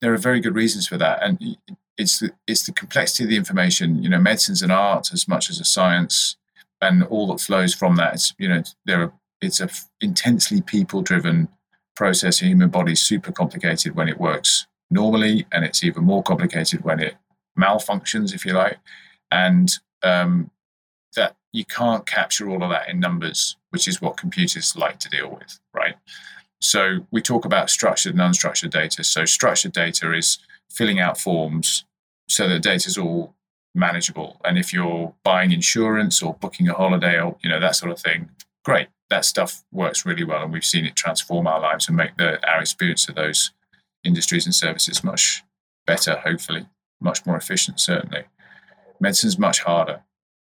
there 0.00 0.12
are 0.12 0.18
very 0.18 0.40
good 0.40 0.54
reasons 0.54 0.86
for 0.86 0.96
that. 0.98 1.22
And 1.22 1.56
it's 1.98 2.20
the, 2.20 2.30
it's 2.46 2.64
the 2.64 2.72
complexity 2.72 3.24
of 3.24 3.30
the 3.30 3.36
information. 3.36 4.02
You 4.02 4.08
know, 4.08 4.20
medicine's 4.20 4.62
an 4.62 4.70
art 4.70 5.12
as 5.12 5.26
much 5.26 5.50
as 5.50 5.60
a 5.60 5.64
science, 5.64 6.36
and 6.80 7.02
all 7.04 7.26
that 7.28 7.40
flows 7.40 7.74
from 7.74 7.96
that. 7.96 8.14
It's 8.14 8.34
you 8.38 8.48
know, 8.48 8.62
there 8.84 9.02
are 9.02 9.12
it's 9.40 9.60
a 9.60 9.68
intensely 10.00 10.60
people 10.60 11.02
driven 11.02 11.48
process. 11.94 12.40
The 12.40 12.46
human 12.46 12.68
body 12.68 12.92
is 12.92 13.00
super 13.00 13.32
complicated 13.32 13.94
when 13.94 14.08
it 14.08 14.20
works 14.20 14.66
normally, 14.90 15.46
and 15.52 15.64
it's 15.64 15.82
even 15.82 16.04
more 16.04 16.22
complicated 16.22 16.84
when 16.84 17.00
it 17.00 17.16
malfunctions, 17.58 18.34
if 18.34 18.44
you 18.44 18.52
like. 18.52 18.78
And 19.30 19.70
um, 20.02 20.50
that 21.16 21.36
you 21.52 21.64
can't 21.64 22.06
capture 22.06 22.48
all 22.48 22.62
of 22.62 22.70
that 22.70 22.88
in 22.88 23.00
numbers, 23.00 23.56
which 23.70 23.88
is 23.88 24.00
what 24.00 24.16
computers 24.16 24.76
like 24.76 24.98
to 25.00 25.08
deal 25.08 25.30
with, 25.30 25.58
right? 25.74 25.96
So 26.66 27.06
we 27.12 27.22
talk 27.22 27.44
about 27.44 27.70
structured 27.70 28.14
and 28.14 28.20
unstructured 28.20 28.70
data. 28.70 29.04
So 29.04 29.24
structured 29.24 29.72
data 29.72 30.12
is 30.12 30.38
filling 30.70 30.98
out 30.98 31.18
forms 31.18 31.84
so 32.28 32.48
that 32.48 32.62
data 32.62 32.88
is 32.88 32.98
all 32.98 33.34
manageable. 33.74 34.40
And 34.44 34.58
if 34.58 34.72
you're 34.72 35.14
buying 35.22 35.52
insurance 35.52 36.22
or 36.22 36.34
booking 36.34 36.68
a 36.68 36.72
holiday 36.72 37.20
or 37.20 37.36
you 37.42 37.48
know 37.48 37.60
that 37.60 37.76
sort 37.76 37.92
of 37.92 38.00
thing, 38.00 38.30
great. 38.64 38.88
That 39.10 39.24
stuff 39.24 39.62
works 39.70 40.04
really 40.04 40.24
well, 40.24 40.42
and 40.42 40.52
we've 40.52 40.64
seen 40.64 40.84
it 40.84 40.96
transform 40.96 41.46
our 41.46 41.60
lives 41.60 41.86
and 41.86 41.96
make 41.96 42.16
the 42.16 42.44
our 42.50 42.60
experience 42.60 43.08
of 43.08 43.14
those 43.14 43.52
industries 44.02 44.46
and 44.46 44.54
services 44.54 45.04
much 45.04 45.44
better. 45.86 46.16
Hopefully, 46.16 46.66
much 47.00 47.24
more 47.24 47.36
efficient. 47.36 47.78
Certainly, 47.78 48.24
medicine's 48.98 49.38
much 49.38 49.60
harder. 49.60 50.02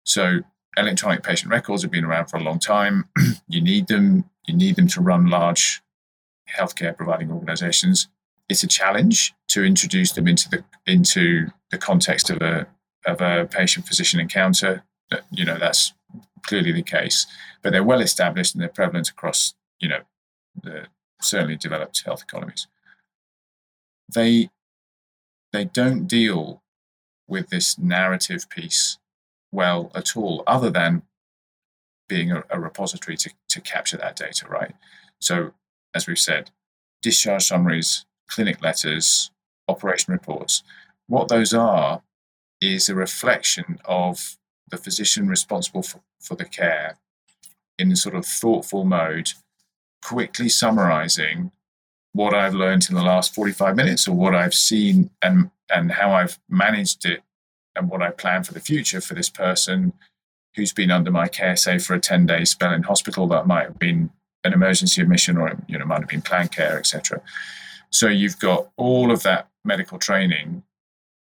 So 0.05 0.41
electronic 0.79 1.23
patient 1.23 1.51
records 1.51 1.83
have 1.83 1.91
been 1.91 2.07
around 2.07 2.27
for 2.29 2.39
a 2.39 2.43
long 2.43 2.59
time. 2.59 3.11
you 3.49 3.61
need 3.61 3.89
them. 3.89 4.25
You 4.47 4.57
need 4.57 4.77
them 4.77 4.89
to 4.89 5.03
run 5.03 5.27
large 5.27 5.83
healthcare 6.57 6.97
providing 6.97 7.31
organizations 7.31 8.09
it's 8.49 8.63
a 8.63 8.67
challenge 8.67 9.35
to 9.49 9.65
introduce 9.65 10.13
them 10.13 10.27
into 10.27 10.49
the 10.49 10.65
into 10.87 11.49
the 11.71 11.79
context 11.79 12.31
of 12.31 12.41
a 12.41 12.67
of 13.07 13.21
a 13.21 13.47
patient 13.47 13.87
physician 13.87 14.21
encounter. 14.21 14.85
You 15.31 15.45
know 15.45 15.59
that's 15.59 15.93
clearly 16.47 16.73
the 16.73 16.83
case, 16.83 17.27
but 17.63 17.73
they're 17.73 17.85
well 17.85 18.01
established 18.01 18.55
and 18.55 18.63
they're 18.63 18.69
prevalent 18.69 19.09
across 19.09 19.55
you 19.81 19.89
know 19.89 20.01
the 20.63 20.87
certainly 21.21 21.57
developed 21.57 22.03
health 22.05 22.23
economies. 22.23 22.67
They 24.13 24.51
they 25.53 25.65
don't 25.65 26.07
deal 26.07 26.63
with 27.27 27.49
this 27.49 27.79
narrative 27.79 28.49
piece 28.49 28.99
well 29.53 29.91
at 29.95 30.17
all, 30.17 30.43
other 30.47 30.71
than 30.71 31.03
being 32.07 32.33
a, 32.33 32.43
a 32.49 32.59
repository 32.59 33.19
to, 33.19 33.31
to 33.49 33.61
capture 33.61 33.99
that 33.99 34.17
data, 34.17 34.47
right? 34.49 34.75
So, 35.19 35.53
as 35.99 36.07
we've 36.07 36.19
said, 36.19 36.51
discharge 37.03 37.45
summaries 37.45 38.07
clinic 38.29 38.63
letters, 38.63 39.31
operation 39.67 40.13
reports. 40.13 40.63
What 41.09 41.29
those 41.29 41.53
are 41.53 42.03
is 42.61 42.89
a 42.89 42.95
reflection 42.95 43.79
of 43.85 44.37
the 44.71 44.77
physician 44.77 45.29
responsible 45.29 45.83
for, 45.83 46.01
for 46.21 46.37
the 46.37 46.45
care 46.45 46.99
in 47.79 47.91
a 47.91 47.97
sort 47.97 48.15
of 48.15 48.27
thoughtful 48.27 48.85
mode, 48.85 49.33
quickly 50.05 50.49
summarizing 50.49 51.51
what 52.13 52.35
I've 52.35 52.55
learned 52.55 52.89
in 52.89 52.95
the 52.95 53.03
last 53.03 53.35
45 53.35 53.75
minutes 53.75 54.07
or 54.07 54.15
what 54.15 54.35
I've 54.35 54.55
seen 54.55 55.11
and, 55.23 55.51
and 55.75 55.93
how 55.93 56.13
I've 56.13 56.39
managed 56.49 57.07
it 57.07 57.23
and 57.75 57.89
what 57.89 58.03
I 58.03 58.11
plan 58.11 58.45
for 58.45 58.55
the 58.55 58.61
future 58.61 59.01
for 59.01 59.15
this 59.15 59.31
person 59.31 59.93
who's 60.55 60.73
been 60.73 60.91
under 60.91 61.11
my 61.11 61.29
care, 61.29 61.57
say 61.57 61.79
for 61.79 61.95
a 61.95 62.01
10 62.01 62.27
day 62.27 62.45
spell 62.45 62.73
in 62.73 62.83
hospital 62.83 63.27
that 63.29 63.47
might 63.47 63.65
have 63.65 63.79
been 63.79 64.11
an 64.45 64.53
emergency 64.53 65.03
admission 65.03 65.37
or 65.37 65.57
you 65.69 65.79
know 65.79 65.85
might 65.85 66.01
have 66.01 66.09
been 66.09 66.23
planned 66.23 66.53
care, 66.53 66.79
etc 66.79 67.21
So 67.91 68.09
you've 68.09 68.39
got 68.39 68.69
all 68.77 69.11
of 69.11 69.23
that 69.23 69.49
medical 69.65 69.99
training, 69.99 70.63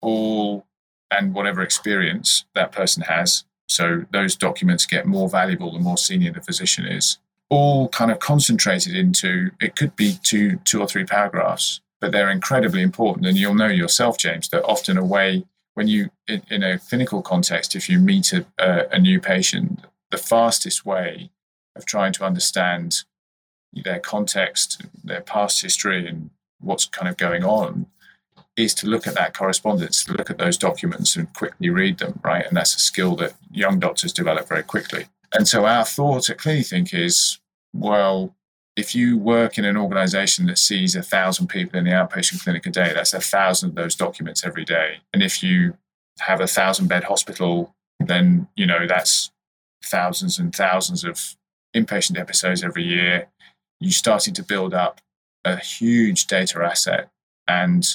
all 0.02 0.66
and 1.12 1.34
whatever 1.34 1.62
experience 1.62 2.46
that 2.56 2.72
person 2.72 3.04
has. 3.04 3.44
So 3.68 4.06
those 4.12 4.36
documents 4.36 4.86
get 4.86 5.06
more 5.06 5.30
valuable 5.30 5.72
the 5.72 5.80
more 5.80 5.98
senior 5.98 6.32
the 6.32 6.42
physician 6.42 6.86
is. 6.86 7.18
All 7.50 7.90
kind 7.90 8.12
of 8.12 8.20
concentrated 8.20 8.96
into 8.96 9.52
it 9.60 9.76
could 9.76 9.96
be 9.96 10.20
two, 10.24 10.58
two 10.66 10.82
or 10.82 10.88
three 10.88 11.06
paragraphs, 11.06 11.82
but 12.00 12.12
they're 12.12 12.30
incredibly 12.30 12.82
important. 12.82 13.26
And 13.26 13.38
you'll 13.38 13.56
know 13.56 13.68
yourself, 13.68 14.18
James, 14.18 14.50
that 14.50 14.64
often 14.66 14.98
a 14.98 15.06
way 15.06 15.46
when 15.74 15.88
you 15.88 16.10
in, 16.28 16.42
in 16.50 16.64
a 16.64 16.78
clinical 16.78 17.22
context, 17.22 17.76
if 17.76 17.90
you 17.90 18.00
meet 18.00 18.34
a, 18.34 18.46
a, 18.60 18.88
a 18.92 19.00
new 19.00 19.20
patient, 19.20 19.80
the 20.12 20.18
fastest 20.18 20.86
way 20.86 21.32
of 21.76 21.86
trying 21.86 22.14
to 22.14 22.26
understand 22.26 23.04
their 23.74 24.00
context, 24.00 24.84
their 25.04 25.22
past 25.22 25.62
history, 25.62 26.08
and 26.08 26.30
what's 26.60 26.86
kind 26.86 27.08
of 27.08 27.18
going 27.18 27.44
on 27.44 27.86
is 28.56 28.74
to 28.76 28.88
look 28.88 29.08
at 29.08 29.16
that 29.16 29.34
correspondence, 29.34 30.04
to 30.04 30.14
look 30.14 30.30
at 30.30 30.38
those 30.38 30.58
documents 30.58 31.16
and 31.16 31.34
quickly 31.34 31.70
read 31.70 31.98
them, 32.00 32.20
right? 32.24 32.46
And 32.46 32.58
that's 32.58 32.76
a 32.76 32.80
skill 32.80 33.16
that 33.18 33.34
young 33.52 33.80
doctors 33.80 34.12
develop 34.12 34.50
very 34.50 34.64
quickly. 34.64 35.06
And 35.32 35.48
so 35.48 35.66
our 35.66 35.86
thought 35.86 36.30
at 36.30 36.40
CliniThink 36.40 36.94
is, 36.94 37.40
well, 37.74 38.36
if 38.76 38.96
you 38.96 39.18
work 39.18 39.58
in 39.58 39.66
an 39.66 39.78
organization 39.78 40.48
that 40.48 40.58
sees 40.58 40.96
a 40.96 41.02
thousand 41.02 41.48
people 41.48 41.78
in 41.78 41.86
the 41.86 41.92
outpatient 41.92 42.44
clinic 42.44 42.66
a 42.66 42.70
day, 42.70 42.92
that's 42.94 43.14
a 43.14 43.22
thousand 43.22 43.70
of 43.70 43.76
those 43.76 43.96
documents 43.96 44.46
every 44.46 44.66
day. 44.66 44.98
And 45.14 45.22
if 45.22 45.44
you 45.44 45.78
have 46.20 46.42
a 46.42 46.48
thousand 46.48 46.88
bed 46.88 47.06
hospital, 47.06 47.76
then, 48.00 48.48
you 48.56 48.66
know, 48.66 48.88
that's 48.88 49.32
thousands 49.84 50.40
and 50.40 50.54
thousands 50.54 51.04
of 51.04 51.36
inpatient 51.76 52.20
episodes 52.20 52.64
every 52.64 52.84
year. 52.84 53.28
You 53.80 53.92
starting 53.92 54.34
to 54.36 54.44
build 54.44 54.74
up 54.74 55.02
a 55.46 55.58
huge 55.58 56.28
data 56.28 56.60
asset. 56.64 57.10
And 57.48 57.86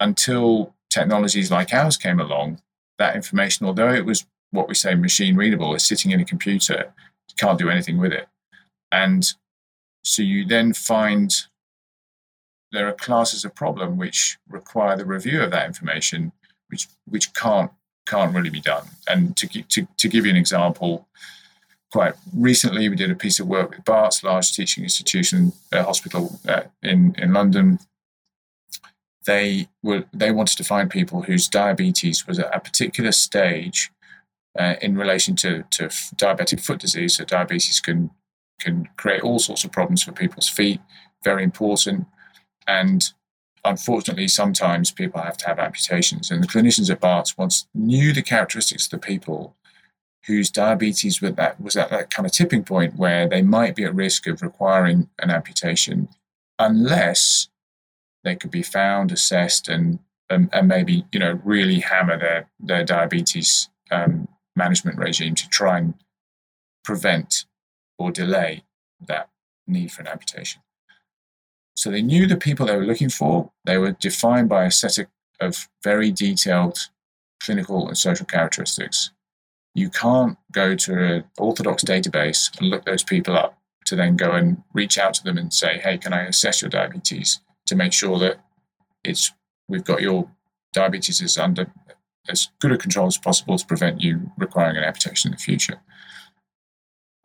until 0.00 0.74
technologies 0.90 1.50
like 1.50 1.72
ours 1.72 1.96
came 1.96 2.20
along, 2.20 2.60
that 2.98 3.16
information, 3.16 3.66
although 3.66 3.92
it 3.92 4.04
was 4.04 4.26
what 4.50 4.68
we 4.68 4.74
say 4.74 4.94
machine 4.94 5.36
readable, 5.36 5.74
is 5.74 5.86
sitting 5.86 6.10
in 6.10 6.20
a 6.20 6.24
computer, 6.24 6.92
you 7.28 7.34
can't 7.36 7.58
do 7.58 7.68
anything 7.68 7.98
with 7.98 8.12
it. 8.12 8.28
And 8.90 9.32
so 10.04 10.22
you 10.22 10.44
then 10.44 10.72
find 10.72 11.34
there 12.72 12.88
are 12.88 12.92
classes 12.92 13.44
of 13.44 13.54
problem 13.54 13.96
which 13.96 14.38
require 14.48 14.96
the 14.96 15.04
review 15.04 15.42
of 15.42 15.50
that 15.50 15.66
information, 15.66 16.32
which 16.68 16.88
which 17.06 17.34
can't 17.34 17.70
can't 18.06 18.34
really 18.34 18.50
be 18.50 18.60
done. 18.60 18.86
And 19.08 19.36
to 19.36 19.46
to, 19.62 19.86
to 19.96 20.08
give 20.08 20.24
you 20.24 20.30
an 20.30 20.36
example, 20.36 21.08
quite 21.92 22.14
recently 22.34 22.88
we 22.88 22.96
did 22.96 23.10
a 23.10 23.14
piece 23.14 23.40
of 23.40 23.46
work 23.46 23.70
with 23.70 23.84
Barts, 23.84 24.22
large 24.22 24.52
teaching 24.52 24.84
institution 24.84 25.52
uh, 25.72 25.82
hospital 25.82 26.38
uh, 26.48 26.62
in 26.82 27.14
in 27.18 27.32
London, 27.32 27.78
they 29.26 29.68
were 29.82 30.04
they 30.12 30.30
wanted 30.30 30.56
to 30.56 30.64
find 30.64 30.90
people 30.90 31.22
whose 31.22 31.48
diabetes 31.48 32.26
was 32.26 32.38
at 32.38 32.54
a 32.54 32.60
particular 32.60 33.12
stage 33.12 33.90
uh, 34.58 34.74
in 34.80 34.96
relation 34.96 35.36
to, 35.36 35.64
to 35.70 35.84
diabetic 36.16 36.60
foot 36.60 36.78
disease. 36.78 37.16
So 37.16 37.24
diabetes 37.24 37.80
can 37.80 38.10
can 38.58 38.88
create 38.96 39.22
all 39.22 39.38
sorts 39.38 39.64
of 39.64 39.72
problems 39.72 40.02
for 40.02 40.12
people's 40.12 40.48
feet. 40.48 40.80
Very 41.22 41.44
important, 41.44 42.06
and 42.66 43.12
unfortunately, 43.64 44.28
sometimes 44.28 44.92
people 44.92 45.20
have 45.20 45.36
to 45.38 45.46
have 45.46 45.58
amputations. 45.58 46.30
And 46.30 46.42
the 46.42 46.48
clinicians 46.48 46.90
at 46.90 47.00
Barts 47.00 47.36
once 47.36 47.66
knew 47.74 48.12
the 48.12 48.22
characteristics 48.22 48.86
of 48.86 48.92
the 48.92 49.06
people 49.06 49.56
whose 50.26 50.50
diabetes 50.50 51.20
was, 51.20 51.34
that, 51.34 51.60
was 51.60 51.76
at 51.76 51.90
that 51.90 52.10
kind 52.10 52.26
of 52.26 52.32
tipping 52.32 52.64
point 52.64 52.96
where 52.96 53.28
they 53.28 53.42
might 53.42 53.76
be 53.76 53.84
at 53.84 53.94
risk 53.94 54.26
of 54.26 54.42
requiring 54.42 55.08
an 55.20 55.30
amputation 55.30 56.08
unless 56.58 57.48
they 58.24 58.34
could 58.34 58.50
be 58.50 58.62
found, 58.62 59.12
assessed, 59.12 59.68
and 59.68 60.00
and, 60.28 60.50
and 60.52 60.66
maybe 60.66 61.04
you 61.12 61.20
know 61.20 61.40
really 61.44 61.80
hammer 61.80 62.18
their 62.18 62.48
their 62.58 62.84
diabetes 62.84 63.68
um, 63.90 64.28
management 64.56 64.98
regime 64.98 65.34
to 65.36 65.48
try 65.48 65.78
and 65.78 65.94
prevent 66.84 67.44
or 67.98 68.10
delay 68.10 68.64
that 69.06 69.28
need 69.66 69.92
for 69.92 70.02
an 70.02 70.08
amputation. 70.08 70.62
So 71.74 71.90
they 71.90 72.02
knew 72.02 72.26
the 72.26 72.36
people 72.36 72.66
they 72.66 72.76
were 72.76 72.84
looking 72.84 73.10
for. 73.10 73.50
They 73.64 73.78
were 73.78 73.92
defined 73.92 74.48
by 74.48 74.64
a 74.64 74.70
set 74.70 74.98
of, 74.98 75.06
of 75.40 75.68
very 75.84 76.10
detailed 76.10 76.78
clinical 77.40 77.86
and 77.86 77.98
social 77.98 78.24
characteristics. 78.24 79.10
You 79.76 79.90
can't 79.90 80.36
go 80.52 80.74
to 80.74 80.92
an 81.04 81.24
orthodox 81.38 81.84
database 81.84 82.50
and 82.58 82.70
look 82.70 82.84
those 82.84 83.02
people 83.02 83.36
up 83.36 83.58
to 83.84 83.94
then 83.94 84.16
go 84.16 84.32
and 84.32 84.62
reach 84.72 84.98
out 84.98 85.14
to 85.14 85.24
them 85.24 85.38
and 85.38 85.52
say, 85.52 85.78
hey, 85.78 85.98
can 85.98 86.12
I 86.12 86.22
assess 86.24 86.62
your 86.62 86.70
diabetes? 86.70 87.40
to 87.66 87.74
make 87.74 87.92
sure 87.92 88.18
that 88.18 88.38
it's 89.04 89.32
we've 89.68 89.84
got 89.84 90.00
your 90.00 90.30
diabetes 90.72 91.20
is 91.20 91.36
under 91.36 91.70
as 92.28 92.48
good 92.60 92.72
a 92.72 92.78
control 92.78 93.06
as 93.06 93.18
possible 93.18 93.56
to 93.56 93.66
prevent 93.66 94.00
you 94.00 94.32
requiring 94.36 94.76
an 94.76 94.84
amputation 94.84 95.28
in 95.28 95.32
the 95.32 95.42
future. 95.42 95.80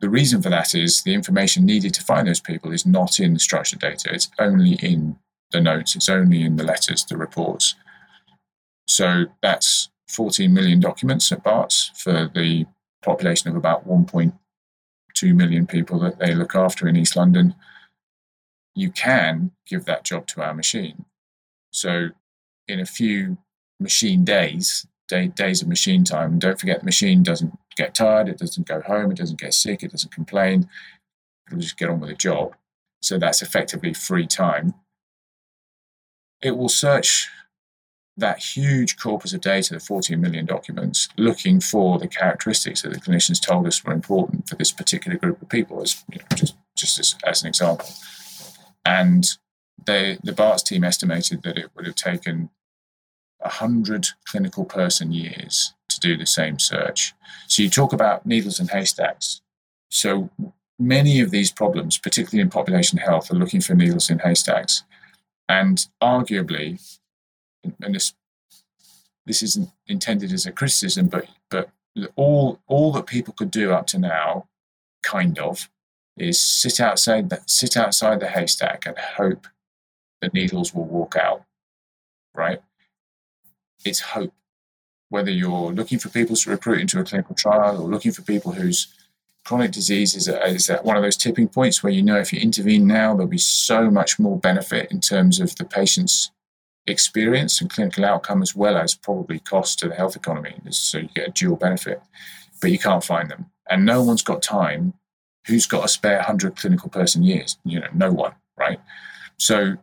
The 0.00 0.10
reason 0.10 0.42
for 0.42 0.50
that 0.50 0.74
is 0.74 1.02
the 1.02 1.14
information 1.14 1.64
needed 1.64 1.94
to 1.94 2.02
find 2.02 2.26
those 2.26 2.40
people 2.40 2.72
is 2.72 2.86
not 2.86 3.18
in 3.18 3.34
the 3.34 3.40
structured 3.40 3.80
data. 3.80 4.10
It's 4.12 4.30
only 4.38 4.74
in 4.74 5.16
the 5.50 5.60
notes. 5.60 5.94
It's 5.94 6.08
only 6.08 6.42
in 6.42 6.56
the 6.56 6.64
letters, 6.64 7.04
the 7.04 7.16
reports. 7.16 7.74
So 8.86 9.26
that's 9.42 9.90
14 10.12 10.52
million 10.52 10.80
documents 10.80 11.32
at 11.32 11.42
Barts 11.42 11.90
for 11.96 12.30
the 12.34 12.66
population 13.02 13.50
of 13.50 13.56
about 13.56 13.88
1.2 13.88 14.32
million 15.34 15.66
people 15.66 15.98
that 16.00 16.18
they 16.18 16.34
look 16.34 16.54
after 16.54 16.86
in 16.86 16.96
East 16.96 17.16
London 17.16 17.54
you 18.74 18.90
can 18.90 19.50
give 19.66 19.84
that 19.84 20.04
job 20.04 20.26
to 20.28 20.42
our 20.42 20.54
machine. 20.54 21.04
So, 21.70 22.08
in 22.68 22.80
a 22.80 22.86
few 22.86 23.38
machine 23.80 24.24
days, 24.24 24.86
day, 25.08 25.28
days 25.28 25.62
of 25.62 25.68
machine 25.68 26.04
time, 26.04 26.32
and 26.32 26.40
don't 26.40 26.58
forget 26.58 26.80
the 26.80 26.84
machine 26.84 27.22
doesn't 27.22 27.56
get 27.76 27.94
tired, 27.94 28.28
it 28.28 28.38
doesn't 28.38 28.66
go 28.66 28.80
home, 28.80 29.10
it 29.10 29.18
doesn't 29.18 29.40
get 29.40 29.54
sick, 29.54 29.82
it 29.82 29.90
doesn't 29.90 30.14
complain, 30.14 30.68
it'll 31.46 31.60
just 31.60 31.78
get 31.78 31.90
on 31.90 32.00
with 32.00 32.10
the 32.10 32.16
job. 32.16 32.54
So, 33.00 33.18
that's 33.18 33.42
effectively 33.42 33.94
free 33.94 34.26
time. 34.26 34.74
It 36.42 36.56
will 36.56 36.68
search 36.68 37.28
that 38.16 38.38
huge 38.38 38.98
corpus 38.98 39.32
of 39.32 39.40
data, 39.40 39.74
the 39.74 39.80
14 39.80 40.20
million 40.20 40.44
documents, 40.44 41.08
looking 41.16 41.60
for 41.60 41.98
the 41.98 42.08
characteristics 42.08 42.82
that 42.82 42.92
the 42.92 43.00
clinicians 43.00 43.40
told 43.40 43.66
us 43.66 43.82
were 43.84 43.92
important 43.92 44.48
for 44.48 44.54
this 44.56 44.70
particular 44.72 45.16
group 45.16 45.40
of 45.40 45.48
people, 45.48 45.80
as 45.80 46.04
you 46.12 46.18
know, 46.18 46.36
just, 46.36 46.54
just 46.76 46.98
as, 46.98 47.16
as 47.24 47.42
an 47.42 47.48
example. 47.48 47.88
And 48.84 49.26
they, 49.86 50.18
the 50.22 50.32
Barts 50.32 50.62
team 50.62 50.84
estimated 50.84 51.42
that 51.42 51.56
it 51.56 51.70
would 51.74 51.86
have 51.86 51.94
taken 51.94 52.50
100 53.38 54.08
clinical 54.26 54.64
person 54.64 55.12
years 55.12 55.74
to 55.88 56.00
do 56.00 56.16
the 56.16 56.26
same 56.26 56.58
search. 56.58 57.14
So 57.48 57.62
you 57.62 57.70
talk 57.70 57.92
about 57.92 58.26
needles 58.26 58.60
and 58.60 58.70
haystacks. 58.70 59.40
So 59.90 60.30
many 60.78 61.20
of 61.20 61.30
these 61.30 61.50
problems, 61.50 61.98
particularly 61.98 62.42
in 62.42 62.50
population 62.50 62.98
health, 62.98 63.30
are 63.30 63.36
looking 63.36 63.60
for 63.60 63.74
needles 63.74 64.10
in 64.10 64.18
haystacks. 64.18 64.84
And 65.48 65.86
arguably, 66.02 66.80
and 67.64 67.94
this 67.94 68.14
this 69.26 69.42
isn't 69.42 69.70
intended 69.86 70.32
as 70.32 70.46
a 70.46 70.52
criticism, 70.52 71.06
but 71.06 71.26
but 71.50 71.70
all 72.16 72.60
all 72.66 72.92
that 72.92 73.06
people 73.06 73.34
could 73.36 73.50
do 73.50 73.72
up 73.72 73.86
to 73.88 73.98
now, 73.98 74.48
kind 75.02 75.38
of, 75.38 75.68
is 76.16 76.40
sit 76.40 76.80
outside 76.80 77.30
the, 77.30 77.40
sit 77.46 77.76
outside 77.76 78.20
the 78.20 78.28
haystack 78.28 78.86
and 78.86 78.98
hope 78.98 79.46
the 80.20 80.30
needles 80.32 80.74
will 80.74 80.84
walk 80.84 81.16
out. 81.16 81.44
Right? 82.34 82.60
It's 83.84 84.00
hope. 84.00 84.32
Whether 85.08 85.30
you're 85.30 85.72
looking 85.72 85.98
for 85.98 86.08
people 86.08 86.36
to 86.36 86.50
recruit 86.50 86.80
into 86.80 86.98
a 86.98 87.04
clinical 87.04 87.34
trial 87.34 87.82
or 87.82 87.88
looking 87.88 88.12
for 88.12 88.22
people 88.22 88.52
whose 88.52 88.88
chronic 89.44 89.70
disease 89.70 90.14
is, 90.14 90.26
is 90.28 90.70
at 90.70 90.84
one 90.84 90.96
of 90.96 91.02
those 91.02 91.18
tipping 91.18 91.48
points 91.48 91.82
where 91.82 91.92
you 91.92 92.02
know 92.02 92.18
if 92.18 92.32
you 92.32 92.40
intervene 92.40 92.86
now, 92.86 93.12
there'll 93.12 93.26
be 93.26 93.36
so 93.36 93.90
much 93.90 94.18
more 94.18 94.38
benefit 94.38 94.90
in 94.90 95.00
terms 95.00 95.38
of 95.38 95.54
the 95.56 95.64
patient's 95.64 96.30
experience 96.86 97.60
and 97.60 97.70
clinical 97.70 98.04
outcome 98.04 98.42
as 98.42 98.56
well 98.56 98.76
as 98.76 98.94
probably 98.94 99.38
cost 99.38 99.78
to 99.78 99.88
the 99.88 99.94
health 99.94 100.16
economy. 100.16 100.54
So 100.70 100.98
you 100.98 101.08
get 101.14 101.28
a 101.28 101.32
dual 101.32 101.56
benefit, 101.56 102.02
but 102.60 102.70
you 102.70 102.78
can't 102.78 103.04
find 103.04 103.30
them. 103.30 103.46
And 103.70 103.86
no 103.86 104.02
one's 104.02 104.22
got 104.22 104.42
time 104.42 104.94
who's 105.46 105.66
got 105.66 105.84
a 105.84 105.88
spare 105.88 106.18
100 106.18 106.56
clinical 106.56 106.88
person 106.88 107.22
years? 107.22 107.58
You 107.64 107.80
know, 107.80 107.88
no 107.92 108.12
one, 108.12 108.34
right? 108.56 108.80
So 109.38 109.76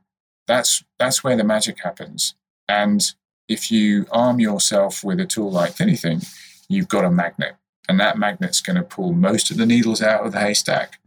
that's 0.48 0.84
that's 0.98 1.24
where 1.24 1.36
the 1.36 1.44
magic 1.44 1.78
happens. 1.84 2.36
And 2.68 3.04
if 3.48 3.72
you 3.72 4.06
arm 4.12 4.40
yourself 4.40 5.04
with 5.04 5.20
a 5.20 5.26
tool 5.26 5.52
like 5.52 5.82
anything, 5.82 6.22
you've 6.68 6.88
got 6.88 7.06
a 7.06 7.12
magnet. 7.12 7.56
And 7.88 8.00
that 8.00 8.18
magnet's 8.18 8.62
going 8.62 8.76
to 8.76 8.84
pull 8.84 9.14
most 9.14 9.50
of 9.50 9.58
the 9.58 9.66
needles 9.66 10.02
out 10.02 10.26
of 10.26 10.32
the 10.32 10.40
haystack, 10.40 11.00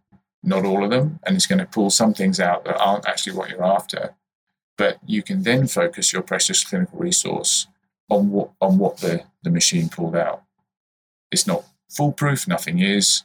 not 0.43 0.65
all 0.65 0.83
of 0.83 0.91
them, 0.91 1.21
and 1.25 1.37
it's 1.37 1.47
going 1.47 1.61
to 1.61 1.65
pull 1.65 1.91
some 1.91 2.13
things 2.13 2.41
out 2.41 2.65
that 2.65 2.81
aren't 2.81 3.07
actually 3.07 3.37
what 3.37 3.49
you're 3.49 3.65
after. 3.65 4.15
But 4.79 4.99
you 5.07 5.23
can 5.23 5.43
then 5.43 5.67
focus 5.67 6.13
your 6.13 6.23
precious 6.23 6.65
clinical 6.65 6.99
resource 6.99 7.67
on 8.09 8.31
what 8.31 8.51
on 8.61 8.79
what 8.79 8.99
the, 8.99 9.25
the 9.43 9.51
machine 9.51 9.89
pulled 9.89 10.17
out. 10.17 10.43
It's 11.31 11.47
not 11.47 11.65
foolproof, 11.89 12.49
nothing 12.49 12.79
is 12.79 13.23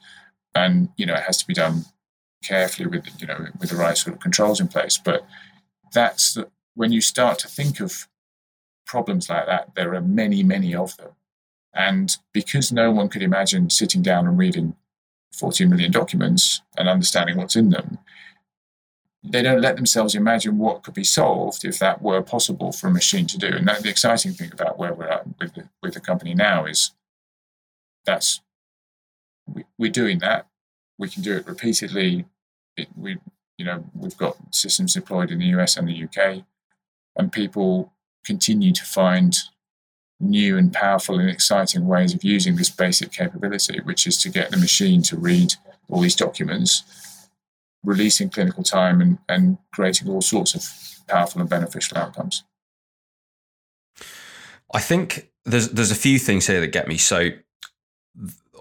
and 0.58 0.90
you 0.98 1.06
know 1.06 1.14
it 1.14 1.24
has 1.24 1.38
to 1.38 1.48
be 1.48 1.54
done 1.54 1.86
carefully 2.44 2.88
with 2.88 3.06
you 3.20 3.28
know 3.28 3.48
with 3.60 3.70
the 3.70 3.76
right 3.76 3.98
sort 3.98 4.16
of 4.16 4.22
controls 4.22 4.60
in 4.60 4.68
place. 4.68 4.98
But 4.98 5.26
that's 5.94 6.34
the, 6.34 6.50
when 6.76 6.92
you 6.92 7.02
start 7.02 7.40
to 7.40 7.48
think 7.48 7.80
of 7.80 8.08
problems 8.86 9.30
like 9.30 9.46
that, 9.48 9.76
there 9.76 9.94
are 9.96 10.02
many, 10.02 10.44
many 10.44 10.74
of 10.74 10.96
them. 10.98 11.12
And 11.74 12.16
because 12.34 12.72
no 12.72 12.92
one 12.92 13.10
could 13.10 13.22
imagine 13.22 13.70
sitting 13.70 14.02
down 14.02 14.28
and 14.28 14.38
reading 14.38 14.76
14 15.34 15.70
million 15.70 15.92
documents 15.92 16.62
and 16.78 16.88
understanding 16.88 17.38
what's 17.38 17.56
in 17.56 17.70
them, 17.70 18.00
they 19.24 19.42
don't 19.42 19.62
let 19.62 19.76
themselves 19.76 20.16
imagine 20.16 20.58
what 20.58 20.84
could 20.84 20.94
be 20.94 21.04
solved 21.04 21.66
if 21.66 21.80
that 21.80 22.02
were 22.02 22.22
possible 22.22 22.72
for 22.72 22.88
a 22.88 22.92
machine 22.92 23.28
to 23.28 23.38
do. 23.38 23.48
And 23.48 23.68
that, 23.68 23.84
the 23.84 23.90
exciting 23.90 24.34
thing 24.34 24.52
about 24.54 24.78
where 24.78 24.94
we're 24.94 25.08
at 25.08 25.26
with 25.40 25.54
the, 25.56 25.70
with 25.82 25.94
the 25.94 26.00
company 26.00 26.34
now 26.34 26.66
is 26.66 26.92
that's 28.06 28.42
we, 29.48 29.66
we're 29.78 29.92
doing 29.92 30.20
that. 30.20 30.48
We 30.98 31.10
can 31.10 31.24
do 31.24 31.36
it 31.36 31.48
repeatedly. 31.48 32.26
It, 32.76 32.88
we, 32.96 33.18
you 33.58 33.66
know, 33.66 33.84
we've 33.96 34.18
got 34.18 34.38
systems 34.52 34.94
deployed 34.94 35.32
in 35.32 35.40
the 35.40 35.48
US 35.58 35.78
and 35.78 35.88
the 35.88 36.04
UK, 36.04 36.44
and 37.16 37.32
people 37.32 37.94
continue 38.26 38.74
to 38.74 38.84
find 38.84 39.36
new 40.20 40.58
and 40.58 40.74
powerful 40.74 41.20
and 41.20 41.30
exciting 41.30 41.88
ways 41.88 42.14
of 42.14 42.24
using 42.24 42.56
this 42.56 42.70
basic 42.70 43.12
capability, 43.12 43.80
which 43.82 44.08
is 44.08 44.18
to 44.22 44.30
get 44.30 44.52
the 44.52 44.58
machine 44.58 45.02
to 45.04 45.18
read 45.18 45.54
all 45.90 46.02
these 46.02 46.16
documents, 46.16 46.84
releasing 47.84 48.30
clinical 48.30 48.63
time 48.63 49.02
and, 49.02 49.18
and 49.30 49.58
creating 49.74 50.10
all 50.10 50.22
sorts 50.22 50.56
of 50.56 51.08
powerful 51.08 51.42
and 51.42 51.50
beneficial 51.50 51.98
outcomes. 51.98 52.44
I 54.74 54.80
think 54.80 55.30
there's 55.46 55.70
there's 55.70 55.92
a 55.92 55.96
few 55.96 56.20
things 56.20 56.46
here 56.48 56.60
that 56.60 56.68
get 56.68 56.88
me. 56.88 56.98
So 56.98 57.30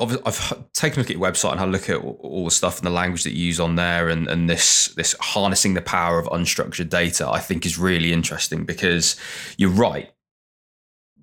I've 0.01 0.73
taken 0.73 0.99
a 0.99 1.03
look 1.03 1.11
at 1.11 1.17
your 1.17 1.27
website 1.27 1.53
and 1.53 1.61
had 1.61 1.69
a 1.69 1.73
look 1.73 1.89
at 1.89 1.97
all 1.97 2.45
the 2.45 2.51
stuff 2.51 2.79
and 2.79 2.87
the 2.87 2.91
language 2.91 3.25
that 3.25 3.33
you 3.33 3.47
use 3.47 3.59
on 3.59 3.77
there, 3.77 4.09
and 4.09 4.29
and 4.29 4.49
this 4.49 4.89
this 4.89 5.15
harnessing 5.21 5.75
the 5.75 5.83
power 5.83 6.19
of 6.19 6.27
unstructured 6.27 6.89
data. 6.89 7.29
I 7.29 7.41
think 7.41 7.67
is 7.67 7.79
really 7.79 8.13
interesting 8.13 8.65
because 8.65 9.17
you're 9.57 9.71
right 9.71 10.13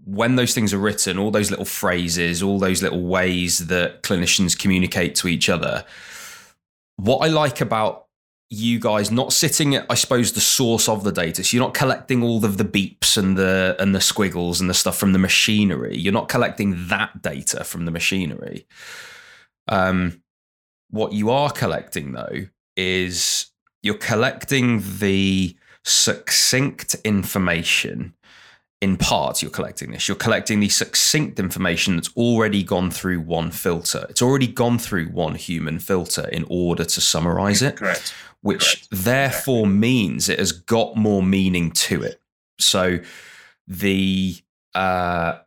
when 0.05 0.35
those 0.35 0.53
things 0.53 0.73
are 0.73 0.77
written, 0.77 1.17
all 1.17 1.31
those 1.31 1.49
little 1.49 1.65
phrases, 1.65 2.43
all 2.43 2.59
those 2.59 2.83
little 2.83 3.03
ways 3.03 3.67
that 3.67 4.03
clinicians 4.03 4.57
communicate 4.57 5.15
to 5.15 5.27
each 5.27 5.47
other, 5.49 5.85
what 6.97 7.19
I 7.19 7.27
like 7.27 7.61
about 7.61 8.07
you 8.49 8.79
guys 8.79 9.09
not 9.09 9.33
sitting 9.33 9.73
at, 9.75 9.85
I 9.89 9.95
suppose, 9.95 10.33
the 10.33 10.41
source 10.41 10.87
of 10.87 11.03
the 11.03 11.11
data. 11.11 11.43
So 11.43 11.57
you're 11.57 11.65
not 11.65 11.73
collecting 11.73 12.21
all 12.21 12.45
of 12.45 12.57
the 12.57 12.65
beeps 12.65 13.17
and 13.17 13.35
the 13.35 13.75
and 13.79 13.95
the 13.95 14.01
squiggles 14.01 14.61
and 14.61 14.69
the 14.69 14.75
stuff 14.75 14.97
from 14.97 15.13
the 15.13 15.19
machinery. 15.19 15.97
You're 15.97 16.13
not 16.13 16.29
collecting 16.29 16.87
that 16.87 17.21
data 17.21 17.63
from 17.63 17.85
the 17.85 17.91
machinery. 17.91 18.67
Um, 19.67 20.21
what 20.91 21.13
you 21.13 21.31
are 21.31 21.49
collecting 21.49 22.11
though 22.11 22.47
is 22.77 23.47
you're 23.81 23.95
collecting 23.95 24.83
the 24.99 25.55
succinct 25.83 26.95
information 27.03 28.13
in 28.83 28.97
part 28.97 29.41
you're 29.41 29.49
collecting 29.49 29.91
this 29.91 30.09
you're 30.09 30.17
collecting 30.17 30.59
the 30.59 30.67
succinct 30.67 31.39
information 31.39 31.95
that's 31.95 32.13
already 32.17 32.61
gone 32.61 32.91
through 32.91 33.17
one 33.17 33.49
filter 33.49 34.05
it's 34.09 34.21
already 34.21 34.45
gone 34.45 34.77
through 34.77 35.05
one 35.05 35.35
human 35.35 35.79
filter 35.79 36.27
in 36.33 36.45
order 36.49 36.83
to 36.83 36.99
summarize 36.99 37.61
it 37.61 37.77
correct 37.77 38.13
which 38.41 38.89
correct. 38.89 39.05
therefore 39.05 39.59
exactly. 39.59 39.79
means 39.79 40.27
it 40.27 40.37
has 40.37 40.51
got 40.51 40.97
more 40.97 41.23
meaning 41.23 41.71
to 41.71 42.03
it 42.03 42.19
so 42.59 42.99
the 43.69 44.35
uh 44.75 45.37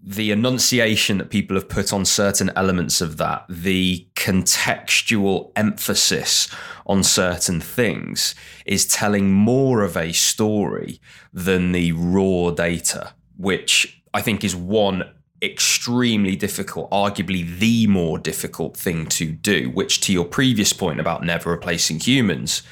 the 0.00 0.30
enunciation 0.30 1.18
that 1.18 1.30
people 1.30 1.56
have 1.56 1.68
put 1.68 1.92
on 1.92 2.04
certain 2.04 2.50
elements 2.54 3.00
of 3.00 3.16
that, 3.16 3.44
the 3.48 4.06
contextual 4.14 5.50
emphasis 5.56 6.48
on 6.86 7.02
certain 7.02 7.60
things 7.60 8.34
is 8.64 8.86
telling 8.86 9.32
more 9.32 9.82
of 9.82 9.96
a 9.96 10.12
story 10.12 11.00
than 11.32 11.72
the 11.72 11.92
raw 11.92 12.50
data, 12.50 13.12
which 13.36 14.02
I 14.14 14.22
think 14.22 14.44
is 14.44 14.54
one 14.54 15.04
extremely 15.42 16.36
difficult, 16.36 16.90
arguably 16.90 17.58
the 17.58 17.86
more 17.88 18.18
difficult 18.18 18.76
thing 18.76 19.06
to 19.06 19.30
do, 19.30 19.70
which 19.70 20.00
to 20.02 20.12
your 20.12 20.24
previous 20.24 20.72
point 20.72 21.00
about 21.00 21.24
never 21.24 21.50
replacing 21.50 22.00
humans, 22.00 22.62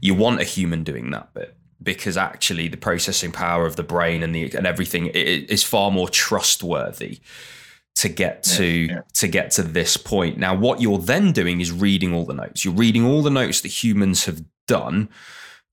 you 0.00 0.14
want 0.14 0.40
a 0.40 0.44
human 0.44 0.82
doing 0.84 1.10
that 1.10 1.32
bit 1.34 1.56
because 1.84 2.16
actually 2.16 2.68
the 2.68 2.76
processing 2.76 3.30
power 3.30 3.66
of 3.66 3.76
the 3.76 3.82
brain 3.82 4.22
and 4.22 4.34
the 4.34 4.52
and 4.54 4.66
everything 4.66 5.06
is 5.08 5.62
far 5.62 5.90
more 5.90 6.08
trustworthy 6.08 7.20
to 7.96 8.08
get 8.08 8.42
to 8.42 8.66
yeah, 8.66 8.92
yeah. 8.94 9.00
to 9.14 9.28
get 9.28 9.50
to 9.52 9.62
this 9.62 9.96
point. 9.96 10.38
Now, 10.38 10.54
what 10.54 10.80
you're 10.80 10.98
then 10.98 11.32
doing 11.32 11.60
is 11.60 11.70
reading 11.70 12.12
all 12.12 12.24
the 12.24 12.34
notes. 12.34 12.64
You're 12.64 12.74
reading 12.74 13.04
all 13.04 13.22
the 13.22 13.30
notes 13.30 13.60
that 13.60 13.68
humans 13.68 14.24
have 14.24 14.42
done 14.66 15.08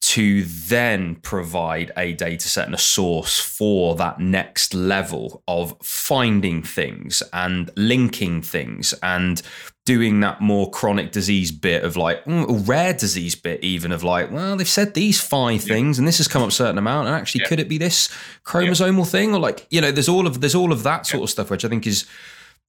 to 0.01 0.43
then 0.43 1.15
provide 1.17 1.91
a 1.95 2.13
data 2.13 2.47
set 2.47 2.65
and 2.65 2.73
a 2.73 2.79
source 2.79 3.39
for 3.39 3.95
that 3.95 4.19
next 4.19 4.73
level 4.73 5.43
of 5.47 5.75
finding 5.83 6.63
things 6.63 7.21
and 7.33 7.69
linking 7.75 8.41
things 8.41 8.93
and 9.03 9.43
doing 9.85 10.19
that 10.19 10.41
more 10.41 10.69
chronic 10.69 11.11
disease 11.11 11.51
bit 11.51 11.83
of 11.83 11.95
like 11.97 12.23
mm, 12.25 12.67
rare 12.67 12.93
disease 12.93 13.35
bit 13.35 13.63
even 13.63 13.91
of 13.91 14.03
like 14.03 14.31
well 14.31 14.55
they've 14.55 14.67
said 14.67 14.93
these 14.95 15.21
five 15.21 15.61
yeah. 15.67 15.73
things 15.73 15.99
and 15.99 16.07
this 16.07 16.17
has 16.17 16.27
come 16.27 16.41
up 16.41 16.49
a 16.49 16.51
certain 16.51 16.77
amount 16.77 17.07
and 17.07 17.15
actually 17.15 17.41
yeah. 17.41 17.47
could 17.47 17.59
it 17.59 17.69
be 17.69 17.77
this 17.77 18.07
chromosomal 18.43 18.99
yeah. 18.99 19.03
thing 19.05 19.33
or 19.33 19.39
like 19.39 19.67
you 19.69 19.81
know 19.81 19.91
there's 19.91 20.09
all 20.09 20.25
of 20.25 20.41
there's 20.41 20.55
all 20.55 20.71
of 20.71 20.83
that 20.83 21.05
sort 21.05 21.23
of 21.23 21.29
stuff 21.29 21.49
which 21.49 21.65
i 21.65 21.67
think 21.67 21.85
is 21.85 22.05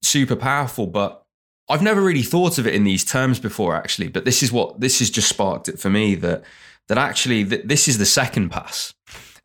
super 0.03 0.37
powerful 0.37 0.87
but 0.87 1.25
i've 1.69 1.83
never 1.83 2.01
really 2.03 2.23
thought 2.23 2.59
of 2.59 2.67
it 2.67 2.75
in 2.75 2.85
these 2.85 3.05
terms 3.05 3.39
before 3.39 3.75
actually 3.75 4.09
but 4.09 4.25
this 4.25 4.43
is 4.43 4.51
what 4.51 4.81
this 4.81 4.99
has 4.99 5.11
just 5.11 5.29
sparked 5.29 5.69
it 5.69 5.79
for 5.79 5.91
me 5.91 6.15
that 6.15 6.43
that 6.93 6.99
actually 6.99 7.43
th- 7.43 7.63
this 7.65 7.89
is 7.89 7.97
the 7.97 8.05
second 8.05 8.51
pass. 8.51 8.93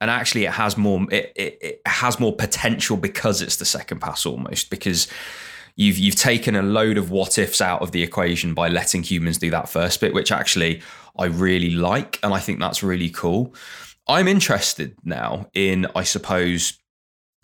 And 0.02 0.12
actually 0.12 0.44
it 0.44 0.52
has 0.52 0.78
more 0.78 1.08
it, 1.10 1.32
it, 1.36 1.58
it, 1.62 1.82
has 1.86 2.20
more 2.20 2.36
potential 2.36 2.98
because 2.98 3.42
it's 3.42 3.56
the 3.56 3.66
second 3.66 4.02
pass 4.02 4.26
almost 4.26 4.70
because 4.70 5.08
you've 5.78 5.98
you've 5.98 6.16
taken 6.16 6.56
a 6.56 6.62
load 6.62 6.98
of 6.98 7.10
what 7.10 7.38
ifs 7.38 7.62
out 7.62 7.82
of 7.82 7.94
the 7.94 8.04
equation 8.04 8.54
by 8.54 8.68
letting 8.68 9.02
humans 9.02 9.38
do 9.38 9.50
that 9.50 9.70
first 9.70 10.02
bit 10.02 10.14
which 10.14 10.30
actually 10.30 10.82
I 11.18 11.26
really 11.26 11.72
like 11.72 12.20
and 12.22 12.34
I 12.34 12.40
think 12.40 12.60
that's 12.60 12.84
really 12.84 13.10
cool. 13.10 13.56
I'm 14.10 14.28
interested 14.28 14.96
now 15.06 15.48
in 15.54 15.88
I 15.96 16.04
suppose 16.04 16.78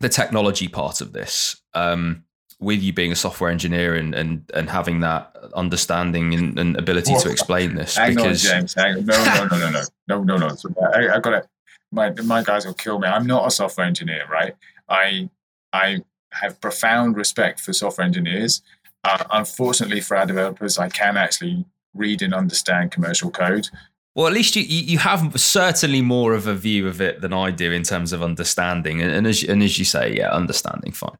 the 0.01 0.09
technology 0.09 0.67
part 0.67 0.99
of 0.99 1.13
this. 1.13 1.61
Um, 1.73 2.25
with 2.59 2.81
you 2.81 2.93
being 2.93 3.11
a 3.11 3.15
software 3.15 3.49
engineer 3.49 3.95
and 3.95 4.13
and, 4.13 4.49
and 4.53 4.69
having 4.69 4.99
that 5.01 5.35
understanding 5.53 6.33
and, 6.33 6.57
and 6.57 6.77
ability 6.77 7.13
to 7.19 7.29
explain 7.29 7.75
this. 7.75 7.97
Hang 7.97 8.15
because... 8.15 8.45
on, 8.45 8.51
James. 8.51 8.73
Hang 8.73 8.97
on. 8.97 9.05
No, 9.05 9.25
no, 9.25 9.47
no, 9.47 9.57
no, 9.57 9.69
no, 9.69 9.83
no, 10.07 10.23
no, 10.23 10.37
no. 10.47 10.55
So 10.55 10.73
I, 10.93 11.15
I 11.15 11.19
got 11.19 11.33
it. 11.33 11.47
My 11.91 12.11
my 12.11 12.43
guys 12.43 12.65
will 12.65 12.73
kill 12.73 12.99
me. 12.99 13.07
I'm 13.07 13.27
not 13.27 13.47
a 13.47 13.51
software 13.51 13.85
engineer, 13.85 14.25
right? 14.29 14.55
I 14.89 15.29
I 15.71 16.03
have 16.31 16.59
profound 16.59 17.15
respect 17.15 17.59
for 17.59 17.73
software 17.73 18.05
engineers. 18.05 18.61
Uh, 19.03 19.23
unfortunately, 19.31 20.01
for 20.01 20.17
our 20.17 20.25
developers, 20.25 20.77
I 20.77 20.89
can 20.89 21.17
actually 21.17 21.65
read 21.93 22.21
and 22.21 22.33
understand 22.33 22.91
commercial 22.91 23.29
code. 23.29 23.67
Well, 24.15 24.27
at 24.27 24.33
least 24.33 24.55
you 24.55 24.63
you 24.63 24.99
have 24.99 25.39
certainly 25.39 26.01
more 26.01 26.33
of 26.33 26.47
a 26.47 26.53
view 26.53 26.87
of 26.87 27.01
it 27.01 27.21
than 27.21 27.33
I 27.33 27.51
do 27.51 27.71
in 27.71 27.83
terms 27.83 28.13
of 28.13 28.21
understanding, 28.21 29.01
and, 29.01 29.11
and 29.11 29.25
as 29.25 29.43
and 29.43 29.63
as 29.63 29.79
you 29.79 29.85
say, 29.85 30.15
yeah, 30.15 30.29
understanding, 30.31 30.91
fine. 30.91 31.17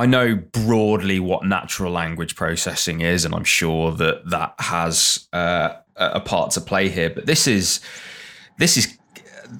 I 0.00 0.06
know 0.06 0.34
broadly 0.34 1.20
what 1.20 1.44
natural 1.44 1.92
language 1.92 2.34
processing 2.34 3.02
is, 3.02 3.26
and 3.26 3.34
I'm 3.34 3.44
sure 3.44 3.92
that 3.92 4.30
that 4.30 4.54
has 4.58 5.28
uh, 5.34 5.74
a 5.94 6.20
part 6.20 6.52
to 6.52 6.62
play 6.62 6.88
here. 6.88 7.10
But 7.10 7.26
this 7.26 7.46
is 7.46 7.80
this 8.56 8.78
is 8.78 8.96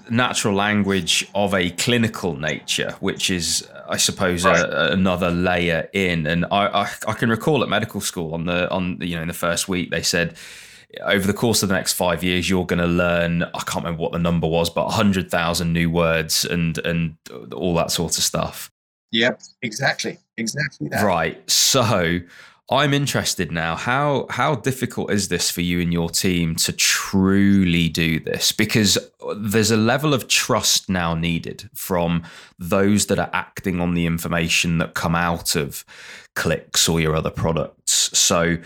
natural 0.09 0.55
language 0.55 1.29
of 1.35 1.53
a 1.53 1.69
clinical 1.73 2.37
nature, 2.37 2.97
which 3.01 3.29
is, 3.29 3.69
I 3.87 3.99
suppose, 3.99 4.47
right. 4.47 4.59
a, 4.59 4.93
another 4.93 5.31
layer 5.31 5.91
in. 5.93 6.27
And 6.27 6.47
I, 6.47 6.85
I, 6.85 6.91
I 7.07 7.13
can 7.13 7.29
recall 7.29 7.63
at 7.63 7.69
medical 7.69 8.01
school 8.01 8.33
on 8.33 8.47
the 8.47 8.71
on 8.71 8.97
you 9.03 9.17
know 9.17 9.23
in 9.23 9.29
the 9.29 9.35
first 9.35 9.69
week 9.69 9.91
they 9.91 10.03
said 10.03 10.39
over 11.03 11.27
the 11.27 11.35
course 11.35 11.63
of 11.63 11.69
the 11.69 11.75
next 11.75 11.93
five 11.93 12.25
years, 12.25 12.49
you're 12.49 12.65
going 12.65 12.79
to 12.79 12.87
learn. 12.87 13.43
I 13.43 13.61
can't 13.67 13.85
remember 13.85 14.01
what 14.01 14.13
the 14.13 14.19
number 14.19 14.47
was, 14.47 14.71
but 14.71 14.89
hundred 14.89 15.31
thousand 15.31 15.75
new 15.75 15.91
words 15.91 16.47
and 16.47 16.79
and 16.79 17.19
all 17.53 17.75
that 17.75 17.91
sort 17.91 18.17
of 18.17 18.25
stuff. 18.25 18.71
Yep, 19.13 19.41
exactly, 19.63 20.19
exactly 20.37 20.89
that. 20.89 21.05
Right. 21.05 21.51
So 21.51 22.21
I'm 22.71 22.95
interested 22.95 23.51
now. 23.51 23.75
How 23.75 24.27
how 24.31 24.55
difficult 24.55 25.11
is 25.11 25.29
this 25.29 25.51
for 25.51 25.61
you 25.61 25.81
and 25.81 25.93
your 25.93 26.09
team 26.09 26.55
to 26.57 26.73
truly 26.73 27.89
do 27.89 28.21
this? 28.21 28.53
Because 28.53 28.97
there's 29.37 29.73
a 29.73 29.77
level 29.77 30.15
of 30.15 30.29
trust 30.29 30.89
now 30.89 31.15
needed 31.15 31.69
from 31.75 32.23
those 32.59 33.07
that 33.07 33.19
are 33.19 33.31
acting 33.33 33.81
on 33.81 33.95
the 33.95 34.07
information 34.07 34.79
that 34.79 34.95
come 34.95 35.17
out 35.17 35.57
of 35.57 35.85
CLiX 36.37 36.89
or 36.89 37.01
your 37.01 37.17
other 37.17 37.31
products. 37.31 38.17
So 38.17 38.59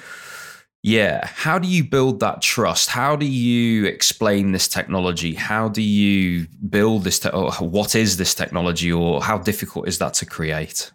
yeah. 0.85 1.27
How 1.27 1.59
do 1.59 1.67
you 1.67 1.83
build 1.83 2.21
that 2.21 2.43
trust? 2.43 2.91
How 2.91 3.17
do 3.17 3.25
you 3.25 3.87
explain 3.87 4.53
this 4.53 4.69
technology? 4.69 5.33
How 5.33 5.67
do 5.67 5.81
you 5.81 6.47
build 6.69 7.05
this? 7.05 7.19
Te- 7.19 7.31
what 7.31 7.95
is 7.95 8.19
this 8.19 8.35
technology, 8.35 8.93
or 8.93 9.23
how 9.23 9.39
difficult 9.39 9.89
is 9.89 9.99
that 10.01 10.13
to 10.15 10.27
create? 10.27 10.93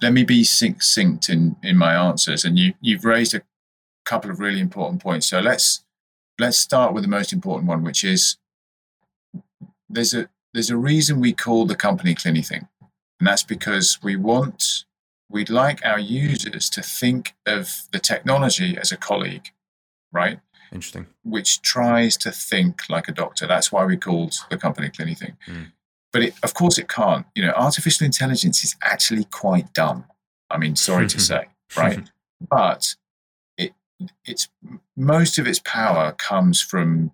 Let 0.00 0.14
me 0.14 0.24
be 0.24 0.44
succinct 0.44 1.28
in, 1.28 1.56
in 1.62 1.76
my 1.76 1.94
answers. 1.94 2.46
And 2.46 2.58
you, 2.58 2.72
you've 2.80 3.04
raised 3.04 3.34
a 3.34 3.42
couple 4.06 4.30
of 4.30 4.40
really 4.40 4.60
important 4.60 5.02
points. 5.02 5.28
So 5.28 5.40
let's 5.40 5.84
let's 6.38 6.58
start 6.58 6.94
with 6.94 7.02
the 7.02 7.10
most 7.10 7.30
important 7.30 7.68
one, 7.68 7.82
which 7.82 8.04
is 8.04 8.38
there's 9.90 10.14
a 10.14 10.30
there's 10.54 10.70
a 10.70 10.76
reason 10.78 11.20
we 11.20 11.34
call 11.34 11.66
the 11.66 11.76
company 11.76 12.14
CliniThink, 12.14 12.66
and 13.20 13.26
that's 13.26 13.42
because 13.42 13.98
we 14.02 14.16
want 14.16 14.86
we'd 15.30 15.50
like 15.50 15.84
our 15.84 15.98
users 15.98 16.70
to 16.70 16.82
think 16.82 17.34
of 17.46 17.82
the 17.92 17.98
technology 17.98 18.76
as 18.78 18.92
a 18.92 18.96
colleague, 18.96 19.48
right? 20.12 20.40
Interesting. 20.72 21.06
Which 21.22 21.62
tries 21.62 22.16
to 22.18 22.30
think 22.30 22.82
like 22.88 23.08
a 23.08 23.12
doctor. 23.12 23.46
That's 23.46 23.72
why 23.72 23.84
we 23.84 23.96
called 23.96 24.34
the 24.50 24.58
company 24.58 24.88
CliniThink. 24.88 25.36
Mm. 25.46 25.72
But 26.12 26.22
it, 26.22 26.34
of 26.42 26.54
course, 26.54 26.78
it 26.78 26.88
can't. 26.88 27.26
You 27.34 27.46
know, 27.46 27.52
artificial 27.52 28.06
intelligence 28.06 28.64
is 28.64 28.74
actually 28.82 29.24
quite 29.24 29.72
dumb. 29.74 30.04
I 30.50 30.58
mean, 30.58 30.76
sorry 30.76 31.06
to 31.08 31.20
say, 31.20 31.48
right? 31.76 32.10
but 32.48 32.94
it 33.56 33.72
it's 34.24 34.48
most 34.96 35.38
of 35.38 35.46
its 35.46 35.60
power 35.60 36.12
comes 36.12 36.60
from 36.60 37.12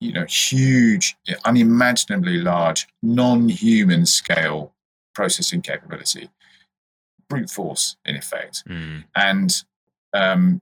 you 0.00 0.12
know 0.12 0.24
huge, 0.24 1.16
unimaginably 1.44 2.38
large, 2.38 2.86
non-human 3.02 4.04
scale 4.06 4.74
processing 5.14 5.62
capability, 5.62 6.28
brute 7.28 7.50
force 7.50 7.96
in 8.04 8.16
effect, 8.16 8.64
mm. 8.68 9.04
and 9.14 9.62
um, 10.12 10.60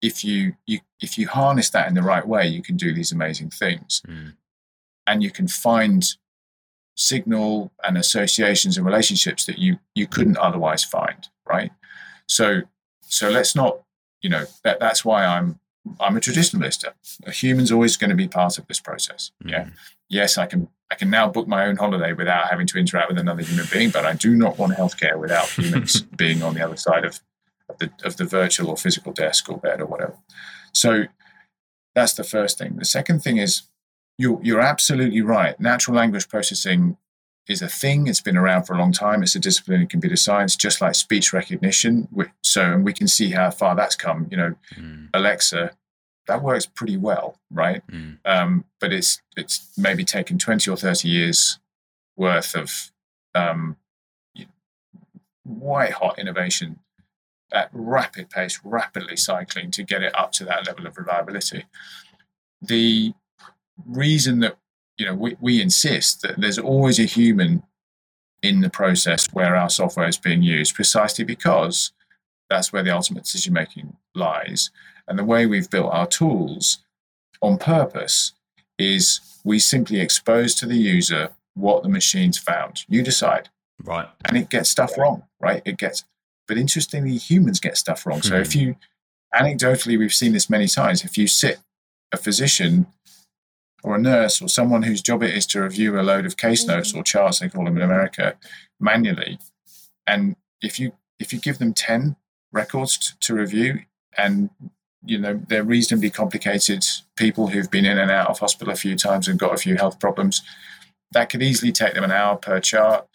if 0.00 0.24
you, 0.24 0.54
you 0.66 0.80
if 1.00 1.18
you 1.18 1.28
harness 1.28 1.70
that 1.70 1.88
in 1.88 1.94
the 1.94 2.02
right 2.02 2.26
way, 2.26 2.46
you 2.46 2.62
can 2.62 2.76
do 2.76 2.92
these 2.92 3.12
amazing 3.12 3.50
things, 3.50 4.02
mm. 4.06 4.34
and 5.06 5.22
you 5.22 5.30
can 5.30 5.48
find 5.48 6.16
signal 6.94 7.72
and 7.82 7.96
associations 7.96 8.76
and 8.76 8.84
relationships 8.84 9.46
that 9.46 9.58
you 9.58 9.78
you 9.94 10.06
couldn't 10.06 10.36
otherwise 10.36 10.84
find 10.84 11.28
right 11.48 11.70
so 12.26 12.62
so 13.00 13.30
let's 13.30 13.54
not 13.56 13.80
you 14.20 14.28
know 14.28 14.44
that 14.62 14.78
that's 14.78 15.04
why 15.04 15.24
i'm 15.24 15.58
i'm 16.00 16.16
a 16.16 16.20
traditionalist 16.20 16.84
a 17.24 17.30
human's 17.30 17.72
always 17.72 17.96
going 17.96 18.10
to 18.10 18.16
be 18.16 18.28
part 18.28 18.58
of 18.58 18.66
this 18.66 18.78
process 18.78 19.32
mm-hmm. 19.42 19.50
yeah 19.50 19.68
yes 20.08 20.36
i 20.36 20.44
can 20.44 20.68
i 20.92 20.94
can 20.94 21.10
now 21.10 21.28
book 21.28 21.48
my 21.48 21.66
own 21.66 21.76
holiday 21.76 22.12
without 22.12 22.48
having 22.48 22.66
to 22.66 22.78
interact 22.78 23.08
with 23.08 23.18
another 23.18 23.42
human 23.42 23.66
being 23.72 23.90
but 23.90 24.04
i 24.04 24.12
do 24.14 24.34
not 24.34 24.58
want 24.58 24.72
healthcare 24.74 25.18
without 25.18 25.48
humans 25.58 26.02
being 26.16 26.42
on 26.42 26.54
the 26.54 26.64
other 26.64 26.76
side 26.76 27.04
of, 27.04 27.20
of 27.68 27.78
the 27.78 27.90
of 28.04 28.16
the 28.16 28.24
virtual 28.24 28.68
or 28.68 28.76
physical 28.76 29.12
desk 29.12 29.48
or 29.48 29.58
bed 29.58 29.80
or 29.80 29.86
whatever 29.86 30.16
so 30.72 31.04
that's 31.94 32.14
the 32.14 32.24
first 32.24 32.58
thing 32.58 32.76
the 32.76 32.84
second 32.84 33.22
thing 33.22 33.38
is 33.38 33.62
you're, 34.18 34.40
you're 34.42 34.60
absolutely 34.60 35.20
right. 35.20 35.58
Natural 35.60 35.96
language 35.96 36.28
processing 36.28 36.96
is 37.48 37.62
a 37.62 37.68
thing. 37.68 38.06
It's 38.06 38.20
been 38.20 38.36
around 38.36 38.64
for 38.64 38.74
a 38.74 38.78
long 38.78 38.92
time. 38.92 39.22
It's 39.22 39.34
a 39.34 39.40
discipline 39.40 39.80
in 39.80 39.86
computer 39.88 40.16
science, 40.16 40.54
just 40.54 40.80
like 40.80 40.94
speech 40.94 41.32
recognition. 41.32 42.08
So, 42.42 42.62
and 42.62 42.84
we 42.84 42.92
can 42.92 43.08
see 43.08 43.30
how 43.30 43.50
far 43.50 43.74
that's 43.74 43.96
come. 43.96 44.28
You 44.30 44.36
know, 44.36 44.54
mm. 44.76 45.08
Alexa, 45.14 45.72
that 46.26 46.42
works 46.42 46.66
pretty 46.66 46.96
well, 46.96 47.38
right? 47.50 47.86
Mm. 47.88 48.18
Um, 48.24 48.64
but 48.80 48.92
it's 48.92 49.20
it's 49.36 49.72
maybe 49.76 50.04
taken 50.04 50.38
twenty 50.38 50.70
or 50.70 50.76
thirty 50.76 51.08
years 51.08 51.58
worth 52.16 52.54
of 52.54 52.90
um, 53.34 53.76
white 55.44 55.92
hot 55.92 56.18
innovation 56.18 56.78
at 57.52 57.68
rapid 57.72 58.30
pace, 58.30 58.60
rapidly 58.64 59.16
cycling 59.16 59.70
to 59.72 59.82
get 59.82 60.02
it 60.02 60.18
up 60.18 60.32
to 60.32 60.44
that 60.44 60.66
level 60.66 60.86
of 60.86 60.96
reliability. 60.96 61.64
The 62.60 63.12
reason 63.86 64.40
that 64.40 64.58
you 64.98 65.06
know 65.06 65.14
we, 65.14 65.36
we 65.40 65.60
insist 65.60 66.22
that 66.22 66.40
there's 66.40 66.58
always 66.58 66.98
a 66.98 67.04
human 67.04 67.62
in 68.42 68.60
the 68.60 68.70
process 68.70 69.26
where 69.32 69.54
our 69.54 69.70
software 69.70 70.08
is 70.08 70.18
being 70.18 70.42
used 70.42 70.74
precisely 70.74 71.24
because 71.24 71.92
that's 72.52 72.72
where 72.72 72.82
the 72.82 72.94
ultimate 72.94 73.24
decision 73.24 73.52
making 73.52 73.96
lies. 74.14 74.70
And 75.08 75.18
the 75.18 75.24
way 75.24 75.46
we've 75.46 75.70
built 75.70 75.92
our 75.92 76.06
tools 76.06 76.78
on 77.40 77.58
purpose 77.58 78.32
is 78.78 79.20
we 79.44 79.58
simply 79.58 80.00
expose 80.00 80.54
to 80.56 80.66
the 80.66 80.76
user 80.76 81.30
what 81.54 81.82
the 81.82 81.88
machine's 81.88 82.38
found. 82.38 82.84
You 82.88 83.02
decide. 83.02 83.48
Right. 83.82 84.08
And 84.24 84.36
it 84.36 84.48
gets 84.48 84.70
stuff 84.70 84.96
wrong 84.96 85.24
right? 85.42 85.60
It 85.66 85.76
gets 85.76 86.04
but 86.48 86.56
interestingly 86.56 87.16
humans 87.16 87.60
get 87.60 87.76
stuff 87.76 88.06
wrong. 88.06 88.22
So 88.22 88.36
if 88.36 88.52
hmm. 88.52 88.58
you 88.58 88.76
anecdotally 89.34 89.98
we've 89.98 90.14
seen 90.14 90.32
this 90.32 90.48
many 90.48 90.68
times. 90.68 91.04
If 91.04 91.18
you 91.18 91.26
sit 91.26 91.58
a 92.12 92.16
physician 92.16 92.86
or 93.82 93.96
a 93.96 94.00
nurse 94.00 94.40
or 94.40 94.48
someone 94.48 94.82
whose 94.82 95.02
job 95.02 95.22
it 95.22 95.34
is 95.34 95.46
to 95.46 95.62
review 95.62 95.98
a 95.98 96.02
load 96.02 96.24
of 96.24 96.36
case 96.36 96.64
notes 96.64 96.90
mm-hmm. 96.90 97.00
or 97.00 97.02
charts 97.02 97.40
they 97.40 97.48
call 97.48 97.64
them 97.64 97.76
in 97.76 97.82
America 97.82 98.36
manually 98.78 99.38
and 100.06 100.36
if 100.60 100.78
you 100.78 100.92
if 101.18 101.32
you 101.32 101.40
give 101.40 101.58
them 101.58 101.72
10 101.72 102.14
records 102.52 102.98
to, 102.98 103.18
to 103.20 103.34
review 103.34 103.80
and 104.16 104.50
you 105.04 105.18
know 105.18 105.40
they're 105.48 105.64
reasonably 105.64 106.10
complicated 106.10 106.84
people 107.16 107.48
who've 107.48 107.70
been 107.70 107.84
in 107.84 107.98
and 107.98 108.10
out 108.10 108.28
of 108.28 108.38
hospital 108.38 108.72
a 108.72 108.76
few 108.76 108.94
times 108.96 109.26
and 109.26 109.38
got 109.38 109.54
a 109.54 109.58
few 109.58 109.76
health 109.76 109.98
problems 109.98 110.42
that 111.12 111.28
could 111.28 111.42
easily 111.42 111.72
take 111.72 111.94
them 111.94 112.04
an 112.04 112.12
hour 112.12 112.36
per 112.36 112.60
chart 112.60 113.06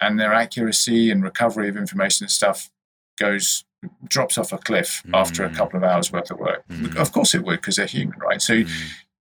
and 0.00 0.18
their 0.18 0.32
accuracy 0.32 1.10
and 1.10 1.22
recovery 1.22 1.68
of 1.68 1.76
information 1.76 2.24
and 2.24 2.30
stuff 2.30 2.70
goes 3.18 3.64
drops 4.08 4.36
off 4.36 4.52
a 4.52 4.58
cliff 4.58 5.02
mm. 5.06 5.10
after 5.14 5.44
a 5.44 5.48
mm. 5.48 5.54
couple 5.54 5.76
of 5.76 5.84
hours 5.84 6.10
worth 6.10 6.30
of 6.30 6.38
work 6.38 6.66
mm. 6.68 6.96
of 6.96 7.12
course 7.12 7.34
it 7.34 7.44
would 7.44 7.56
because 7.56 7.76
they're 7.76 7.86
human 7.86 8.18
right 8.18 8.42
so 8.42 8.54
mm. 8.54 8.70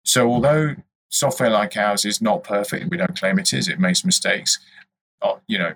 so 0.03 0.31
although 0.31 0.75
software 1.15 1.49
like 1.49 1.77
ours 1.77 2.05
is 2.05 2.21
not 2.21 2.43
perfect. 2.43 2.89
We 2.89 2.97
don't 2.97 3.17
claim 3.17 3.39
it 3.39 3.53
is. 3.53 3.67
It 3.67 3.79
makes 3.79 4.05
mistakes. 4.05 4.59
Oh, 5.21 5.39
you 5.47 5.57
know, 5.57 5.73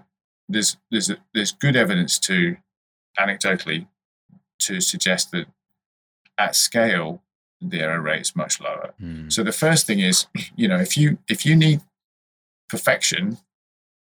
there's 0.48 0.78
there's 0.92 1.10
a, 1.10 1.18
there's 1.34 1.52
good 1.52 1.76
evidence 1.76 2.20
to 2.20 2.58
anecdotally 3.20 3.88
to 4.60 4.82
suggest 4.82 5.32
that 5.32 5.48
at 6.38 6.56
scale 6.56 7.22
the 7.62 7.82
error 7.82 8.02
rate 8.02 8.22
is 8.22 8.36
much 8.36 8.62
lower. 8.62 8.94
Mm. 9.02 9.32
So 9.32 9.44
the 9.44 9.52
first 9.52 9.86
thing 9.86 10.00
is, 10.00 10.28
you 10.56 10.68
know, 10.68 10.80
if 10.80 10.98
you 10.98 11.18
if 11.28 11.46
you 11.46 11.56
need 11.56 11.82
perfection 12.70 13.38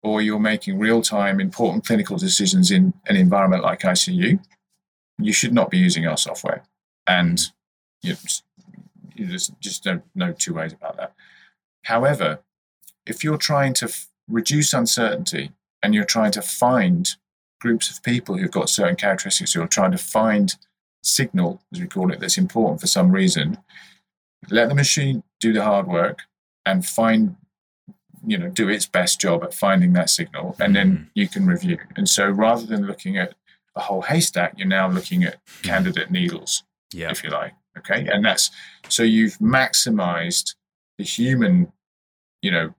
or 0.01 0.21
you're 0.21 0.39
making 0.39 0.79
real 0.79 1.01
time 1.01 1.39
important 1.39 1.85
clinical 1.85 2.17
decisions 2.17 2.71
in 2.71 2.93
an 3.07 3.15
environment 3.15 3.63
like 3.63 3.81
ICU, 3.81 4.39
you 5.17 5.33
should 5.33 5.53
not 5.53 5.69
be 5.69 5.77
using 5.77 6.05
our 6.07 6.17
software. 6.17 6.63
And 7.07 7.41
you 8.01 8.13
know, 8.13 8.19
you 9.15 9.27
just 9.27 9.59
just 9.59 9.83
don't 9.83 10.03
know 10.15 10.33
two 10.33 10.53
ways 10.53 10.73
about 10.73 10.97
that. 10.97 11.13
However, 11.83 12.39
if 13.05 13.23
you're 13.23 13.37
trying 13.37 13.73
to 13.75 13.85
f- 13.85 14.07
reduce 14.27 14.73
uncertainty 14.73 15.51
and 15.81 15.93
you're 15.93 16.05
trying 16.05 16.31
to 16.31 16.41
find 16.41 17.15
groups 17.63 17.89
of 17.89 18.03
people 18.03 18.37
who've 18.37 18.51
got 18.51 18.69
certain 18.69 18.97
characteristics, 18.97 19.55
you're 19.55 19.67
trying 19.67 19.91
to 19.91 19.97
find 19.97 20.55
signal, 21.01 21.61
as 21.71 21.79
we 21.79 21.87
call 21.87 22.11
it, 22.11 22.19
that's 22.19 22.37
important 22.37 22.81
for 22.81 22.87
some 22.87 23.09
reason, 23.09 23.57
let 24.49 24.67
the 24.67 24.75
machine 24.75 25.23
do 25.39 25.53
the 25.53 25.63
hard 25.63 25.87
work 25.87 26.23
and 26.65 26.85
find, 26.85 27.37
you 28.27 28.37
know, 28.37 28.49
do 28.49 28.67
its 28.67 28.85
best 28.85 29.21
job 29.21 29.45
at 29.45 29.53
finding 29.53 29.93
that 29.93 30.09
signal, 30.09 30.57
and 30.59 30.75
then 30.75 30.91
mm-hmm. 30.91 31.03
you 31.15 31.29
can 31.29 31.45
review. 31.45 31.77
And 31.95 32.07
so 32.07 32.29
rather 32.29 32.65
than 32.65 32.85
looking 32.85 33.17
at 33.17 33.33
a 33.77 33.79
whole 33.79 34.01
haystack, 34.01 34.55
you're 34.57 34.67
now 34.67 34.89
looking 34.89 35.23
at 35.23 35.39
candidate 35.61 36.11
needles, 36.11 36.63
yeah. 36.93 37.11
if 37.11 37.23
you 37.23 37.29
like. 37.29 37.53
Okay. 37.77 38.07
And 38.11 38.25
that's 38.25 38.51
so 38.89 39.03
you've 39.03 39.37
maximized 39.39 40.55
the 40.97 41.05
human, 41.05 41.71
you 42.41 42.51
know, 42.51 42.75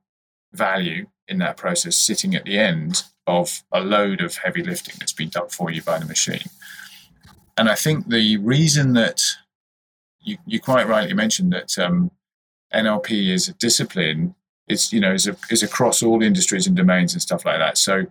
value 0.52 1.06
in 1.26 1.38
that 1.38 1.56
process 1.56 1.96
sitting 1.96 2.34
at 2.34 2.44
the 2.44 2.58
end 2.58 3.02
of 3.26 3.62
a 3.72 3.80
load 3.80 4.20
of 4.20 4.36
heavy 4.36 4.62
lifting 4.62 4.94
that's 4.98 5.12
been 5.12 5.30
done 5.30 5.48
for 5.48 5.70
you 5.70 5.82
by 5.82 5.98
the 5.98 6.04
machine. 6.04 6.44
And 7.56 7.68
I 7.68 7.74
think 7.74 8.08
the 8.08 8.36
reason 8.38 8.92
that 8.94 9.22
you, 10.20 10.38
you 10.46 10.60
quite 10.60 10.88
rightly 10.88 11.14
mentioned 11.14 11.52
that 11.52 11.78
um, 11.78 12.10
NLP 12.74 13.30
is 13.30 13.48
a 13.48 13.54
discipline, 13.54 14.34
it's 14.66 14.92
you 14.92 15.00
know 15.00 15.12
is, 15.12 15.26
a, 15.26 15.36
is 15.50 15.62
across 15.62 16.02
all 16.02 16.22
industries 16.22 16.66
and 16.66 16.76
domains 16.76 17.12
and 17.12 17.22
stuff 17.22 17.44
like 17.44 17.58
that. 17.58 17.78
So 17.78 18.06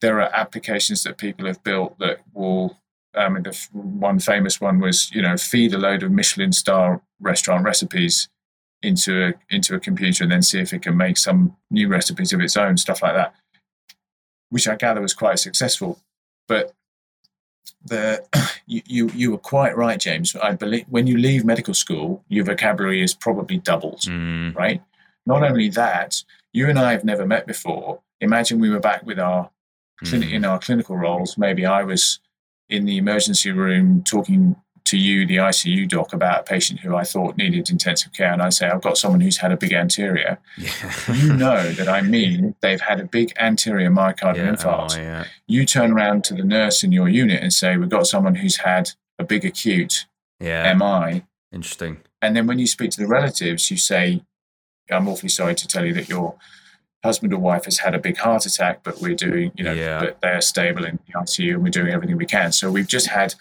there 0.00 0.20
are 0.20 0.34
applications 0.34 1.02
that 1.02 1.18
people 1.18 1.46
have 1.46 1.62
built 1.64 1.98
that 1.98 2.20
will 2.34 2.76
um, 3.16 3.42
the 3.42 3.68
one 3.72 4.18
famous 4.18 4.60
one 4.60 4.78
was, 4.78 5.10
you 5.12 5.22
know, 5.22 5.36
feed 5.36 5.72
a 5.72 5.78
load 5.78 6.02
of 6.02 6.12
Michelin 6.12 6.52
star 6.52 7.00
restaurant 7.20 7.64
recipes 7.64 8.28
into 8.82 9.28
a, 9.28 9.34
into 9.54 9.74
a 9.74 9.80
computer 9.80 10.22
and 10.22 10.32
then 10.32 10.42
see 10.42 10.60
if 10.60 10.72
it 10.72 10.82
can 10.82 10.96
make 10.96 11.16
some 11.16 11.56
new 11.70 11.88
recipes 11.88 12.32
of 12.32 12.40
its 12.40 12.56
own, 12.56 12.76
stuff 12.76 13.02
like 13.02 13.14
that, 13.14 13.34
which 14.50 14.68
I 14.68 14.76
gather 14.76 15.00
was 15.00 15.14
quite 15.14 15.38
successful. 15.38 16.00
But 16.48 16.72
the 17.84 18.24
you, 18.66 18.82
you, 18.86 19.10
you 19.14 19.30
were 19.32 19.38
quite 19.38 19.76
right, 19.76 19.98
James. 19.98 20.34
I 20.36 20.52
believe 20.52 20.86
when 20.88 21.06
you 21.06 21.18
leave 21.18 21.44
medical 21.44 21.74
school, 21.74 22.24
your 22.28 22.44
vocabulary 22.44 23.02
is 23.02 23.14
probably 23.14 23.58
doubled, 23.58 24.00
mm. 24.00 24.54
right? 24.54 24.82
Not 25.24 25.42
only 25.42 25.68
that, 25.70 26.22
you 26.52 26.68
and 26.68 26.78
I 26.78 26.92
have 26.92 27.04
never 27.04 27.26
met 27.26 27.46
before. 27.46 28.00
Imagine 28.20 28.60
we 28.60 28.70
were 28.70 28.80
back 28.80 29.04
with 29.04 29.18
our 29.18 29.50
mm. 30.04 30.32
in 30.32 30.44
our 30.44 30.58
clinical 30.58 30.96
roles. 30.96 31.36
Maybe 31.36 31.66
I 31.66 31.82
was 31.82 32.20
in 32.68 32.84
the 32.84 32.98
emergency 32.98 33.52
room 33.52 34.02
talking 34.02 34.56
to 34.86 34.96
you, 34.96 35.26
the 35.26 35.36
ICU 35.36 35.88
doc, 35.88 36.12
about 36.12 36.40
a 36.40 36.42
patient 36.44 36.80
who 36.80 36.96
I 36.96 37.04
thought 37.04 37.36
needed 37.36 37.70
intensive 37.70 38.12
care, 38.12 38.32
and 38.32 38.42
I 38.42 38.50
say, 38.50 38.68
I've 38.68 38.82
got 38.82 38.96
someone 38.96 39.20
who's 39.20 39.38
had 39.38 39.52
a 39.52 39.56
big 39.56 39.72
anterior, 39.72 40.38
yeah. 40.56 40.92
you 41.12 41.32
know 41.36 41.70
that 41.72 41.88
I 41.88 42.02
mean 42.02 42.54
they've 42.60 42.80
had 42.80 43.00
a 43.00 43.04
big 43.04 43.32
anterior 43.38 43.90
myocardial 43.90 44.36
yeah, 44.36 44.50
oh, 44.50 44.54
infarct. 44.54 44.98
Oh, 44.98 45.02
yeah. 45.02 45.24
You 45.46 45.66
turn 45.66 45.92
around 45.92 46.24
to 46.24 46.34
the 46.34 46.44
nurse 46.44 46.82
in 46.82 46.92
your 46.92 47.08
unit 47.08 47.42
and 47.42 47.52
say, 47.52 47.76
We've 47.76 47.88
got 47.88 48.06
someone 48.06 48.36
who's 48.36 48.56
had 48.56 48.90
a 49.18 49.24
big 49.24 49.44
acute. 49.44 50.06
MI. 50.74 51.24
Interesting. 51.52 51.98
And 52.20 52.36
then 52.36 52.46
when 52.46 52.58
you 52.58 52.66
speak 52.66 52.90
to 52.92 53.00
the 53.00 53.06
relatives, 53.06 53.70
you 53.70 53.76
say, 53.76 54.22
I'm 54.90 55.08
awfully 55.08 55.28
sorry 55.28 55.54
to 55.54 55.66
tell 55.66 55.84
you 55.84 55.94
that 55.94 56.08
your 56.08 56.36
husband 57.02 57.32
or 57.32 57.38
wife 57.38 57.64
has 57.64 57.78
had 57.78 57.94
a 57.94 57.98
big 57.98 58.16
heart 58.16 58.46
attack, 58.46 58.82
but 58.82 59.00
we're 59.00 59.14
doing, 59.14 59.52
you 59.56 59.64
know, 59.64 59.74
but 60.00 60.20
they're 60.20 60.40
stable 60.40 60.84
in 60.84 60.98
the 61.06 61.12
ICU 61.14 61.54
and 61.54 61.62
we're 61.62 61.70
doing 61.70 61.92
everything 61.92 62.16
we 62.16 62.26
can. 62.26 62.52
So 62.52 62.70
we've 62.70 62.88
just 62.88 63.08
had 63.08 63.34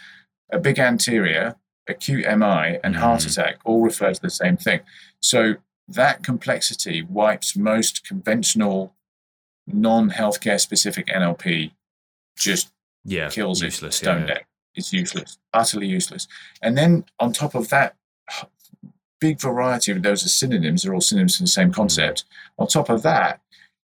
a 0.52 0.60
big 0.60 0.80
anterior, 0.80 1.56
acute 1.88 2.26
MI, 2.26 2.80
and 2.84 2.96
mm. 2.96 3.00
heart 3.00 3.26
attack 3.26 3.58
all 3.64 3.82
refer 3.82 4.14
to 4.14 4.22
the 4.22 4.30
same 4.30 4.58
thing. 4.58 4.82
So 5.20 5.56
that 5.88 6.24
complexity 6.24 7.02
wipes 7.04 7.56
most 7.56 8.08
conventional 8.08 8.96
non-healthcare 9.68 10.60
specific 10.60 11.08
NLP 11.08 11.72
just 12.38 12.72
yeah, 13.04 13.30
kills 13.30 13.62
useless, 13.62 13.96
it 13.96 13.98
stone 13.98 14.22
yeah. 14.22 14.28
dead. 14.28 14.46
It's 14.76 14.92
useless, 14.92 15.38
utterly 15.54 15.88
useless. 15.88 16.28
And 16.62 16.78
then 16.78 17.06
on 17.20 17.32
top 17.34 17.56
of 17.56 17.70
that, 17.70 17.96
big 19.20 19.40
variety 19.40 19.92
of 19.92 20.04
those 20.04 20.26
are 20.26 20.30
synonyms, 20.30 20.84
they're 20.84 20.94
all 20.94 21.02
synonyms 21.02 21.38
for 21.38 21.44
the 21.44 21.48
same 21.48 21.72
concept. 21.72 22.26
On 22.60 22.68
top 22.68 22.90
of 22.90 23.02
that, 23.04 23.42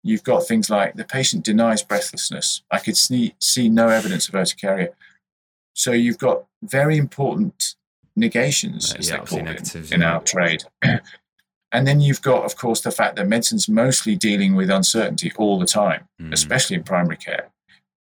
you've 0.03 0.23
got 0.23 0.47
things 0.47 0.69
like 0.69 0.95
the 0.95 1.03
patient 1.03 1.43
denies 1.43 1.83
breathlessness. 1.83 2.61
I 2.71 2.79
could 2.79 2.95
see, 2.95 3.35
see 3.39 3.69
no 3.69 3.89
evidence 3.89 4.29
of 4.29 4.35
urticaria. 4.35 4.89
So 5.77 5.91
you've 5.91 6.17
got 6.17 6.43
very 6.63 6.97
important 6.97 7.75
negations, 8.15 8.93
as 8.95 9.09
yeah, 9.09 9.17
they 9.17 9.25
call 9.25 9.47
it, 9.47 9.91
in 9.91 10.01
our 10.01 10.21
trade. 10.21 10.63
and 11.71 11.87
then 11.87 12.01
you've 12.01 12.23
got, 12.23 12.43
of 12.45 12.57
course, 12.57 12.81
the 12.81 12.89
fact 12.89 13.15
that 13.15 13.27
medicine's 13.27 13.69
mostly 13.69 14.15
dealing 14.15 14.55
with 14.55 14.71
uncertainty 14.71 15.31
all 15.37 15.59
the 15.59 15.67
time, 15.67 16.07
mm. 16.19 16.33
especially 16.33 16.77
in 16.77 16.83
primary 16.83 17.17
care. 17.17 17.51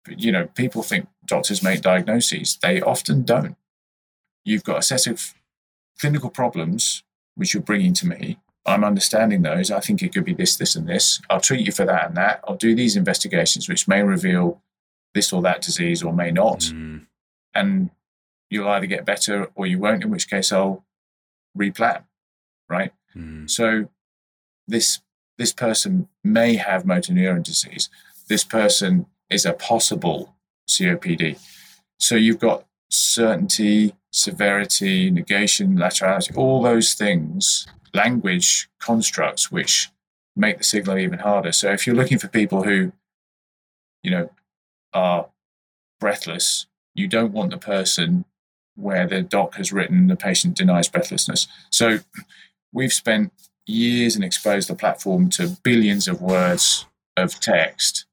You 0.07 0.31
know, 0.31 0.47
people 0.55 0.83
think 0.83 1.09
doctors 1.25 1.61
make 1.61 1.81
diagnoses. 1.81 2.57
They 2.61 2.79
often 2.79 3.23
don't. 3.23 3.57
You've 4.45 4.63
got 4.63 4.77
a 4.77 4.81
set 4.81 5.05
of 5.05 5.33
clinical 5.99 6.29
problems 6.29 7.03
which 7.35 7.53
you're 7.53 7.61
bringing 7.61 7.93
to 7.95 8.07
me. 8.07 8.39
I'm 8.65 8.85
understanding 8.85 9.41
those. 9.41 9.69
I 9.69 9.81
think 9.81 10.01
it 10.01 10.13
could 10.13 10.23
be 10.23 10.33
this, 10.33 10.55
this, 10.55 10.77
and 10.77 10.87
this. 10.87 11.19
I'll 11.29 11.41
treat 11.41 11.65
you 11.65 11.73
for 11.73 11.85
that 11.85 12.07
and 12.07 12.15
that. 12.15 12.39
I'll 12.47 12.55
do 12.55 12.73
these 12.73 12.95
investigations, 12.95 13.67
which 13.67 13.85
may 13.85 14.01
reveal 14.01 14.61
this 15.13 15.33
or 15.33 15.41
that 15.41 15.61
disease 15.61 16.01
or 16.01 16.13
may 16.13 16.31
not. 16.31 16.61
Mm. 16.61 17.07
And 17.55 17.89
you'll 18.49 18.67
either 18.67 18.85
get 18.85 19.05
better 19.05 19.49
or 19.55 19.65
you 19.65 19.79
won't, 19.79 20.03
in 20.03 20.11
which 20.11 20.29
case 20.29 20.51
I'll 20.51 20.85
replan. 21.57 22.03
Right. 22.69 22.91
Mm. 23.15 23.49
So 23.49 23.89
this 24.67 24.99
this 25.37 25.53
person 25.53 26.07
may 26.23 26.55
have 26.55 26.85
motor 26.85 27.13
neuron 27.13 27.43
disease. 27.43 27.89
This 28.27 28.43
person 28.43 29.05
is 29.29 29.45
a 29.45 29.53
possible 29.53 30.35
COPD. 30.67 31.37
So 31.99 32.15
you've 32.15 32.39
got 32.39 32.65
certainty, 32.89 33.95
severity, 34.11 35.11
negation, 35.11 35.77
laterality, 35.77 36.37
all 36.37 36.61
those 36.61 36.93
things, 36.93 37.67
language 37.93 38.69
constructs 38.79 39.51
which 39.51 39.89
make 40.35 40.57
the 40.57 40.63
signal 40.63 40.97
even 40.97 41.19
harder. 41.19 41.51
So 41.51 41.71
if 41.71 41.85
you're 41.85 41.95
looking 41.95 42.17
for 42.17 42.27
people 42.27 42.63
who, 42.63 42.91
you 44.03 44.11
know, 44.11 44.31
are 44.93 45.27
breathless, 45.99 46.67
you 46.95 47.07
don't 47.07 47.33
want 47.33 47.51
the 47.51 47.57
person 47.57 48.25
where 48.75 49.07
the 49.07 49.21
doc 49.21 49.55
has 49.55 49.71
written 49.71 50.07
the 50.07 50.15
patient 50.15 50.55
denies 50.55 50.89
breathlessness. 50.89 51.47
So 51.69 51.99
we've 52.73 52.93
spent 52.93 53.31
years 53.65 54.15
and 54.15 54.23
exposed 54.23 54.69
the 54.69 54.75
platform 54.75 55.29
to 55.29 55.57
billions 55.63 56.07
of 56.07 56.21
words 56.21 56.85
of 57.17 57.39
text 57.39 58.05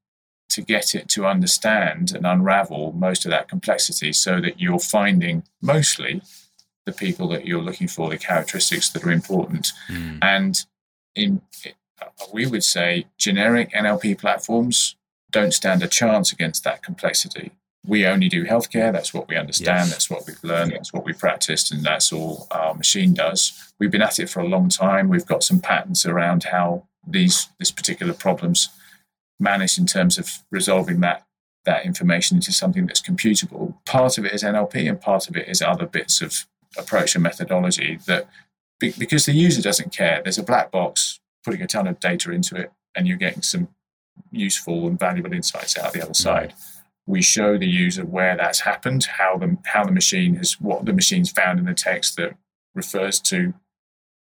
to 0.51 0.63
get 0.63 0.95
it 0.95 1.09
to 1.09 1.27
understand 1.27 2.13
and 2.15 2.27
unravel 2.27 2.93
most 2.93 3.25
of 3.25 3.31
that 3.31 3.49
complexity 3.49 4.13
so 4.13 4.41
that 4.41 4.61
you're 4.61 4.79
finding 4.79 5.43
mostly 5.61 6.23
the 6.85 6.93
people 6.93 7.29
that 7.29 7.47
you're 7.47 7.63
looking 7.63 7.89
for, 7.89 8.11
the 8.11 8.19
characteristics 8.19 8.91
that 8.91 9.05
are 9.05 9.11
important. 9.11 9.73
Mm. 9.91 10.19
And 10.23 10.61
in 11.15 11.41
we 12.33 12.47
would 12.47 12.65
say 12.65 13.07
generic 13.17 13.73
NLP 13.73 14.19
platforms 14.19 14.97
don't 15.31 15.55
stand 15.55 15.83
a 15.83 15.89
chance 15.89 16.33
against 16.33 16.65
that 16.65 16.83
complexity. 16.83 17.53
We 17.85 18.07
only 18.07 18.29
do 18.29 18.45
healthcare. 18.45 18.93
That's 18.93 19.13
what 19.13 19.29
we 19.29 19.37
understand. 19.37 19.87
Yes. 19.87 19.91
That's 19.91 20.11
what 20.11 20.27
we've 20.27 20.43
learned. 20.45 20.73
That's 20.73 20.93
what 20.93 21.05
we've 21.05 21.19
practiced, 21.19 21.73
and 21.73 21.83
that's 21.83 22.13
all 22.13 22.47
our 22.53 22.75
machine 22.75 23.13
does. 23.13 23.73
We've 23.81 23.91
been 23.91 24.03
at 24.03 24.21
it 24.21 24.31
for 24.31 24.41
a 24.41 24.47
long 24.47 24.69
time. 24.69 25.09
We've 25.09 25.27
got 25.27 25.43
some 25.43 25.61
patents 25.61 26.07
around 26.07 26.45
how 26.45 26.87
these 27.07 27.49
this 27.59 27.73
particular 27.73 28.13
problems 28.13 28.69
managed 29.41 29.79
in 29.79 29.87
terms 29.87 30.17
of 30.19 30.31
resolving 30.51 31.01
that 31.01 31.27
that 31.65 31.85
information 31.85 32.37
into 32.37 32.53
something 32.53 32.87
that's 32.87 33.03
computable. 33.03 33.75
Part 33.85 34.19
of 34.19 34.25
it 34.25 34.33
is 34.33 34.43
NLP, 34.43 34.89
and 34.89 35.01
part 35.01 35.29
of 35.29 35.37
it 35.37 35.49
is 35.49 35.61
other 35.61 35.87
bits 35.87 36.21
of 36.21 36.47
approach 36.77 37.15
and 37.15 37.23
methodology 37.23 37.99
that 38.07 38.29
because 38.79 39.27
the 39.27 39.33
user 39.33 39.63
doesn't 39.63 39.95
care, 39.95 40.21
there's 40.23 40.39
a 40.39 40.43
black 40.43 40.73
box 40.73 41.21
putting 41.45 41.63
a 41.63 41.67
ton 41.67 41.87
of 41.87 42.01
data 42.01 42.31
into 42.31 42.57
it, 42.57 42.73
and 42.97 43.07
you're 43.07 43.17
getting 43.17 43.43
some 43.43 43.69
useful 44.31 44.87
and 44.87 44.99
valuable 44.99 45.33
insights 45.33 45.79
out 45.79 45.93
the 45.93 46.03
other 46.03 46.13
mm. 46.13 46.17
side. 46.17 46.55
We 47.07 47.23
show 47.23 47.59
the 47.59 47.67
user 47.67 48.05
where 48.05 48.37
that's 48.37 48.61
happened, 48.61 49.05
how 49.05 49.37
the 49.37 49.57
how 49.67 49.85
the 49.85 49.93
machine 49.93 50.37
has 50.37 50.61
what 50.61 50.85
the 50.85 50.93
machine's 50.93 51.31
found 51.31 51.59
in 51.59 51.65
the 51.67 51.75
text 51.75 52.17
that 52.17 52.37
refers 52.75 53.21
to 53.21 53.55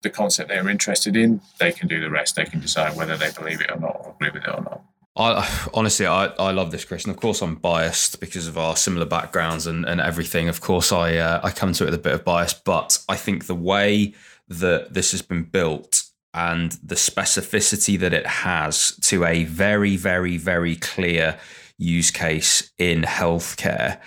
the 0.03 0.11
concept 0.11 0.49
they're 0.49 0.69
interested 0.69 1.17
in. 1.17 1.41
They 1.59 1.73
can 1.73 1.89
do 1.89 2.01
the 2.01 2.11
rest. 2.11 2.37
They 2.37 2.45
can 2.45 2.61
decide 2.61 2.97
whether 2.97 3.17
they 3.17 3.31
believe 3.33 3.61
it 3.61 3.71
or 3.71 3.79
not, 3.79 4.01
or 4.05 4.15
agree 4.15 4.31
with 4.31 4.45
it 4.45 4.55
or 4.55 4.63
not. 4.63 4.83
I 5.17 5.69
honestly, 5.75 6.07
I, 6.07 6.27
I 6.27 6.53
love 6.53 6.71
this, 6.71 6.85
Chris, 6.85 7.05
and 7.05 7.15
of 7.15 7.21
course 7.21 7.43
I'm 7.43 7.57
biased 7.57 8.21
because 8.21 8.47
of 8.47 8.57
our 8.57 8.77
similar 8.77 9.07
backgrounds 9.07 9.67
and, 9.67 9.85
and 9.85 10.01
everything. 10.01 10.49
Of 10.49 10.61
course, 10.61 10.93
I 10.93 11.17
uh, 11.17 11.41
I 11.43 11.51
come 11.51 11.73
to 11.75 11.85
it 11.85 11.87
with 11.87 11.95
a 11.95 12.03
bit 12.03 12.15
of 12.15 12.25
bias, 12.25 12.55
but 12.55 12.99
I 13.09 13.17
think 13.17 13.47
the 13.47 13.55
way 13.55 14.15
that 14.49 14.95
this 14.95 15.13
has 15.13 15.23
been 15.23 15.45
built 15.45 16.03
and 16.33 16.73
the 16.83 16.95
specificity 16.95 17.99
that 17.99 18.13
it 18.13 18.27
has 18.27 18.97
to 19.03 19.25
a 19.25 19.45
very, 19.45 19.97
very, 19.97 20.37
very 20.37 20.77
clear 20.77 21.39
use 21.81 22.11
case 22.11 22.73
in 22.79 23.03
healthcare 23.03 23.99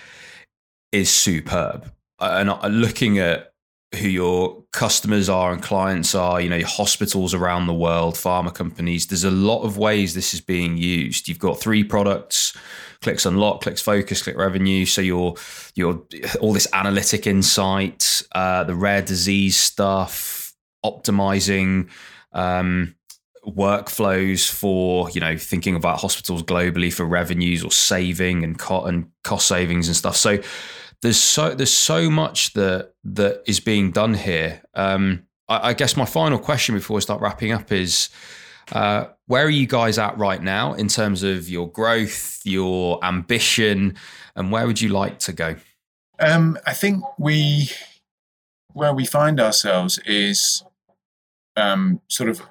is 0.92 1.10
superb. 1.10 1.92
And 2.20 2.50
looking 2.80 3.18
at 3.18 3.52
who 3.96 4.08
your 4.08 4.64
customers 4.72 5.28
are 5.28 5.52
and 5.52 5.62
clients 5.62 6.14
are, 6.14 6.40
you 6.40 6.48
know, 6.48 6.62
hospitals 6.64 7.34
around 7.34 7.66
the 7.66 7.74
world, 7.74 8.14
pharma 8.14 8.52
companies. 8.54 9.06
There's 9.06 9.24
a 9.24 9.30
lot 9.30 9.62
of 9.62 9.76
ways 9.76 10.14
this 10.14 10.34
is 10.34 10.40
being 10.40 10.76
used. 10.76 11.28
You've 11.28 11.38
got 11.38 11.60
three 11.60 11.84
products, 11.84 12.56
CLiX 13.02 13.26
unlock, 13.26 13.62
CLiX 13.62 13.82
focus, 13.82 14.22
click 14.22 14.36
revenue. 14.36 14.86
So 14.86 15.00
your 15.00 15.34
your 15.74 16.02
all 16.40 16.52
this 16.52 16.68
analytic 16.72 17.26
insight, 17.26 18.22
uh, 18.32 18.64
the 18.64 18.74
rare 18.74 19.02
disease 19.02 19.56
stuff, 19.56 20.52
optimizing 20.84 21.88
um, 22.32 22.94
workflows 23.46 24.48
for 24.48 25.10
you 25.10 25.20
know 25.20 25.36
thinking 25.36 25.76
about 25.76 26.00
hospitals 26.00 26.42
globally 26.42 26.92
for 26.92 27.04
revenues 27.04 27.64
or 27.64 27.70
saving 27.70 28.42
and, 28.44 28.58
co- 28.58 28.84
and 28.84 29.10
cost 29.22 29.48
savings 29.48 29.88
and 29.88 29.96
stuff. 29.96 30.16
So 30.16 30.38
there's 31.02 31.18
so 31.18 31.54
there's 31.54 31.72
so 31.72 32.10
much 32.10 32.52
that 32.54 32.94
that 33.04 33.42
is 33.46 33.60
being 33.60 33.90
done 33.90 34.14
here. 34.14 34.62
Um, 34.74 35.24
I, 35.48 35.70
I, 35.70 35.74
guess 35.74 35.96
my 35.96 36.06
final 36.06 36.38
question 36.38 36.74
before 36.74 36.96
we 36.96 37.00
start 37.00 37.20
wrapping 37.20 37.52
up 37.52 37.72
is. 37.72 38.08
Uh, 38.72 39.08
where 39.26 39.44
are 39.44 39.50
you 39.50 39.66
guys 39.66 39.98
at 39.98 40.16
right 40.16 40.42
now 40.42 40.72
in 40.72 40.88
terms 40.88 41.22
of 41.22 41.50
your 41.50 41.70
growth, 41.70 42.40
your 42.44 43.02
ambition, 43.04 43.94
and 44.36 44.50
where 44.50 44.66
would 44.66 44.80
you 44.80 44.88
like 44.88 45.18
to 45.20 45.34
go? 45.34 45.56
Um, 46.18 46.58
I 46.66 46.72
think 46.72 47.02
we, 47.18 47.70
where 48.72 48.94
we 48.94 49.04
find 49.04 49.40
ourselves 49.40 49.98
is 50.06 50.62
um, 51.56 52.00
sort 52.08 52.28
of 52.28 52.42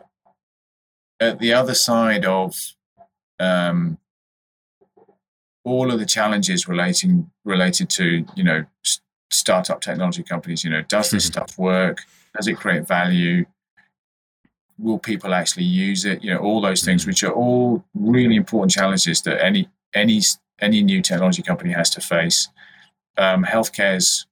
at 1.23 1.39
the 1.39 1.53
other 1.53 1.73
side 1.73 2.25
of 2.25 2.55
um, 3.39 3.97
all 5.63 5.91
of 5.91 5.99
the 5.99 6.05
challenges 6.05 6.67
relating 6.67 7.31
related 7.45 7.89
to 7.89 8.25
you 8.35 8.43
know 8.43 8.65
startup 9.31 9.81
technology 9.81 10.23
companies. 10.23 10.63
You 10.63 10.69
know, 10.69 10.83
does 10.83 11.09
this 11.09 11.25
mm-hmm. 11.25 11.33
stuff 11.33 11.57
work? 11.57 12.01
Does 12.35 12.47
it 12.47 12.57
create 12.57 12.87
value? 12.87 13.45
Will 14.77 14.99
people 14.99 15.33
actually 15.33 15.65
use 15.65 16.05
it? 16.05 16.23
You 16.23 16.33
know, 16.33 16.39
all 16.39 16.61
those 16.61 16.83
things, 16.83 17.01
mm-hmm. 17.01 17.11
which 17.11 17.23
are 17.23 17.31
all 17.31 17.83
really 17.93 18.35
important 18.35 18.71
challenges 18.71 19.21
that 19.23 19.43
any 19.43 19.69
any 19.93 20.21
any 20.59 20.83
new 20.83 21.01
technology 21.01 21.41
company 21.41 21.71
has 21.71 21.89
to 21.91 22.01
face. 22.01 22.49
Um, 23.17 23.43
healthcare 23.43 23.97
is 23.97 24.25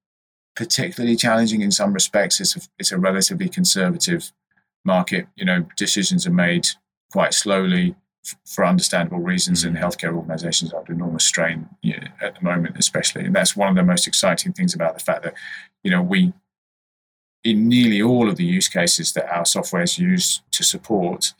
particularly 0.56 1.16
challenging 1.16 1.62
in 1.62 1.72
some 1.72 1.94
respects. 1.94 2.39
It's 2.39 2.56
a, 2.56 2.62
it's 2.80 2.92
a 2.92 2.98
relatively 2.98 3.48
conservative 3.48 4.32
market. 4.84 5.28
You 5.36 5.46
know, 5.46 5.66
decisions 5.78 6.26
are 6.28 6.32
made 6.34 6.68
quite 7.12 7.34
slowly 7.34 7.95
for 8.45 8.66
understandable 8.66 9.20
reasons, 9.20 9.64
and 9.64 9.76
mm. 9.76 9.82
healthcare 9.82 10.16
organisations 10.16 10.74
are 10.74 10.80
under 10.80 10.93
enormous 10.93 11.26
strain 11.26 11.68
you 11.82 11.97
know, 11.97 12.07
at 12.22 12.36
the 12.36 12.43
moment, 12.43 12.78
especially. 12.78 13.26
And 13.26 13.36
that's 13.36 13.55
one 13.55 13.70
of 13.70 13.76
the 13.76 13.84
most 13.84 14.07
exciting 14.07 14.53
things 14.53 14.74
about 14.74 14.93
the 14.93 15.03
fact 15.03 15.24
that, 15.24 15.34
you 15.84 15.91
know, 15.91 16.01
we, 16.01 16.34
in 17.43 17.68
nearly 17.68 18.01
all 18.01 18.30
of 18.30 18.36
the 18.36 18.45
use 18.45 18.68
cases 18.68 19.14
that 19.14 19.28
our 19.36 19.45
software 19.45 19.82
is 19.82 19.97
used 19.97 20.41
to 20.51 20.64
support, 20.64 21.34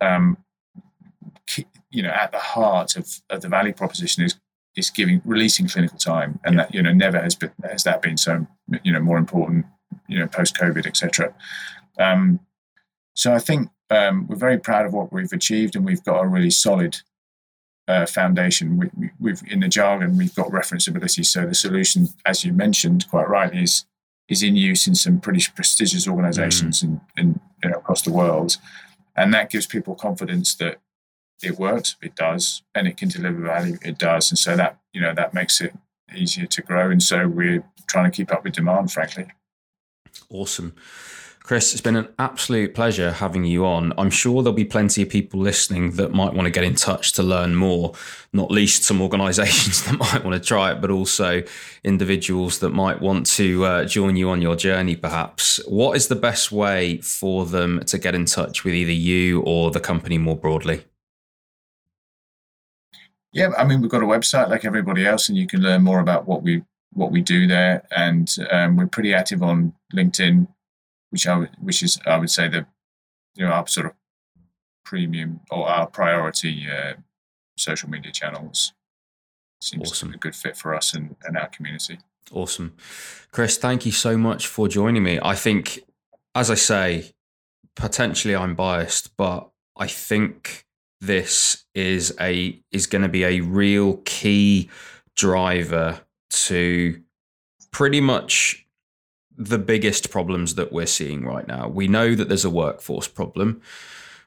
um, 0.00 0.36
you 1.90 2.02
know, 2.02 2.10
at 2.10 2.32
the 2.32 2.38
heart 2.38 2.96
of, 2.96 3.22
of 3.30 3.40
the 3.40 3.48
value 3.48 3.72
proposition 3.72 4.24
is 4.24 4.36
is 4.74 4.90
giving 4.90 5.22
releasing 5.24 5.66
clinical 5.66 5.96
time, 5.96 6.38
and 6.44 6.56
yeah. 6.56 6.62
that 6.62 6.74
you 6.74 6.82
know 6.82 6.92
never 6.92 7.18
has 7.18 7.34
been 7.34 7.50
has 7.64 7.82
that 7.84 8.02
been 8.02 8.16
so 8.16 8.46
you 8.82 8.92
know 8.92 9.00
more 9.00 9.16
important, 9.16 9.64
you 10.06 10.18
know, 10.18 10.26
post 10.26 10.56
COVID, 10.56 10.86
etc. 10.86 11.34
Um, 11.98 12.40
so 13.14 13.32
I 13.32 13.38
think 13.38 13.70
um, 13.90 14.26
we're 14.26 14.36
very 14.36 14.58
proud 14.58 14.86
of 14.86 14.92
what 14.92 15.12
we've 15.12 15.32
achieved, 15.32 15.76
and 15.76 15.84
we've 15.84 16.04
got 16.04 16.22
a 16.22 16.26
really 16.26 16.50
solid 16.50 16.98
uh, 17.88 18.06
foundation. 18.06 18.90
We, 19.20 19.30
have 19.30 19.42
in 19.46 19.60
the 19.60 19.68
jargon, 19.68 20.16
we've 20.16 20.34
got 20.34 20.48
referenceability. 20.48 21.24
So 21.24 21.46
the 21.46 21.54
solution, 21.54 22.08
as 22.24 22.44
you 22.44 22.52
mentioned 22.52 23.08
quite 23.08 23.28
rightly, 23.28 23.62
is 23.62 23.84
is 24.28 24.42
in 24.42 24.56
use 24.56 24.88
in 24.88 24.94
some 24.96 25.20
pretty 25.20 25.44
prestigious 25.54 26.08
organisations 26.08 26.82
mm. 26.82 26.84
in, 26.84 27.00
in 27.16 27.40
you 27.62 27.70
know, 27.70 27.76
across 27.76 28.02
the 28.02 28.12
world, 28.12 28.56
and 29.14 29.32
that 29.32 29.50
gives 29.50 29.66
people 29.66 29.94
confidence 29.94 30.54
that 30.56 30.80
it 31.42 31.58
works, 31.58 31.96
it 32.02 32.16
does, 32.16 32.62
and 32.74 32.88
it 32.88 32.96
can 32.96 33.08
deliver 33.08 33.40
value, 33.40 33.78
it 33.82 33.98
does, 33.98 34.30
and 34.30 34.38
so 34.38 34.56
that 34.56 34.78
you 34.92 35.00
know 35.00 35.14
that 35.14 35.34
makes 35.34 35.60
it 35.60 35.72
easier 36.14 36.46
to 36.46 36.62
grow. 36.62 36.90
And 36.90 37.02
so 37.02 37.28
we're 37.28 37.64
trying 37.88 38.10
to 38.10 38.16
keep 38.16 38.32
up 38.32 38.44
with 38.44 38.54
demand, 38.54 38.90
frankly. 38.90 39.26
Awesome. 40.30 40.74
Chris, 41.46 41.72
it's 41.72 41.80
been 41.80 41.94
an 41.94 42.08
absolute 42.18 42.74
pleasure 42.74 43.12
having 43.12 43.44
you 43.44 43.64
on. 43.64 43.92
I'm 43.96 44.10
sure 44.10 44.42
there'll 44.42 44.52
be 44.52 44.64
plenty 44.64 45.02
of 45.02 45.08
people 45.08 45.38
listening 45.38 45.92
that 45.92 46.10
might 46.10 46.34
want 46.34 46.46
to 46.46 46.50
get 46.50 46.64
in 46.64 46.74
touch 46.74 47.12
to 47.12 47.22
learn 47.22 47.54
more, 47.54 47.94
not 48.32 48.50
least 48.50 48.82
some 48.82 49.00
organizations 49.00 49.84
that 49.84 49.96
might 49.96 50.24
want 50.24 50.34
to 50.34 50.40
try 50.44 50.72
it, 50.72 50.80
but 50.80 50.90
also 50.90 51.44
individuals 51.84 52.58
that 52.58 52.70
might 52.70 53.00
want 53.00 53.26
to 53.26 53.64
uh, 53.64 53.84
join 53.84 54.16
you 54.16 54.28
on 54.28 54.42
your 54.42 54.56
journey, 54.56 54.96
perhaps. 54.96 55.60
What 55.68 55.96
is 55.96 56.08
the 56.08 56.16
best 56.16 56.50
way 56.50 56.96
for 56.96 57.46
them 57.46 57.80
to 57.84 57.96
get 57.96 58.16
in 58.16 58.24
touch 58.24 58.64
with 58.64 58.74
either 58.74 58.90
you 58.90 59.42
or 59.42 59.70
the 59.70 59.78
company 59.78 60.18
more 60.18 60.36
broadly? 60.36 60.82
Yeah, 63.30 63.50
I 63.56 63.62
mean, 63.62 63.80
we've 63.80 63.90
got 63.90 64.02
a 64.02 64.06
website 64.06 64.50
like 64.50 64.64
everybody 64.64 65.06
else, 65.06 65.28
and 65.28 65.38
you 65.38 65.46
can 65.46 65.60
learn 65.60 65.82
more 65.84 66.00
about 66.00 66.26
what 66.26 66.42
we 66.42 66.64
what 66.92 67.12
we 67.12 67.22
do 67.22 67.46
there. 67.46 67.86
And 67.96 68.28
um, 68.50 68.74
we're 68.74 68.88
pretty 68.88 69.14
active 69.14 69.44
on 69.44 69.74
LinkedIn, 69.94 70.48
which 71.10 71.26
I 71.26 71.48
which 71.60 71.82
is 71.82 71.98
I 72.06 72.16
would 72.16 72.30
say 72.30 72.48
the 72.48 72.66
you 73.34 73.46
know 73.46 73.52
our 73.52 73.66
sort 73.66 73.86
of 73.86 73.92
premium 74.84 75.40
or 75.50 75.68
our 75.68 75.86
priority 75.86 76.66
uh, 76.70 76.94
social 77.56 77.90
media 77.90 78.12
channels. 78.12 78.72
Seems 79.60 79.90
awesome. 79.90 80.12
a 80.12 80.18
good 80.18 80.36
fit 80.36 80.56
for 80.56 80.74
us 80.74 80.94
and, 80.94 81.16
and 81.24 81.36
our 81.36 81.48
community. 81.48 81.98
Awesome, 82.32 82.74
Chris. 83.30 83.56
Thank 83.56 83.86
you 83.86 83.92
so 83.92 84.16
much 84.16 84.46
for 84.46 84.68
joining 84.68 85.02
me. 85.02 85.18
I 85.22 85.34
think, 85.34 85.80
as 86.34 86.50
I 86.50 86.54
say, 86.54 87.12
potentially 87.74 88.36
I'm 88.36 88.54
biased, 88.54 89.16
but 89.16 89.48
I 89.76 89.86
think 89.86 90.66
this 91.00 91.64
is 91.74 92.14
a 92.20 92.60
is 92.72 92.86
going 92.86 93.02
to 93.02 93.08
be 93.08 93.24
a 93.24 93.40
real 93.40 93.98
key 94.04 94.70
driver 95.14 96.00
to 96.30 97.00
pretty 97.70 98.00
much 98.00 98.65
the 99.36 99.58
biggest 99.58 100.10
problems 100.10 100.54
that 100.54 100.72
we're 100.72 100.86
seeing 100.86 101.24
right 101.24 101.46
now. 101.46 101.68
We 101.68 101.88
know 101.88 102.14
that 102.14 102.28
there's 102.28 102.44
a 102.44 102.50
workforce 102.50 103.08
problem 103.08 103.60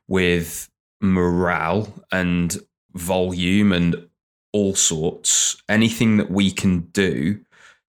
with 0.08 0.70
morale 1.02 1.94
and 2.12 2.58
volume 2.94 3.72
and 3.72 4.08
all 4.52 4.76
sorts. 4.76 5.62
Anything 5.68 6.18
that 6.18 6.32
we 6.32 6.52
can 6.52 6.82
do 6.92 7.40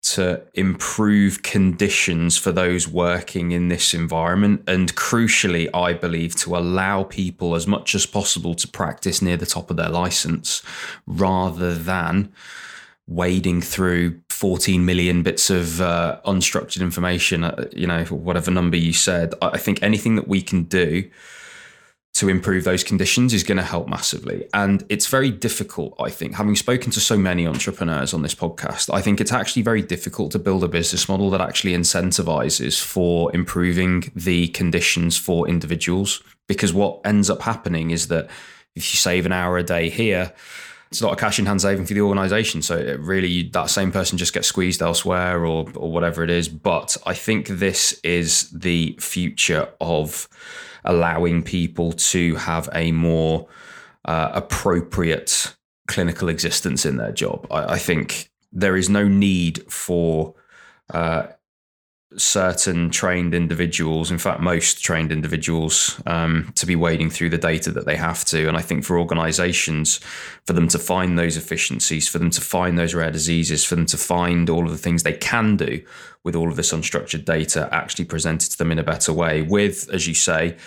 to 0.06 0.40
improve 0.54 1.42
conditions 1.42 2.38
for 2.38 2.52
those 2.52 2.88
working 2.88 3.52
in 3.52 3.70
this 3.70 3.92
environment. 3.92 4.64
And 4.68 4.96
crucially, 4.96 5.68
I 5.74 5.94
believe, 5.94 6.36
to 6.42 6.56
allow 6.56 7.04
people 7.04 7.56
as 7.56 7.66
much 7.66 7.96
as 7.96 8.06
possible 8.06 8.54
to 8.54 8.68
practice 8.68 9.20
near 9.20 9.36
the 9.36 9.48
top 9.48 9.72
of 9.72 9.78
their 9.78 9.90
license 9.90 10.62
rather 11.08 11.74
than 11.74 12.32
wading 13.08 13.62
through 13.62 14.20
14 14.30 14.84
million 14.84 15.24
bits 15.24 15.50
of 15.50 15.80
uh, 15.80 16.20
unstructured 16.26 16.82
information, 16.82 17.44
uh, 17.44 17.66
you 17.72 17.88
know, 17.88 18.04
whatever 18.06 18.52
number 18.52 18.78
you 18.78 18.94
said. 18.94 19.34
I 19.42 19.58
think 19.58 19.82
anything 19.82 20.16
that 20.16 20.28
we 20.28 20.42
can 20.42 20.64
do 20.64 21.10
to 22.16 22.30
improve 22.30 22.64
those 22.64 22.84
conditions 22.84 23.34
is 23.34 23.44
going 23.44 23.58
to 23.58 23.64
help 23.64 23.90
massively. 23.90 24.48
And 24.54 24.86
it's 24.88 25.08
very 25.08 25.30
difficult, 25.30 25.96
I 26.00 26.10
think, 26.10 26.36
having 26.36 26.56
spoken 26.56 26.90
to 26.92 27.02
so 27.02 27.18
many 27.18 27.46
entrepreneurs 27.46 28.14
on 28.14 28.22
this 28.22 28.34
podcast, 28.34 28.92
I 28.92 29.02
think 29.02 29.20
it's 29.20 29.34
actually 29.34 29.64
very 29.64 29.82
difficult 29.82 30.32
to 30.32 30.40
build 30.40 30.64
a 30.64 30.70
business 30.70 31.10
model 31.10 31.30
that 31.32 31.42
actually 31.42 31.74
incentivizes 31.74 32.82
for 32.82 33.36
improving 33.36 34.12
the 34.16 34.48
conditions 34.50 35.18
for 35.18 35.48
individuals. 35.50 36.24
Because 36.48 36.72
what 36.72 37.02
ends 37.04 37.30
up 37.30 37.42
happening 37.42 37.92
is 37.92 38.08
that 38.08 38.30
if 38.76 38.94
you 38.94 38.98
save 38.98 39.26
an 39.26 39.34
hour 39.34 39.58
a 39.58 39.64
day 39.64 39.90
here, 39.90 40.34
it's 40.96 41.02
a 41.02 41.06
lot 41.06 41.12
of 41.12 41.20
cash 41.20 41.40
in 41.40 41.46
hand 41.46 41.62
saving 41.62 41.86
for 41.86 41.94
the 41.94 42.00
organization. 42.00 42.62
So 42.62 42.96
really, 43.00 43.44
that 43.50 43.70
same 43.70 43.92
person 43.92 44.18
just 44.18 44.34
gets 44.34 44.48
squeezed 44.48 44.82
elsewhere 44.82 45.46
or, 45.46 45.68
or 45.76 45.92
whatever 45.92 46.24
it 46.24 46.30
is. 46.30 46.48
But 46.48 46.96
I 47.06 47.14
think 47.14 47.48
this 47.48 48.00
is 48.02 48.50
the 48.52 48.96
future 48.98 49.68
of 49.82 50.30
allowing 50.86 51.44
people 51.44 51.92
to 51.92 52.36
have 52.36 52.70
a 52.72 52.94
more 52.94 53.46
uh, 54.06 54.32
appropriate 54.34 55.54
clinical 55.88 56.30
existence 56.30 56.86
in 56.86 56.96
their 56.96 57.12
job. 57.12 57.46
I, 57.52 57.74
I, 57.74 57.78
think 57.78 58.32
there 58.54 58.78
is 58.78 58.90
no 58.90 59.06
need 59.06 59.70
for 59.70 60.34
uh, 60.94 61.28
certain 62.18 62.90
trained 62.90 63.34
individuals, 63.34 64.12
in 64.12 64.18
fact, 64.18 64.40
most 64.40 64.84
trained 64.84 65.12
individuals, 65.12 66.00
um, 66.06 66.52
to 66.56 66.66
be 66.66 66.76
wading 66.76 67.10
through 67.10 67.30
the 67.30 67.38
data 67.38 67.72
that 67.72 67.86
they 67.86 67.96
have 67.96 68.24
to. 68.26 68.48
And 68.48 68.56
I 68.56 68.62
think 68.62 68.86
for 68.86 69.00
organizations, 69.00 70.00
for 70.46 70.54
them 70.54 70.68
to 70.70 70.80
find 70.80 71.18
those 71.18 71.36
efficiencies, 71.36 72.08
for 72.08 72.20
them 72.20 72.30
to 72.30 72.42
find 72.42 72.78
those 72.78 72.94
rare 72.94 73.12
diseases, 73.12 73.66
for 73.66 73.76
them 73.76 73.88
to 73.88 73.98
find 73.98 74.50
all 74.50 74.66
of 74.66 74.72
the 74.72 74.78
things 74.78 75.04
they 75.04 75.14
can 75.14 75.58
do 75.58 75.84
with 76.24 76.36
all 76.36 76.50
of 76.50 76.56
this 76.56 76.72
unstructured 76.72 77.26
data 77.26 77.70
actually 77.72 78.06
presented 78.06 78.52
to 78.52 78.58
them 78.58 78.72
in 78.72 78.80
a 78.80 78.84
better 78.84 79.12
way, 79.12 79.42
with, 79.42 79.90
as 79.92 80.08
you 80.08 80.14
say, 80.14 80.58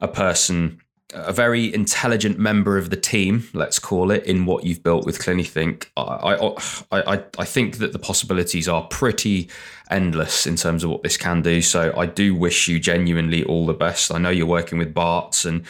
a 0.00 0.08
person 0.08 0.81
a 1.12 1.32
very 1.32 1.72
intelligent 1.72 2.38
member 2.38 2.76
of 2.76 2.90
the 2.90 2.96
team, 2.96 3.48
let's 3.52 3.78
call 3.78 4.10
it, 4.10 4.24
in 4.24 4.46
what 4.46 4.64
you've 4.64 4.82
built 4.82 5.06
with 5.06 5.18
CliniThink. 5.18 5.86
I, 5.96 6.92
I, 6.92 7.14
I, 7.14 7.24
I 7.38 7.44
think 7.44 7.78
that 7.78 7.92
the 7.92 7.98
possibilities 7.98 8.68
are 8.68 8.82
pretty 8.84 9.48
endless 9.90 10.46
in 10.46 10.56
terms 10.56 10.84
of 10.84 10.90
what 10.90 11.02
this 11.02 11.16
can 11.16 11.42
do. 11.42 11.62
So 11.62 11.92
I 11.96 12.06
do 12.06 12.34
wish 12.34 12.68
you 12.68 12.80
genuinely 12.80 13.44
all 13.44 13.66
the 13.66 13.74
best. 13.74 14.12
I 14.12 14.18
know 14.18 14.30
you're 14.30 14.46
working 14.46 14.78
with 14.78 14.94
Barts 14.94 15.44
and 15.44 15.64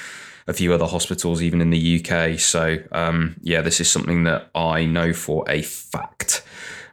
a 0.47 0.53
few 0.53 0.73
other 0.73 0.87
hospitals, 0.87 1.43
even 1.43 1.61
in 1.61 1.71
the 1.71 2.05
UK. 2.05 2.39
So 2.39 2.79
um, 2.93 3.37
yeah, 3.43 3.61
this 3.61 3.81
is 3.81 3.91
something 3.91 4.25
that 4.25 4.51
I 4.55 4.85
know 4.85 5.13
for 5.13 5.45
a 5.49 5.63
fact 5.63 6.45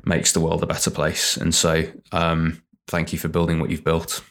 makes 0.05 0.31
the 0.31 0.39
world 0.39 0.63
a 0.63 0.67
better 0.67 0.91
place. 0.91 1.37
And 1.37 1.53
so 1.53 1.85
um, 2.11 2.61
thank 2.87 3.13
you 3.13 3.19
for 3.19 3.27
building 3.27 3.59
what 3.59 3.69
you've 3.69 3.83
built. 3.83 4.23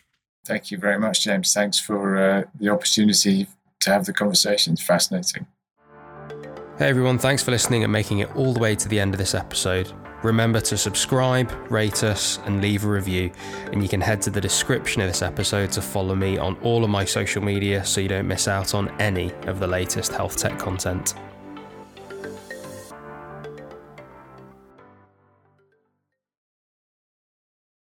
Thank 0.44 0.70
you 0.70 0.78
very 0.78 0.98
much, 0.98 1.24
James. 1.24 1.52
Thanks 1.52 1.78
for 1.78 2.16
uh, 2.16 2.44
the 2.58 2.70
opportunity 2.70 3.46
to 3.80 3.90
have 3.90 4.04
the 4.04 4.12
conversation. 4.12 4.74
It's 4.74 4.82
fascinating. 4.82 5.46
Hey 6.78 6.88
everyone, 6.88 7.18
thanks 7.18 7.42
for 7.42 7.50
listening 7.50 7.82
and 7.82 7.92
making 7.92 8.20
it 8.20 8.34
all 8.36 8.52
the 8.52 8.60
way 8.60 8.76
to 8.76 8.88
the 8.88 9.00
end 9.00 9.12
of 9.12 9.18
this 9.18 9.34
episode. 9.34 9.92
Remember 10.22 10.60
to 10.60 10.76
subscribe, 10.76 11.52
rate 11.70 12.02
us, 12.02 12.38
and 12.44 12.60
leave 12.60 12.84
a 12.84 12.88
review. 12.88 13.30
And 13.72 13.82
you 13.82 13.88
can 13.88 14.00
head 14.00 14.20
to 14.22 14.30
the 14.30 14.40
description 14.40 15.00
of 15.02 15.08
this 15.08 15.22
episode 15.22 15.70
to 15.72 15.82
follow 15.82 16.14
me 16.14 16.38
on 16.38 16.56
all 16.62 16.84
of 16.84 16.90
my 16.90 17.04
social 17.04 17.42
media 17.42 17.84
so 17.84 18.00
you 18.00 18.08
don't 18.08 18.26
miss 18.26 18.48
out 18.48 18.74
on 18.74 18.88
any 19.00 19.32
of 19.46 19.60
the 19.60 19.66
latest 19.66 20.12
health 20.12 20.36
tech 20.36 20.58
content. 20.58 21.14